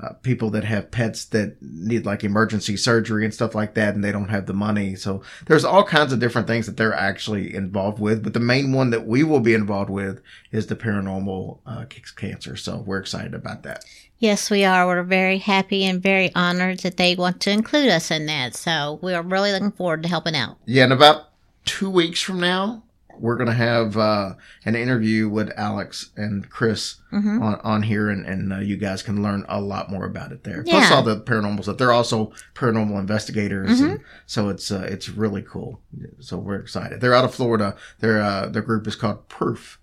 uh, 0.03 0.13
people 0.23 0.51
that 0.51 0.65
have 0.65 0.91
pets 0.91 1.25
that 1.27 1.57
need 1.63 2.05
like 2.05 2.23
emergency 2.23 2.77
surgery 2.77 3.25
and 3.25 3.33
stuff 3.33 3.55
like 3.55 3.75
that, 3.75 3.95
and 3.95 4.05
they 4.05 4.13
don't 4.13 4.29
have 4.29 4.47
the 4.47 4.53
money. 4.53 4.95
So 4.95 5.23
there's 5.47 5.65
all 5.65 5.85
kinds 5.85 6.13
of 6.13 6.21
different 6.21 6.47
things 6.47 6.67
that 6.67 6.77
they're 6.77 6.95
actually 6.95 7.55
involved 7.55 7.99
with. 7.99 8.23
But 8.23 8.35
the 8.35 8.41
main 8.41 8.73
one 8.73 8.91
that 8.91 9.07
we 9.07 9.25
will 9.25 9.41
be 9.41 9.55
involved 9.55 9.91
with 9.91 10.21
is 10.53 10.67
the 10.67 10.77
paranormal 10.77 11.61
uh, 11.65 11.85
kicks 11.89 12.11
cancer. 12.11 12.57
So 12.57 12.85
we're 12.87 12.99
excited 12.99 13.35
about 13.35 13.63
that. 13.63 13.85
Yes, 14.19 14.51
we 14.51 14.65
are. 14.65 14.87
We're 14.87 15.03
very 15.03 15.39
happy 15.39 15.85
and 15.85 16.03
very 16.03 16.35
honored 16.35 16.81
that 16.81 16.97
they 16.97 17.15
want 17.15 17.41
to 17.43 17.51
include 17.51 17.91
us 17.91 18.11
in 18.11 18.27
that. 18.27 18.55
So 18.55 18.99
we 19.03 19.15
are 19.15 19.23
really 19.23 19.53
looking 19.53 19.73
forward 19.73 20.03
to 20.03 20.09
helping 20.09 20.37
out. 20.37 20.57
Yeah, 20.65 20.85
in 20.85 20.93
about 20.93 21.29
two 21.65 21.91
weeks 21.91 22.23
from 22.23 22.41
now, 22.41 22.83
we're 23.19 23.37
gonna 23.37 23.53
have 23.53 23.97
uh, 23.97 24.35
an 24.65 24.75
interview 24.77 25.29
with 25.29 25.51
Alex 25.57 26.11
and 26.17 26.49
Chris 26.51 26.97
Mm-hmm. 27.13 27.43
on, 27.43 27.61
on 27.63 27.83
here, 27.83 28.11
and, 28.11 28.27
and 28.27 28.53
uh, 28.53 28.59
you 28.59 28.77
guys 28.77 29.03
can 29.03 29.23
learn 29.23 29.47
a 29.49 29.59
lot 29.61 29.91
more 29.91 30.05
about 30.05 30.33
it 30.33 30.45
there. 30.45 30.63
Plus 30.65 30.91
all 30.91 31.03
the 31.03 31.19
paranormal 31.19 31.63
stuff. 31.63 31.79
They're 31.79 31.93
also 31.93 32.33
paranormal 32.55 32.99
investigators, 33.01 33.81
Mm-hmm. 33.81 33.91
and 33.93 34.01
so 34.27 34.49
it's 34.51 34.71
uh, 34.71 34.87
it's 34.91 35.09
really 35.09 35.41
cool. 35.43 35.81
So 36.21 36.37
we're 36.37 36.57
excited. 36.61 37.01
They're 37.01 37.15
out 37.15 37.25
of 37.25 37.35
Florida. 37.35 37.75
Their 38.01 38.21
uh, 38.21 38.47
their 38.49 38.61
group 38.63 38.87
is 38.87 38.97
called 38.97 39.29
Proof. 39.29 39.81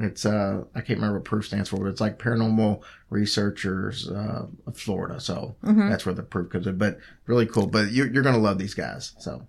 It's 0.00 0.24
uh 0.26 0.64
I 0.74 0.80
can't 0.80 0.98
remember 0.98 1.18
what 1.18 1.24
Proof 1.24 1.46
stands 1.46 1.68
for, 1.70 1.78
but 1.78 1.86
it's 1.86 2.00
like 2.00 2.18
Paranormal 2.18 2.82
Researchers 3.10 4.08
uh, 4.10 4.46
of 4.66 4.76
Florida. 4.76 5.20
So 5.20 5.56
Mm-hmm. 5.64 5.88
that's 5.88 6.04
where 6.06 6.14
the 6.14 6.22
Proof 6.22 6.50
comes 6.50 6.66
in. 6.66 6.76
But 6.78 6.98
really 7.26 7.46
cool. 7.46 7.66
But 7.66 7.92
you're 7.92 8.06
you're 8.12 8.22
gonna 8.22 8.38
love 8.38 8.58
these 8.58 8.74
guys. 8.74 9.14
So 9.18 9.46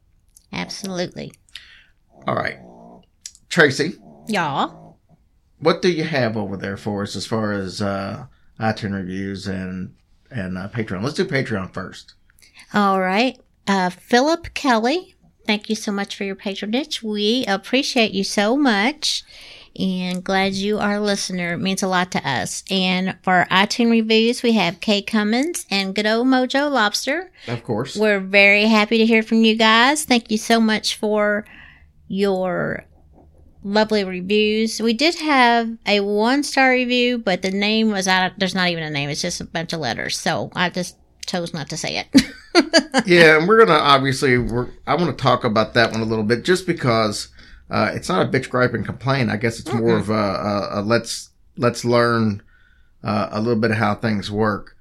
Absolutely. 0.54 1.34
all 2.28 2.36
right, 2.36 2.58
Tracy. 3.50 3.96
Y'all. 4.28 4.98
what 5.60 5.82
do 5.82 5.90
you 5.92 6.04
have 6.04 6.38
over 6.38 6.56
there 6.56 6.78
for 6.78 7.02
us 7.02 7.16
as 7.16 7.26
far 7.26 7.52
as 7.52 7.82
uh, 7.82 8.26
iTunes 8.60 8.94
reviews 8.94 9.48
and 9.48 9.96
and 10.32 10.58
uh, 10.58 10.70
Patreon? 10.70 11.02
Let's 11.04 11.16
do 11.16 11.26
Patreon 11.26 11.74
first. 11.74 12.14
All 12.74 13.00
right. 13.00 13.40
Uh, 13.68 13.90
Philip 13.90 14.54
Kelly, 14.54 15.16
thank 15.48 15.70
you 15.70 15.76
so 15.76 15.92
much 15.92 16.16
for 16.16 16.24
your 16.24 16.36
patronage. 16.36 17.02
We 17.02 17.44
appreciate 17.48 18.12
you 18.12 18.24
so 18.24 18.56
much 18.56 19.24
and 19.78 20.24
glad 20.24 20.54
you 20.54 20.78
are 20.78 20.96
a 20.96 21.00
listener. 21.00 21.54
It 21.54 21.60
means 21.60 21.82
a 21.82 21.88
lot 21.88 22.12
to 22.12 22.28
us. 22.30 22.64
And 22.70 23.16
for 23.24 23.48
iTunes 23.50 23.92
reviews, 23.92 24.44
we 24.44 24.54
have 24.54 24.80
Kay 24.80 25.02
Cummins 25.02 25.66
and 25.72 25.96
good 25.96 26.06
old 26.06 26.28
Mojo 26.28 26.70
Lobster. 26.72 27.32
Of 27.48 27.64
course. 27.64 27.96
We're 27.96 28.20
very 28.20 28.66
happy 28.66 28.98
to 29.00 29.06
hear 29.06 29.24
from 29.24 29.44
you 29.44 29.56
guys. 29.56 30.04
Thank 30.06 30.30
you 30.30 30.38
so 30.38 30.60
much 30.60 30.96
for 30.96 31.46
your 32.08 32.86
lovely 33.64 34.04
reviews. 34.04 34.82
We 34.82 34.94
did 34.94 35.16
have 35.16 35.70
a 35.86 36.00
one 36.00 36.44
star 36.44 36.72
review, 36.72 37.18
but 37.18 37.42
the 37.42 37.52
name 37.52 37.92
was 37.92 38.08
out. 38.08 38.34
There's 38.38 38.56
not 38.56 38.70
even 38.70 38.84
a 38.84 38.90
name. 38.90 39.10
It's 39.10 39.22
just 39.22 39.42
a 39.42 39.46
bunch 39.46 39.74
of 39.74 39.80
letters. 39.80 40.18
So 40.18 40.52
I 40.56 40.70
just 40.70 40.96
chose 41.26 41.54
not 41.54 41.70
to 41.70 41.78
say 41.78 41.98
it. 41.98 43.06
yeah, 43.06 43.38
and 43.38 43.48
we're 43.48 43.64
gonna 43.64 43.80
obviously 43.80 44.38
we're, 44.38 44.70
I 44.88 44.96
want 44.96 45.16
to 45.16 45.22
talk 45.22 45.44
about 45.44 45.74
that 45.76 45.92
one 45.92 46.02
a 46.02 46.06
little 46.06 46.24
bit 46.24 46.44
just 46.44 46.66
because 46.66 47.30
uh, 47.70 47.92
it's 47.94 48.10
not 48.10 48.26
a 48.26 48.30
bitch 48.30 48.50
gripe 48.50 48.74
and 48.74 48.86
complain. 48.86 49.30
I 49.30 49.38
guess 49.38 49.60
it's 49.60 49.72
more 49.72 49.98
of 49.98 50.10
a, 50.10 50.14
a, 50.14 50.70
a 50.72 50.82
let's 50.82 51.30
let's 51.58 51.86
learn 51.86 52.42
uh, 53.04 53.30
a 53.32 53.42
little 53.42 53.60
bit 53.60 53.72
of 53.72 53.78
how 53.78 53.96
things 53.96 54.32
work. 54.32 54.76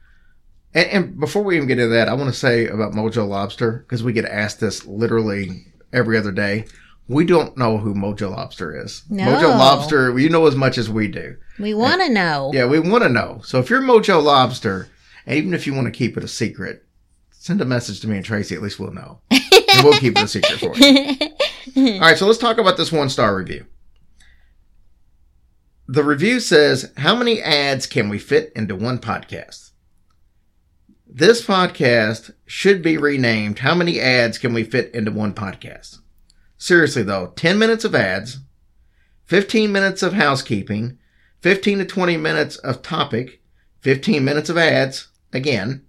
And, 0.75 0.87
and 0.89 1.21
before 1.21 1.43
we 1.43 1.57
even 1.57 1.69
get 1.69 1.79
into 1.79 1.95
that, 1.95 2.09
I 2.09 2.15
want 2.15 2.33
to 2.33 2.39
say 2.39 2.67
about 2.67 2.93
Mojo 2.93 3.29
Lobster 3.29 3.85
because 3.87 4.03
we 4.03 4.13
get 4.13 4.25
asked 4.25 4.61
this 4.61 4.87
literally 4.87 5.67
every 5.93 6.17
other 6.17 6.33
day. 6.33 6.67
We 7.09 7.25
don't 7.25 7.57
know 7.57 7.79
who 7.79 7.95
Mojo 7.95 8.31
Lobster 8.31 8.77
is. 8.85 9.03
No. 9.09 9.25
Mojo 9.25 9.49
Lobster, 9.59 10.19
you 10.19 10.29
know 10.29 10.47
as 10.47 10.55
much 10.55 10.77
as 10.77 10.91
we 10.91 11.09
do. 11.09 11.37
we 11.59 11.73
want 11.73 12.03
to 12.03 12.11
know. 12.13 12.51
Yeah, 12.53 12.67
we 12.67 12.79
want 12.79 13.03
to 13.03 13.09
know. 13.09 13.41
So 13.45 13.59
if 13.59 13.71
you're 13.71 13.81
Mojo 13.81 14.23
Lobster, 14.23 14.89
and 15.27 15.37
even 15.39 15.55
if 15.55 15.67
you 15.67 15.73
want 15.73 15.87
to 15.87 15.91
keep 15.91 16.19
it 16.19 16.25
a 16.25 16.29
secret, 16.29 16.85
send 17.31 17.63
a 17.63 17.65
message 17.65 18.01
to 18.01 18.09
me 18.09 18.17
and 18.17 18.25
Tracy. 18.25 18.55
At 18.55 18.63
least 18.63 18.79
we'll 18.79 18.93
know, 18.93 19.21
and 19.31 19.85
we'll 19.85 19.99
keep 19.99 20.19
it 20.19 20.25
a 20.25 20.29
secret 20.29 20.59
for 20.59 20.77
you. 20.77 21.95
All 21.95 22.01
right, 22.01 22.19
so 22.19 22.27
let's 22.27 22.39
talk 22.39 22.59
about 22.59 22.77
this 22.77 22.93
one 22.93 23.09
star 23.09 23.35
review. 23.35 23.65
The 25.87 26.05
review 26.05 26.41
says, 26.41 26.93
"How 26.99 27.17
many 27.17 27.41
ads 27.41 27.87
can 27.87 28.11
we 28.11 28.19
fit 28.19 28.53
into 28.55 28.77
one 28.77 28.99
podcast?" 28.99 29.71
This 31.07 31.43
podcast 31.45 32.33
should 32.45 32.83
be 32.83 32.99
renamed 32.99 33.61
"How 33.61 33.75
many 33.75 33.99
ads 33.99 34.37
can 34.37 34.53
we 34.53 34.63
fit 34.65 34.95
into 34.95 35.11
one 35.11 35.33
podcast?" 35.33 36.01
Seriously 36.59 37.03
though, 37.05 37.33
10 37.37 37.59
minutes 37.59 37.85
of 37.85 37.95
ads, 37.95 38.39
15 39.27 39.71
minutes 39.71 40.03
of 40.03 40.15
housekeeping, 40.15 40.99
15 41.41 41.79
to 41.79 41.85
20 41.85 42.17
minutes 42.17 42.57
of 42.57 42.83
topic, 42.83 43.41
15 43.81 44.25
minutes 44.25 44.51
of 44.51 44.59
ads, 44.59 45.09
again, 45.33 45.85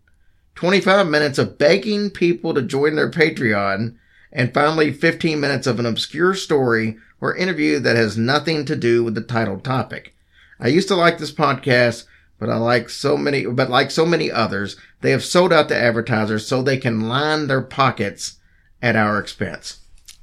25 0.55 1.07
minutes 1.07 1.37
of 1.39 1.57
begging 1.57 2.09
people 2.09 2.53
to 2.53 2.61
join 2.61 2.95
their 2.95 3.09
Patreon, 3.09 3.95
And 4.31 4.53
finally, 4.53 4.91
15 4.91 5.39
minutes 5.39 5.65
of 5.65 5.79
an 5.79 5.87
obscure 5.87 6.35
story 6.35 6.97
or 7.19 7.35
interview 7.35 7.79
that 7.79 7.95
has 7.95 8.15
nothing 8.15 8.63
to 8.65 8.75
do 8.75 9.03
with 9.03 9.15
the 9.15 9.21
title 9.21 9.59
topic. 9.59 10.15
I 10.59 10.67
used 10.67 10.87
to 10.89 10.95
like 10.95 11.17
this 11.17 11.31
podcast, 11.31 12.05
but 12.37 12.49
I 12.49 12.57
like 12.57 12.89
so 12.89 13.17
many, 13.17 13.45
but 13.45 13.71
like 13.71 13.89
so 13.89 14.05
many 14.05 14.29
others, 14.29 14.75
they 15.01 15.09
have 15.11 15.23
sold 15.23 15.51
out 15.51 15.67
to 15.69 15.75
advertisers 15.75 16.45
so 16.45 16.61
they 16.61 16.77
can 16.77 17.07
line 17.07 17.47
their 17.47 17.61
pockets 17.61 18.37
at 18.83 18.95
our 18.95 19.17
expense. 19.17 19.78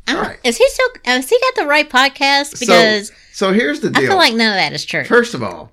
Right. 0.08 0.38
Is 0.44 0.56
he 0.56 0.68
still? 0.68 0.88
Has 1.04 1.28
he 1.28 1.38
got 1.40 1.62
the 1.62 1.66
right 1.68 1.88
podcast? 1.88 2.58
Because 2.60 3.08
so, 3.08 3.14
so 3.32 3.52
here's 3.52 3.80
the 3.80 3.90
deal. 3.90 4.04
I 4.04 4.06
feel 4.06 4.16
like 4.16 4.34
none 4.34 4.48
of 4.50 4.54
that 4.56 4.72
is 4.72 4.84
true. 4.84 5.04
first 5.04 5.34
of 5.34 5.42
all, 5.42 5.72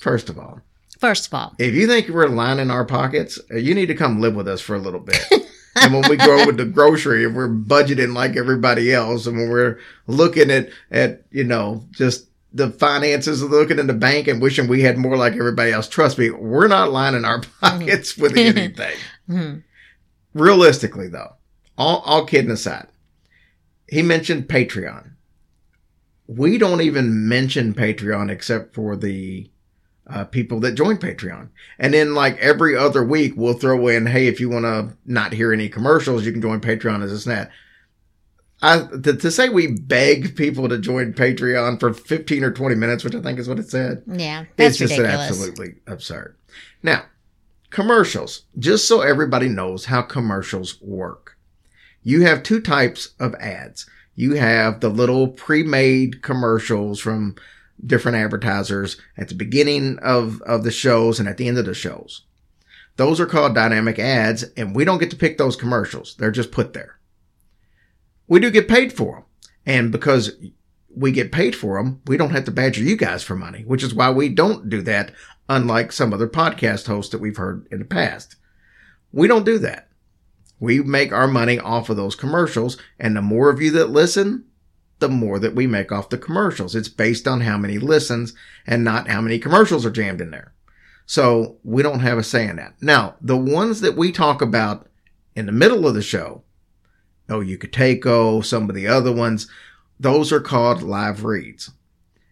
first 0.00 0.28
of 0.30 0.38
all, 0.38 0.60
First 1.00 1.26
of 1.26 1.34
all, 1.34 1.52
if 1.58 1.74
you 1.74 1.88
think 1.88 2.06
we're 2.08 2.28
lining 2.28 2.70
our 2.70 2.84
pockets, 2.84 3.36
uh, 3.50 3.56
you 3.56 3.74
need 3.74 3.86
to 3.86 3.94
come 3.96 4.20
live 4.20 4.36
with 4.36 4.46
us 4.46 4.60
for 4.60 4.76
a 4.76 4.78
little 4.78 5.00
bit. 5.00 5.20
and 5.74 5.92
when 5.92 6.08
we 6.08 6.16
go 6.16 6.46
with 6.46 6.58
the 6.58 6.64
grocery, 6.64 7.24
if 7.24 7.32
we're 7.32 7.48
budgeting 7.48 8.14
like 8.14 8.36
everybody 8.36 8.92
else, 8.92 9.26
and 9.26 9.36
when 9.36 9.50
we're 9.50 9.80
looking 10.06 10.48
at 10.52 10.68
at 10.92 11.24
you 11.32 11.42
know 11.42 11.84
just 11.90 12.28
the 12.52 12.70
finances, 12.70 13.42
looking 13.42 13.80
in 13.80 13.88
the 13.88 13.94
bank 13.94 14.28
and 14.28 14.40
wishing 14.40 14.68
we 14.68 14.82
had 14.82 14.96
more 14.96 15.16
like 15.16 15.32
everybody 15.32 15.72
else, 15.72 15.88
trust 15.88 16.18
me, 16.18 16.30
we're 16.30 16.68
not 16.68 16.92
lining 16.92 17.24
our 17.24 17.40
pockets 17.60 18.16
with 18.16 18.36
anything. 18.36 18.96
Mhm. 19.28 19.62
Realistically, 20.34 21.08
though, 21.08 21.34
all 21.76 21.98
all 22.06 22.26
kidding 22.26 22.50
aside, 22.50 22.86
he 23.88 24.02
mentioned 24.02 24.48
Patreon. 24.48 25.10
We 26.26 26.56
don't 26.58 26.80
even 26.80 27.28
mention 27.28 27.74
Patreon 27.74 28.30
except 28.30 28.74
for 28.74 28.96
the 28.96 29.50
uh, 30.06 30.24
people 30.24 30.60
that 30.60 30.72
join 30.74 30.96
Patreon. 30.96 31.48
And 31.78 31.92
then 31.94 32.14
like 32.14 32.36
every 32.38 32.76
other 32.76 33.04
week, 33.04 33.34
we'll 33.36 33.54
throw 33.54 33.88
in, 33.88 34.06
Hey, 34.06 34.26
if 34.28 34.40
you 34.40 34.48
want 34.48 34.64
to 34.64 34.96
not 35.04 35.32
hear 35.32 35.52
any 35.52 35.68
commercials, 35.68 36.24
you 36.24 36.32
can 36.32 36.42
join 36.42 36.60
Patreon 36.60 37.02
as 37.02 37.10
this 37.10 37.26
and 37.26 37.36
that. 37.36 37.50
I, 38.64 38.78
to, 39.02 39.16
to 39.16 39.30
say 39.30 39.48
we 39.48 39.66
beg 39.72 40.36
people 40.36 40.68
to 40.68 40.78
join 40.78 41.12
Patreon 41.12 41.80
for 41.80 41.92
15 41.92 42.44
or 42.44 42.52
20 42.52 42.76
minutes, 42.76 43.02
which 43.02 43.14
I 43.14 43.20
think 43.20 43.38
is 43.40 43.48
what 43.48 43.58
it 43.58 43.68
said. 43.68 44.02
yeah, 44.06 44.42
It's 44.42 44.50
that's 44.56 44.76
just 44.78 44.92
ridiculous. 44.98 45.28
absolutely 45.28 45.74
absurd. 45.88 46.36
Now, 46.82 47.04
commercials, 47.70 48.42
just 48.58 48.86
so 48.86 49.00
everybody 49.00 49.48
knows 49.48 49.86
how 49.86 50.02
commercials 50.02 50.80
work. 50.80 51.31
You 52.02 52.22
have 52.22 52.42
two 52.42 52.60
types 52.60 53.14
of 53.18 53.34
ads. 53.36 53.86
You 54.14 54.34
have 54.34 54.80
the 54.80 54.88
little 54.88 55.28
pre-made 55.28 56.22
commercials 56.22 57.00
from 57.00 57.36
different 57.84 58.18
advertisers 58.18 59.00
at 59.16 59.28
the 59.28 59.34
beginning 59.34 59.98
of, 60.00 60.40
of 60.42 60.64
the 60.64 60.70
shows 60.70 61.18
and 61.18 61.28
at 61.28 61.36
the 61.36 61.48
end 61.48 61.58
of 61.58 61.66
the 61.66 61.74
shows. 61.74 62.22
Those 62.96 63.20
are 63.20 63.26
called 63.26 63.54
dynamic 63.54 63.98
ads 63.98 64.44
and 64.56 64.76
we 64.76 64.84
don't 64.84 64.98
get 64.98 65.10
to 65.10 65.16
pick 65.16 65.38
those 65.38 65.56
commercials. 65.56 66.14
They're 66.16 66.30
just 66.30 66.52
put 66.52 66.72
there. 66.72 66.98
We 68.28 68.40
do 68.40 68.50
get 68.50 68.68
paid 68.68 68.92
for 68.92 69.14
them. 69.14 69.24
And 69.64 69.92
because 69.92 70.32
we 70.94 71.12
get 71.12 71.32
paid 71.32 71.56
for 71.56 71.78
them, 71.78 72.02
we 72.06 72.16
don't 72.16 72.30
have 72.30 72.44
to 72.44 72.50
badger 72.50 72.82
you 72.82 72.96
guys 72.96 73.22
for 73.22 73.34
money, 73.34 73.62
which 73.62 73.82
is 73.82 73.94
why 73.94 74.10
we 74.10 74.28
don't 74.28 74.68
do 74.68 74.82
that, 74.82 75.12
unlike 75.48 75.92
some 75.92 76.12
other 76.12 76.28
podcast 76.28 76.86
hosts 76.86 77.12
that 77.12 77.20
we've 77.20 77.36
heard 77.36 77.66
in 77.70 77.78
the 77.78 77.84
past. 77.84 78.36
We 79.12 79.28
don't 79.28 79.46
do 79.46 79.58
that. 79.58 79.88
We 80.62 80.80
make 80.80 81.12
our 81.12 81.26
money 81.26 81.58
off 81.58 81.90
of 81.90 81.96
those 81.96 82.14
commercials, 82.14 82.76
and 82.96 83.16
the 83.16 83.20
more 83.20 83.50
of 83.50 83.60
you 83.60 83.72
that 83.72 83.90
listen, 83.90 84.44
the 85.00 85.08
more 85.08 85.40
that 85.40 85.56
we 85.56 85.66
make 85.66 85.90
off 85.90 86.08
the 86.08 86.16
commercials. 86.16 86.76
It's 86.76 86.88
based 86.88 87.26
on 87.26 87.40
how 87.40 87.58
many 87.58 87.78
listens 87.78 88.32
and 88.64 88.84
not 88.84 89.08
how 89.08 89.20
many 89.20 89.40
commercials 89.40 89.84
are 89.84 89.90
jammed 89.90 90.20
in 90.20 90.30
there. 90.30 90.54
So 91.04 91.56
we 91.64 91.82
don't 91.82 91.98
have 91.98 92.16
a 92.16 92.22
say 92.22 92.46
in 92.46 92.54
that. 92.56 92.76
Now, 92.80 93.16
the 93.20 93.36
ones 93.36 93.80
that 93.80 93.96
we 93.96 94.12
talk 94.12 94.40
about 94.40 94.88
in 95.34 95.46
the 95.46 95.52
middle 95.52 95.84
of 95.84 95.94
the 95.94 96.00
show, 96.00 96.44
Oh 97.28 97.40
Yucateco, 97.40 98.06
oh, 98.06 98.40
some 98.40 98.68
of 98.68 98.76
the 98.76 98.86
other 98.86 99.12
ones, 99.12 99.48
those 99.98 100.30
are 100.30 100.40
called 100.40 100.80
live 100.80 101.24
reads. 101.24 101.72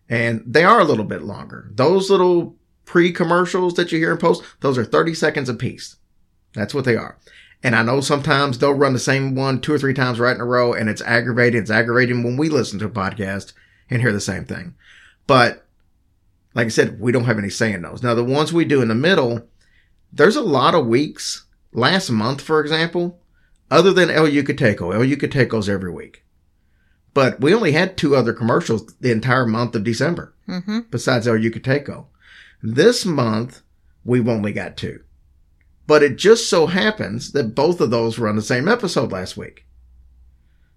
And 0.08 0.44
they 0.46 0.62
are 0.62 0.78
a 0.78 0.84
little 0.84 1.04
bit 1.04 1.22
longer. 1.22 1.68
Those 1.74 2.10
little 2.10 2.54
pre 2.84 3.10
commercials 3.10 3.74
that 3.74 3.90
you 3.90 3.98
hear 3.98 4.12
in 4.12 4.18
post, 4.18 4.44
those 4.60 4.78
are 4.78 4.84
30 4.84 5.14
seconds 5.14 5.48
apiece. 5.48 5.96
That's 6.54 6.74
what 6.74 6.84
they 6.84 6.94
are. 6.94 7.18
And 7.62 7.76
I 7.76 7.82
know 7.82 8.00
sometimes 8.00 8.58
they'll 8.58 8.72
run 8.72 8.94
the 8.94 8.98
same 8.98 9.34
one 9.34 9.60
two 9.60 9.72
or 9.74 9.78
three 9.78 9.92
times 9.94 10.18
right 10.18 10.34
in 10.34 10.40
a 10.40 10.46
row 10.46 10.72
and 10.72 10.88
it's 10.88 11.02
aggravating. 11.02 11.60
It's 11.60 11.70
aggravating 11.70 12.22
when 12.22 12.36
we 12.36 12.48
listen 12.48 12.78
to 12.78 12.86
a 12.86 12.90
podcast 12.90 13.52
and 13.90 14.00
hear 14.00 14.12
the 14.12 14.20
same 14.20 14.44
thing. 14.46 14.74
But 15.26 15.66
like 16.54 16.66
I 16.66 16.70
said, 16.70 16.98
we 17.00 17.12
don't 17.12 17.24
have 17.26 17.38
any 17.38 17.50
say 17.50 17.72
in 17.72 17.82
those. 17.82 18.02
Now, 18.02 18.14
the 18.14 18.24
ones 18.24 18.52
we 18.52 18.64
do 18.64 18.80
in 18.82 18.88
the 18.88 18.94
middle, 18.94 19.46
there's 20.12 20.36
a 20.36 20.40
lot 20.42 20.74
of 20.74 20.86
weeks. 20.86 21.44
Last 21.72 22.10
month, 22.10 22.40
for 22.40 22.60
example, 22.60 23.20
other 23.70 23.92
than 23.92 24.10
El 24.10 24.26
Yucateco, 24.26 24.92
El 24.94 25.02
Yucateco's 25.02 25.68
every 25.68 25.92
week. 25.92 26.24
But 27.14 27.40
we 27.40 27.54
only 27.54 27.72
had 27.72 27.96
two 27.96 28.16
other 28.16 28.32
commercials 28.32 28.92
the 29.00 29.12
entire 29.12 29.46
month 29.46 29.74
of 29.76 29.84
December 29.84 30.34
Mm-hmm. 30.48 30.80
besides 30.90 31.28
El 31.28 31.34
Yucateco. 31.34 32.06
This 32.62 33.06
month, 33.06 33.62
we've 34.04 34.26
only 34.28 34.52
got 34.52 34.76
two. 34.76 35.00
But 35.90 36.04
it 36.04 36.14
just 36.14 36.48
so 36.48 36.68
happens 36.68 37.32
that 37.32 37.56
both 37.56 37.80
of 37.80 37.90
those 37.90 38.16
were 38.16 38.28
on 38.28 38.36
the 38.36 38.42
same 38.42 38.68
episode 38.68 39.10
last 39.10 39.36
week. 39.36 39.66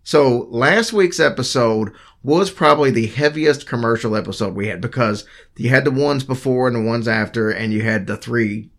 So 0.02 0.48
last 0.50 0.92
week's 0.92 1.20
episode 1.20 1.92
was 2.24 2.50
probably 2.50 2.90
the 2.90 3.06
heaviest 3.06 3.68
commercial 3.68 4.16
episode 4.16 4.56
we 4.56 4.70
had 4.70 4.82
because 4.82 5.24
you 5.56 5.70
had 5.70 5.86
the 5.86 5.92
ones 5.92 6.24
before 6.24 6.66
and 6.66 6.76
the 6.76 6.82
ones 6.82 7.08
after, 7.08 7.52
and 7.52 7.72
you 7.72 7.84
had 7.84 8.08
the 8.08 8.18
three 8.18 8.72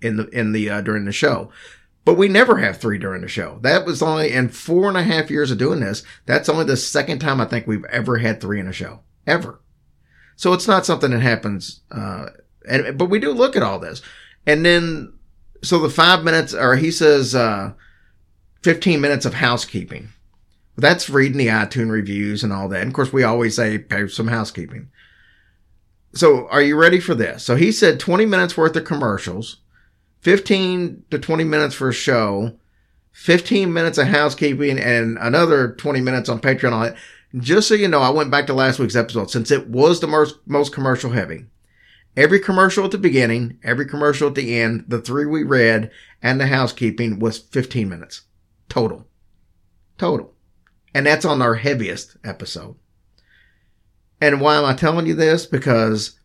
in 0.00 0.16
the 0.16 0.28
in 0.28 0.52
the 0.52 0.70
uh, 0.70 0.80
during 0.80 1.06
the 1.06 1.12
show. 1.12 1.50
But 2.04 2.14
we 2.14 2.28
never 2.28 2.58
have 2.58 2.76
three 2.76 2.98
during 2.98 3.22
the 3.22 3.26
show. 3.26 3.58
That 3.62 3.84
was 3.84 4.00
only 4.00 4.30
in 4.30 4.48
four 4.50 4.86
and 4.86 4.96
a 4.96 5.02
half 5.02 5.28
years 5.28 5.50
of 5.50 5.58
doing 5.58 5.80
this. 5.80 6.04
That's 6.24 6.48
only 6.48 6.66
the 6.66 6.76
second 6.76 7.18
time 7.18 7.40
I 7.40 7.46
think 7.46 7.66
we've 7.66 7.84
ever 7.86 8.18
had 8.18 8.40
three 8.40 8.60
in 8.60 8.68
a 8.68 8.72
show 8.72 9.00
ever. 9.26 9.60
So 10.36 10.52
it's 10.52 10.68
not 10.68 10.86
something 10.86 11.10
that 11.10 11.18
happens. 11.18 11.80
Uh, 11.90 12.26
and 12.68 12.96
but 12.96 13.10
we 13.10 13.18
do 13.18 13.32
look 13.32 13.56
at 13.56 13.64
all 13.64 13.80
this, 13.80 14.02
and 14.46 14.64
then 14.64 15.14
so 15.62 15.78
the 15.78 15.90
five 15.90 16.24
minutes, 16.24 16.54
or 16.54 16.76
he 16.76 16.90
says, 16.90 17.34
uh, 17.34 17.72
fifteen 18.62 19.00
minutes 19.00 19.24
of 19.26 19.34
housekeeping. 19.34 20.08
That's 20.76 21.10
reading 21.10 21.38
the 21.38 21.48
iTunes 21.48 21.90
reviews 21.90 22.42
and 22.42 22.52
all 22.52 22.68
that. 22.68 22.80
And 22.80 22.88
of 22.88 22.94
course, 22.94 23.12
we 23.12 23.22
always 23.22 23.56
say 23.56 23.78
pay 23.78 24.06
some 24.08 24.28
housekeeping. 24.28 24.88
So 26.14 26.48
are 26.48 26.62
you 26.62 26.76
ready 26.76 27.00
for 27.00 27.14
this? 27.14 27.44
So 27.44 27.56
he 27.56 27.70
said 27.70 28.00
20 28.00 28.26
minutes 28.26 28.56
worth 28.56 28.74
of 28.76 28.84
commercials, 28.84 29.58
15 30.20 31.04
to 31.10 31.18
20 31.18 31.44
minutes 31.44 31.74
for 31.74 31.88
a 31.88 31.94
show, 31.94 32.56
15 33.12 33.72
minutes 33.72 33.98
of 33.98 34.08
housekeeping 34.08 34.78
and 34.78 35.18
another 35.18 35.72
20 35.72 36.00
minutes 36.00 36.28
on 36.28 36.40
Patreon. 36.40 36.96
Just 37.36 37.68
so 37.68 37.74
you 37.74 37.86
know, 37.86 38.00
I 38.00 38.10
went 38.10 38.30
back 38.30 38.46
to 38.46 38.54
last 38.54 38.78
week's 38.78 38.96
episode 38.96 39.30
since 39.30 39.50
it 39.50 39.68
was 39.68 40.00
the 40.00 40.08
most, 40.08 40.38
most 40.46 40.72
commercial 40.72 41.10
heavy. 41.10 41.44
Every 42.16 42.40
commercial 42.40 42.84
at 42.84 42.90
the 42.90 42.98
beginning, 42.98 43.58
every 43.62 43.86
commercial 43.86 44.28
at 44.28 44.34
the 44.34 44.58
end, 44.58 44.84
the 44.88 45.00
three 45.00 45.26
we 45.26 45.42
read 45.42 45.90
and 46.22 46.40
the 46.40 46.48
housekeeping 46.48 47.18
was 47.18 47.38
15 47.38 47.88
minutes 47.88 48.22
total. 48.68 49.06
Total. 49.98 50.32
And 50.94 51.06
that's 51.06 51.26
on 51.26 51.42
our 51.42 51.56
heaviest 51.56 52.16
episode. 52.24 52.76
And 54.20 54.40
why 54.40 54.56
am 54.56 54.64
I 54.64 54.74
telling 54.74 55.06
you 55.06 55.14
this? 55.14 55.44
Because 55.44 56.18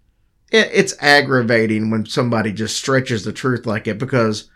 it, 0.52 0.70
it's 0.74 0.96
aggravating 1.02 1.92
when 1.92 2.06
somebody 2.06 2.54
just 2.54 2.78
stretches 2.78 3.26
the 3.26 3.34
truth 3.34 3.66
like 3.66 3.88
it 3.88 3.98
because 3.98 4.50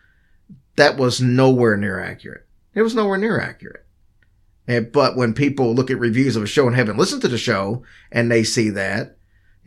that 0.78 0.98
was 0.98 1.22
nowhere 1.22 1.78
near 1.78 2.00
accurate. 2.00 2.48
It 2.74 2.82
was 2.82 2.96
nowhere 2.96 3.18
near 3.18 3.40
accurate. 3.40 3.86
And, 4.68 4.92
but 4.92 5.18
when 5.18 5.34
people 5.34 5.74
look 5.74 5.92
at 5.92 6.00
reviews 6.00 6.36
of 6.36 6.44
a 6.44 6.48
show 6.48 6.68
and 6.68 6.76
haven't 6.76 6.98
listened 6.98 7.22
to 7.24 7.28
the 7.28 7.38
show 7.38 7.84
and 8.12 8.32
they 8.32 8.44
see 8.44 8.70
that, 8.70 9.18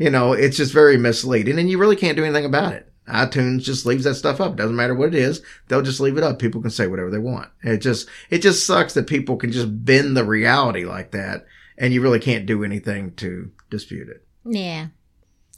you 0.02 0.10
know, 0.10 0.32
it's 0.32 0.56
just 0.56 0.72
very 0.72 0.96
misleading 0.96 1.58
and 1.58 1.70
you 1.70 1.78
really 1.78 1.96
can't 1.96 2.16
do 2.16 2.24
anything 2.24 2.44
about 2.44 2.72
it. 2.72 2.90
iTunes 3.08 3.62
just 3.62 3.86
leaves 3.86 4.04
that 4.04 4.14
stuff 4.16 4.40
up. 4.40 4.56
Doesn't 4.56 4.76
matter 4.76 4.94
what 4.94 5.08
it 5.08 5.14
is. 5.14 5.42
They'll 5.68 5.82
just 5.82 6.00
leave 6.00 6.16
it 6.16 6.24
up. 6.24 6.38
People 6.38 6.60
can 6.60 6.70
say 6.70 6.86
whatever 6.86 7.10
they 7.10 7.18
want. 7.18 7.50
It 7.62 7.78
just, 7.78 8.08
it 8.30 8.38
just 8.38 8.66
sucks 8.66 8.94
that 8.94 9.06
people 9.06 9.36
can 9.36 9.52
just 9.52 9.84
bend 9.84 10.16
the 10.16 10.24
reality 10.24 10.84
like 10.84 11.10
that 11.12 11.46
and 11.78 11.92
you 11.94 12.00
really 12.02 12.20
can't 12.20 12.46
do 12.46 12.64
anything 12.64 13.14
to 13.16 13.50
dispute 13.70 14.08
it. 14.08 14.26
Yeah, 14.44 14.88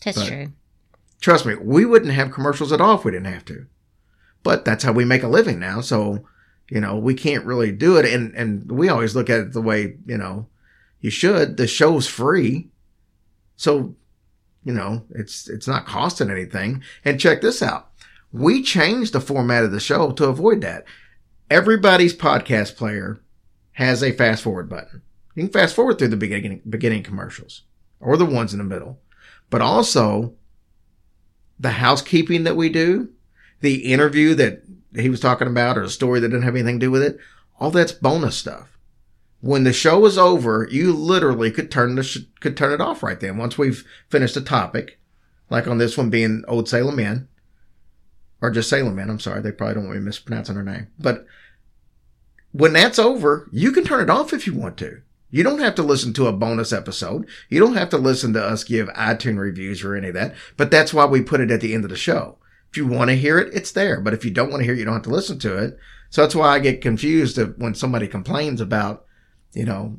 that's 0.04 0.18
But- 0.18 0.28
true. 0.28 0.52
Trust 1.20 1.46
me, 1.46 1.54
we 1.54 1.86
wouldn't 1.86 2.12
have 2.12 2.32
commercials 2.32 2.70
at 2.70 2.82
all 2.82 2.98
if 2.98 3.04
we 3.04 3.12
didn't 3.12 3.32
have 3.32 3.46
to. 3.46 3.64
But 4.42 4.66
that's 4.66 4.84
how 4.84 4.92
we 4.92 5.06
make 5.06 5.22
a 5.22 5.28
living 5.28 5.58
now. 5.58 5.80
So, 5.80 6.26
you 6.70 6.82
know, 6.82 6.98
we 6.98 7.14
can't 7.14 7.46
really 7.46 7.72
do 7.72 7.96
it. 7.96 8.04
And, 8.04 8.34
and 8.34 8.70
we 8.70 8.90
always 8.90 9.16
look 9.16 9.30
at 9.30 9.40
it 9.40 9.52
the 9.54 9.62
way, 9.62 9.96
you 10.04 10.18
know, 10.18 10.48
you 11.00 11.08
should. 11.08 11.56
The 11.56 11.66
show's 11.66 12.06
free. 12.06 12.68
So, 13.56 13.96
you 14.64 14.72
know, 14.72 15.04
it's, 15.10 15.48
it's 15.48 15.68
not 15.68 15.86
costing 15.86 16.30
anything. 16.30 16.82
And 17.04 17.20
check 17.20 17.40
this 17.40 17.62
out. 17.62 17.90
We 18.32 18.62
changed 18.62 19.12
the 19.12 19.20
format 19.20 19.64
of 19.64 19.72
the 19.72 19.80
show 19.80 20.10
to 20.12 20.26
avoid 20.26 20.60
that. 20.62 20.84
Everybody's 21.50 22.16
podcast 22.16 22.76
player 22.76 23.20
has 23.72 24.02
a 24.02 24.12
fast 24.12 24.42
forward 24.42 24.68
button. 24.68 25.02
You 25.34 25.44
can 25.44 25.52
fast 25.52 25.74
forward 25.74 25.98
through 25.98 26.08
the 26.08 26.16
beginning, 26.16 26.62
beginning 26.68 27.02
commercials 27.02 27.62
or 28.00 28.16
the 28.16 28.24
ones 28.24 28.52
in 28.52 28.58
the 28.58 28.64
middle, 28.64 29.00
but 29.50 29.60
also 29.60 30.34
the 31.58 31.70
housekeeping 31.70 32.44
that 32.44 32.56
we 32.56 32.68
do, 32.68 33.10
the 33.60 33.92
interview 33.92 34.34
that 34.34 34.62
he 34.94 35.08
was 35.08 35.20
talking 35.20 35.48
about 35.48 35.76
or 35.76 35.82
a 35.82 35.88
story 35.88 36.20
that 36.20 36.28
didn't 36.28 36.42
have 36.42 36.54
anything 36.54 36.80
to 36.80 36.86
do 36.86 36.90
with 36.90 37.02
it, 37.02 37.18
all 37.58 37.70
that's 37.70 37.92
bonus 37.92 38.36
stuff. 38.36 38.73
When 39.44 39.64
the 39.64 39.74
show 39.74 39.98
was 39.98 40.16
over, 40.16 40.66
you 40.70 40.90
literally 40.90 41.50
could 41.50 41.70
turn 41.70 41.96
the 41.96 42.02
sh- 42.02 42.24
could 42.40 42.56
turn 42.56 42.72
it 42.72 42.80
off 42.80 43.02
right 43.02 43.20
then. 43.20 43.36
Once 43.36 43.58
we've 43.58 43.86
finished 44.08 44.38
a 44.38 44.40
topic, 44.40 44.98
like 45.50 45.66
on 45.66 45.76
this 45.76 45.98
one 45.98 46.08
being 46.08 46.44
Old 46.48 46.66
Salem 46.66 46.98
Inn, 46.98 47.28
or 48.40 48.50
just 48.50 48.70
Salem 48.70 48.98
Inn. 48.98 49.10
I'm 49.10 49.20
sorry, 49.20 49.42
they 49.42 49.52
probably 49.52 49.74
don't 49.74 49.84
want 49.84 49.98
me 49.98 50.04
mispronouncing 50.04 50.56
her 50.56 50.62
name. 50.62 50.86
But 50.98 51.26
when 52.52 52.72
that's 52.72 52.98
over, 52.98 53.46
you 53.52 53.70
can 53.70 53.84
turn 53.84 54.00
it 54.00 54.08
off 54.08 54.32
if 54.32 54.46
you 54.46 54.54
want 54.54 54.78
to. 54.78 55.02
You 55.30 55.42
don't 55.42 55.58
have 55.58 55.74
to 55.74 55.82
listen 55.82 56.14
to 56.14 56.26
a 56.26 56.32
bonus 56.32 56.72
episode. 56.72 57.28
You 57.50 57.60
don't 57.60 57.76
have 57.76 57.90
to 57.90 57.98
listen 57.98 58.32
to 58.32 58.42
us 58.42 58.64
give 58.64 58.88
iTunes 58.90 59.38
reviews 59.38 59.84
or 59.84 59.94
any 59.94 60.08
of 60.08 60.14
that. 60.14 60.34
But 60.56 60.70
that's 60.70 60.94
why 60.94 61.04
we 61.04 61.20
put 61.20 61.40
it 61.40 61.50
at 61.50 61.60
the 61.60 61.74
end 61.74 61.84
of 61.84 61.90
the 61.90 61.96
show. 61.96 62.38
If 62.70 62.78
you 62.78 62.86
want 62.86 63.10
to 63.10 63.16
hear 63.16 63.38
it, 63.38 63.52
it's 63.52 63.72
there. 63.72 64.00
But 64.00 64.14
if 64.14 64.24
you 64.24 64.30
don't 64.30 64.48
want 64.48 64.60
to 64.60 64.64
hear 64.64 64.72
it, 64.72 64.78
you 64.78 64.86
don't 64.86 64.94
have 64.94 65.02
to 65.02 65.10
listen 65.10 65.38
to 65.40 65.58
it. 65.58 65.76
So 66.08 66.22
that's 66.22 66.34
why 66.34 66.48
I 66.48 66.60
get 66.60 66.80
confused 66.80 67.38
when 67.58 67.74
somebody 67.74 68.08
complains 68.08 68.62
about, 68.62 69.04
you 69.54 69.64
know, 69.64 69.96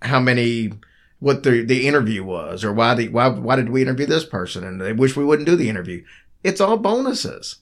how 0.00 0.18
many, 0.20 0.72
what 1.20 1.42
the, 1.44 1.62
the 1.62 1.86
interview 1.86 2.24
was 2.24 2.64
or 2.64 2.72
why 2.72 2.94
the, 2.94 3.08
why, 3.08 3.28
why 3.28 3.56
did 3.56 3.68
we 3.68 3.82
interview 3.82 4.06
this 4.06 4.24
person? 4.24 4.64
And 4.64 4.80
they 4.80 4.92
wish 4.92 5.16
we 5.16 5.24
wouldn't 5.24 5.46
do 5.48 5.56
the 5.56 5.68
interview. 5.68 6.04
It's 6.42 6.60
all 6.60 6.76
bonuses. 6.76 7.56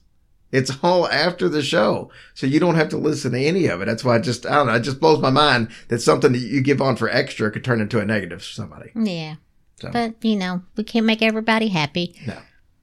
It's 0.51 0.71
all 0.83 1.07
after 1.07 1.47
the 1.47 1.61
show. 1.61 2.11
So 2.33 2.45
you 2.47 2.59
don't 2.59 2.75
have 2.75 2.89
to 2.89 2.97
listen 2.97 3.31
to 3.31 3.39
any 3.39 3.67
of 3.67 3.81
it. 3.81 3.85
That's 3.85 4.03
why 4.03 4.15
I 4.15 4.19
just, 4.19 4.45
I 4.45 4.55
don't 4.55 4.67
know, 4.67 4.73
it 4.75 4.81
just 4.81 4.99
blows 4.99 5.21
my 5.21 5.29
mind 5.29 5.69
that 5.87 5.99
something 6.01 6.31
that 6.33 6.39
you 6.39 6.61
give 6.61 6.81
on 6.81 6.95
for 6.97 7.09
extra 7.09 7.51
could 7.51 7.63
turn 7.63 7.79
into 7.79 7.99
a 7.99 8.05
negative 8.05 8.39
for 8.41 8.51
somebody. 8.53 8.91
Yeah. 8.95 9.35
So, 9.79 9.91
But, 9.91 10.15
you 10.21 10.35
know, 10.35 10.63
we 10.75 10.83
can't 10.83 11.05
make 11.05 11.21
everybody 11.21 11.69
happy. 11.69 12.15
no. 12.25 12.37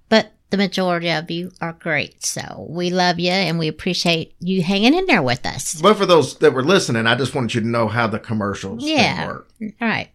But 0.08 0.32
the 0.50 0.56
majority 0.56 1.10
of 1.10 1.30
you 1.30 1.50
are 1.60 1.72
great. 1.74 2.24
So 2.24 2.66
we 2.68 2.90
love 2.90 3.18
you 3.18 3.30
and 3.30 3.58
we 3.58 3.68
appreciate 3.68 4.34
you 4.40 4.62
hanging 4.62 4.94
in 4.94 5.06
there 5.06 5.22
with 5.22 5.44
us. 5.44 5.80
But 5.80 5.96
for 5.98 6.06
those 6.06 6.38
that 6.38 6.54
were 6.54 6.64
listening, 6.64 7.06
I 7.06 7.14
just 7.16 7.34
wanted 7.34 7.54
you 7.54 7.60
to 7.62 7.66
know 7.66 7.88
how 7.88 8.06
the 8.06 8.18
commercials 8.18 8.82
Yeah. 8.84 9.26
work. 9.26 9.48
All 9.60 9.70
right. 9.88 10.08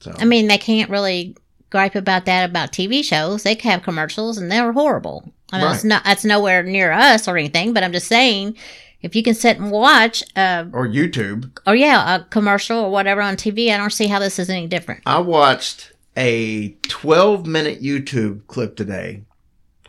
So, 0.00 0.14
I 0.18 0.24
mean, 0.24 0.48
they 0.48 0.58
can't 0.58 0.90
really 0.90 1.36
gripe 1.70 1.94
about 1.94 2.26
that 2.26 2.48
about 2.48 2.70
TV 2.72 3.02
shows. 3.04 3.42
They 3.44 3.54
have 3.54 3.82
commercials 3.82 4.38
and 4.38 4.50
they're 4.52 4.72
horrible. 4.72 5.32
I 5.52 5.60
mean, 5.62 5.72
it's 5.72 5.84
not, 5.84 6.04
that's 6.04 6.24
nowhere 6.24 6.62
near 6.62 6.92
us 6.92 7.26
or 7.28 7.36
anything, 7.36 7.72
but 7.72 7.82
I'm 7.82 7.92
just 7.92 8.06
saying, 8.08 8.56
if 9.02 9.14
you 9.16 9.22
can 9.22 9.34
sit 9.34 9.58
and 9.58 9.70
watch, 9.70 10.22
uh, 10.36 10.64
or 10.72 10.86
YouTube. 10.86 11.50
or 11.66 11.74
yeah, 11.74 12.16
a 12.16 12.24
commercial 12.24 12.78
or 12.78 12.90
whatever 12.90 13.20
on 13.20 13.34
TV, 13.36 13.70
I 13.72 13.76
don't 13.76 13.90
see 13.92 14.06
how 14.06 14.18
this 14.18 14.38
is 14.38 14.48
any 14.48 14.66
different. 14.66 15.02
I 15.06 15.18
watched 15.18 15.92
a 16.16 16.70
12 16.88 17.46
minute 17.46 17.82
YouTube 17.82 18.46
clip 18.46 18.76
today. 18.76 19.22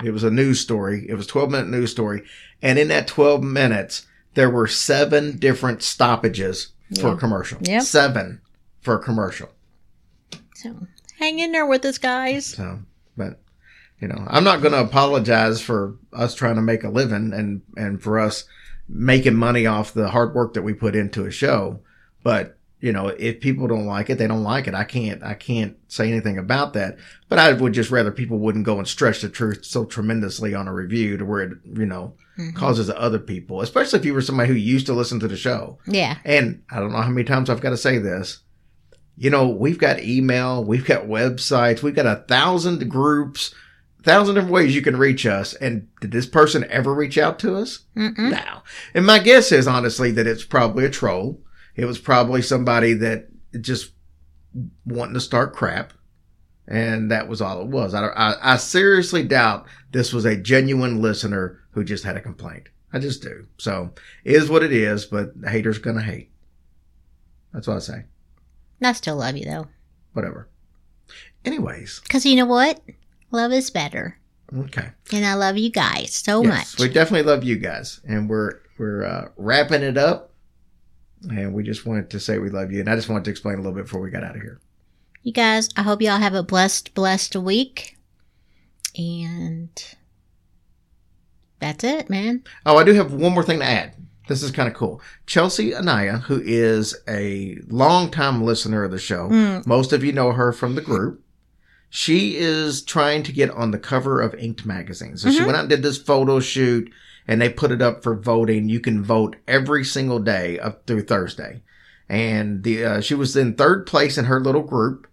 It 0.03 0.11
was 0.11 0.23
a 0.23 0.31
news 0.31 0.59
story. 0.59 1.05
It 1.07 1.15
was 1.15 1.25
a 1.25 1.29
12 1.29 1.51
minute 1.51 1.69
news 1.69 1.91
story. 1.91 2.23
And 2.61 2.79
in 2.79 2.87
that 2.87 3.07
12 3.07 3.43
minutes, 3.43 4.05
there 4.33 4.49
were 4.49 4.67
seven 4.67 5.37
different 5.37 5.83
stoppages 5.83 6.69
for 6.99 7.13
a 7.13 7.17
commercial. 7.17 7.59
Yep. 7.61 7.83
Seven 7.83 8.41
for 8.81 8.95
a 8.95 8.99
commercial. 8.99 9.49
So 10.55 10.87
hang 11.17 11.39
in 11.39 11.51
there 11.51 11.65
with 11.65 11.85
us, 11.85 11.97
guys. 11.97 12.45
So, 12.45 12.79
but 13.17 13.39
you 13.99 14.07
know, 14.07 14.25
I'm 14.27 14.43
not 14.43 14.61
going 14.61 14.73
to 14.73 14.81
apologize 14.81 15.61
for 15.61 15.95
us 16.11 16.35
trying 16.35 16.55
to 16.55 16.61
make 16.61 16.83
a 16.83 16.89
living 16.89 17.33
and 17.33 17.61
and 17.75 18.01
for 18.01 18.19
us 18.19 18.45
making 18.87 19.35
money 19.35 19.65
off 19.65 19.93
the 19.93 20.09
hard 20.09 20.33
work 20.33 20.53
that 20.53 20.61
we 20.61 20.73
put 20.73 20.95
into 20.95 21.25
a 21.25 21.31
show. 21.31 21.79
But 22.23 22.57
you 22.83 22.91
know, 22.91 23.07
if 23.07 23.39
people 23.39 23.65
don't 23.65 23.85
like 23.85 24.09
it, 24.09 24.17
they 24.17 24.27
don't 24.27 24.43
like 24.43 24.67
it. 24.67 24.73
I 24.73 24.83
can't 24.83 25.23
I 25.23 25.35
can't 25.35 25.77
say 25.87 26.09
anything 26.09 26.37
about 26.37 26.73
that. 26.73 26.97
But 27.29 27.39
I 27.39 27.53
would 27.53 27.71
just 27.73 27.91
rather 27.91 28.11
people 28.11 28.39
wouldn't 28.39 28.65
go 28.65 28.77
and 28.77 28.85
stretch 28.87 29.21
the 29.21 29.29
truth 29.29 29.63
so 29.63 29.85
tremendously 29.85 30.53
on 30.53 30.67
a 30.67 30.73
review 30.73 31.15
to 31.15 31.23
where 31.25 31.41
it 31.43 31.51
you 31.77 31.85
know 31.85 32.13
Mhm. 32.37 32.55
causes 32.55 32.89
other 32.89 33.19
people, 33.19 33.61
especially 33.61 33.99
if 33.99 34.05
you 34.05 34.13
were 34.13 34.21
somebody 34.21 34.49
who 34.49 34.55
used 34.55 34.87
to 34.87 34.93
listen 34.93 35.19
to 35.21 35.27
the 35.29 35.37
show. 35.37 35.77
Yeah. 35.87 36.17
And 36.25 36.63
I 36.69 36.79
don't 36.79 36.91
know 36.91 37.01
how 37.01 37.09
many 37.09 37.23
times 37.23 37.49
I've 37.49 37.61
got 37.61 37.69
to 37.69 37.77
say 37.77 37.99
this. 37.99 38.39
You 39.15 39.29
know, 39.29 39.47
we've 39.47 39.77
got 39.77 40.01
email, 40.03 40.63
we've 40.63 40.83
got 40.85 41.03
websites, 41.07 41.83
we've 41.83 41.93
got 41.95 42.07
a 42.07 42.23
thousand 42.27 42.89
groups, 42.89 43.53
thousand 44.03 44.33
different 44.35 44.51
ways 44.53 44.75
you 44.75 44.81
can 44.81 44.97
reach 44.97 45.25
us. 45.27 45.53
And 45.53 45.87
did 46.01 46.11
this 46.11 46.25
person 46.25 46.65
ever 46.69 46.93
reach 46.93 47.17
out 47.19 47.37
to 47.39 47.55
us? 47.55 47.79
Mm-mm. 47.95 48.31
No. 48.31 48.61
And 48.95 49.05
my 49.05 49.19
guess 49.19 49.51
is 49.51 49.67
honestly 49.67 50.11
that 50.11 50.27
it's 50.27 50.43
probably 50.43 50.83
a 50.85 50.89
troll. 50.89 51.39
It 51.75 51.85
was 51.85 51.99
probably 51.99 52.41
somebody 52.41 52.93
that 52.93 53.27
just 53.61 53.91
wanting 54.85 55.15
to 55.15 55.21
start 55.21 55.53
crap. 55.55 55.93
And 56.67 57.11
that 57.11 57.27
was 57.27 57.41
all 57.41 57.61
it 57.61 57.67
was. 57.67 57.93
I, 57.93 58.05
I, 58.07 58.53
I 58.53 58.57
seriously 58.57 59.23
doubt 59.23 59.65
this 59.91 60.13
was 60.13 60.23
a 60.25 60.37
genuine 60.37 61.01
listener 61.01 61.59
who 61.71 61.83
just 61.83 62.03
had 62.05 62.15
a 62.15 62.21
complaint. 62.21 62.69
I 62.93 62.99
just 62.99 63.21
do. 63.21 63.47
So 63.57 63.91
is 64.23 64.49
what 64.49 64.63
it 64.63 64.71
is, 64.71 65.05
but 65.05 65.39
the 65.41 65.49
haters 65.49 65.77
gonna 65.79 66.01
hate. 66.01 66.31
That's 67.53 67.67
what 67.67 67.75
I 67.77 67.79
say. 67.79 68.03
I 68.81 68.91
still 68.93 69.17
love 69.17 69.35
you 69.35 69.45
though. 69.45 69.67
Whatever. 70.13 70.47
Anyways, 71.45 71.99
Because 72.01 72.25
you 72.25 72.35
know 72.35 72.45
what? 72.45 72.79
Love 73.31 73.51
is 73.51 73.69
better. 73.69 74.17
okay. 74.55 74.89
And 75.11 75.25
I 75.25 75.33
love 75.33 75.57
you 75.57 75.69
guys 75.69 76.13
so 76.15 76.43
yes, 76.43 76.77
much. 76.77 76.79
we 76.87 76.93
definitely 76.93 77.29
love 77.29 77.43
you 77.43 77.57
guys, 77.57 77.99
and 78.07 78.29
we're 78.29 78.59
we're 78.77 79.03
uh, 79.03 79.29
wrapping 79.37 79.81
it 79.83 79.97
up. 79.97 80.31
And 81.29 81.53
we 81.53 81.63
just 81.63 81.85
wanted 81.85 82.09
to 82.11 82.19
say 82.19 82.37
we 82.37 82.49
love 82.49 82.71
you, 82.71 82.79
and 82.81 82.89
I 82.89 82.95
just 82.95 83.09
wanted 83.09 83.25
to 83.25 83.31
explain 83.31 83.55
a 83.55 83.57
little 83.57 83.73
bit 83.73 83.85
before 83.85 84.01
we 84.01 84.09
got 84.09 84.23
out 84.23 84.35
of 84.35 84.41
here. 84.41 84.59
You 85.23 85.31
guys, 85.31 85.69
I 85.77 85.81
hope 85.83 86.01
y'all 86.01 86.17
have 86.17 86.33
a 86.33 86.43
blessed, 86.43 86.93
blessed 86.93 87.35
week. 87.37 87.97
And 88.97 89.69
that's 91.59 91.83
it, 91.83 92.09
man. 92.09 92.43
Oh, 92.65 92.77
I 92.77 92.83
do 92.83 92.93
have 92.93 93.13
one 93.13 93.33
more 93.33 93.43
thing 93.43 93.59
to 93.59 93.65
add. 93.65 93.95
This 94.27 94.43
is 94.43 94.51
kind 94.51 94.67
of 94.67 94.73
cool. 94.73 95.01
Chelsea 95.25 95.75
Anaya, 95.75 96.17
who 96.17 96.41
is 96.43 96.95
a 97.07 97.57
longtime 97.67 98.43
listener 98.43 98.83
of 98.83 98.91
the 98.91 98.99
show, 98.99 99.29
Mm. 99.29 99.65
most 99.65 99.91
of 99.93 100.03
you 100.03 100.11
know 100.13 100.31
her 100.31 100.51
from 100.51 100.75
the 100.75 100.81
group. 100.81 101.21
She 101.89 102.37
is 102.37 102.81
trying 102.81 103.23
to 103.23 103.31
get 103.31 103.49
on 103.51 103.71
the 103.71 103.77
cover 103.79 104.19
of 104.21 104.33
Inked 104.35 104.65
magazine. 104.65 105.17
So 105.17 105.29
she 105.29 105.39
Mhm. 105.39 105.45
went 105.45 105.55
out 105.57 105.61
and 105.61 105.69
did 105.69 105.83
this 105.83 105.97
photo 105.97 106.39
shoot 106.39 106.91
and 107.27 107.41
they 107.41 107.49
put 107.49 107.71
it 107.71 107.81
up 107.81 108.03
for 108.03 108.15
voting. 108.15 108.69
You 108.69 108.79
can 108.79 109.03
vote 109.03 109.35
every 109.47 109.83
single 109.83 110.19
day 110.19 110.59
up 110.59 110.85
through 110.85 111.03
Thursday. 111.03 111.63
And 112.09 112.63
the, 112.63 112.85
uh, 112.85 113.01
she 113.01 113.15
was 113.15 113.35
in 113.35 113.55
third 113.55 113.85
place 113.85 114.17
in 114.17 114.25
her 114.25 114.39
little 114.39 114.63
group, 114.63 115.07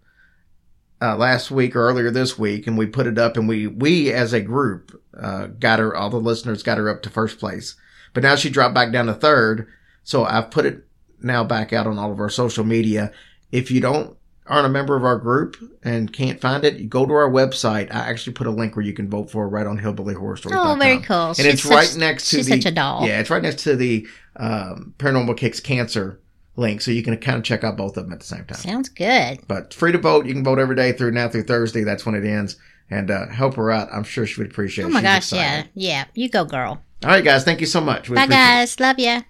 uh, 1.00 1.16
last 1.16 1.50
week 1.50 1.74
or 1.74 1.88
earlier 1.88 2.10
this 2.10 2.38
week. 2.38 2.66
And 2.66 2.76
we 2.76 2.86
put 2.86 3.06
it 3.06 3.18
up 3.18 3.36
and 3.36 3.48
we, 3.48 3.66
we 3.66 4.12
as 4.12 4.32
a 4.32 4.40
group, 4.40 5.00
uh, 5.18 5.46
got 5.46 5.78
her, 5.78 5.94
all 5.94 6.10
the 6.10 6.18
listeners 6.18 6.62
got 6.62 6.78
her 6.78 6.88
up 6.88 7.02
to 7.02 7.10
first 7.10 7.38
place. 7.38 7.76
But 8.12 8.22
now 8.22 8.34
she 8.34 8.50
dropped 8.50 8.74
back 8.74 8.92
down 8.92 9.06
to 9.06 9.14
third. 9.14 9.68
So 10.02 10.24
I've 10.24 10.50
put 10.50 10.66
it 10.66 10.86
now 11.20 11.44
back 11.44 11.72
out 11.72 11.86
on 11.86 11.98
all 11.98 12.12
of 12.12 12.20
our 12.20 12.28
social 12.28 12.64
media. 12.64 13.12
If 13.52 13.70
you 13.70 13.80
don't 13.80 14.16
aren't 14.50 14.66
a 14.66 14.70
member 14.70 14.96
of 14.96 15.04
our 15.04 15.16
group 15.16 15.56
and 15.82 16.12
can't 16.12 16.40
find 16.40 16.64
it, 16.64 16.74
you 16.76 16.86
go 16.88 17.06
to 17.06 17.12
our 17.12 17.30
website. 17.30 17.94
I 17.94 18.00
actually 18.10 18.32
put 18.34 18.46
a 18.46 18.50
link 18.50 18.76
where 18.76 18.84
you 18.84 18.92
can 18.92 19.08
vote 19.08 19.30
for 19.30 19.44
it 19.44 19.48
right 19.48 19.66
on 19.66 19.78
Hillbilly 19.78 20.14
Horror 20.14 20.36
Stories. 20.36 20.58
Oh, 20.60 20.74
very 20.78 20.98
cool. 20.98 21.28
And 21.28 21.36
She's 21.36 21.46
it's 21.46 21.62
such- 21.62 21.72
right 21.72 21.96
next 21.96 22.28
to 22.30 22.36
she's 22.36 22.46
the 22.46 22.52
such 22.60 22.66
a 22.66 22.74
doll. 22.74 23.06
yeah, 23.06 23.20
it's 23.20 23.30
right 23.30 23.42
next 23.42 23.62
to 23.64 23.76
the 23.76 24.06
um, 24.36 24.94
Paranormal 24.98 25.36
Kicks 25.36 25.60
Cancer 25.60 26.20
link, 26.56 26.80
so 26.80 26.90
you 26.90 27.02
can 27.02 27.16
kind 27.18 27.38
of 27.38 27.44
check 27.44 27.64
out 27.64 27.76
both 27.76 27.96
of 27.96 28.04
them 28.04 28.12
at 28.12 28.20
the 28.20 28.26
same 28.26 28.44
time. 28.44 28.58
Sounds 28.58 28.88
good. 28.88 29.40
But 29.48 29.72
free 29.72 29.92
to 29.92 29.98
vote. 29.98 30.26
You 30.26 30.34
can 30.34 30.44
vote 30.44 30.58
every 30.58 30.76
day 30.76 30.92
through 30.92 31.12
now 31.12 31.28
through 31.28 31.44
Thursday. 31.44 31.84
That's 31.84 32.04
when 32.04 32.14
it 32.14 32.24
ends. 32.24 32.56
And 32.90 33.08
uh, 33.10 33.28
help 33.28 33.54
her 33.54 33.70
out. 33.70 33.88
I'm 33.92 34.02
sure 34.02 34.26
she 34.26 34.40
would 34.40 34.50
appreciate 34.50 34.84
it. 34.84 34.88
Oh 34.88 34.90
my 34.90 34.98
She's 34.98 35.04
gosh, 35.04 35.16
excited. 35.32 35.70
yeah. 35.74 35.90
Yeah. 35.90 36.04
You 36.14 36.28
go, 36.28 36.44
girl. 36.44 36.82
All 37.04 37.10
right, 37.10 37.22
guys. 37.22 37.44
Thank 37.44 37.60
you 37.60 37.66
so 37.66 37.80
much. 37.80 38.10
We 38.10 38.16
Bye, 38.16 38.24
appreciate 38.24 38.42
it. 38.42 38.46
guys. 38.46 38.80
Love 38.80 38.98
ya. 38.98 39.20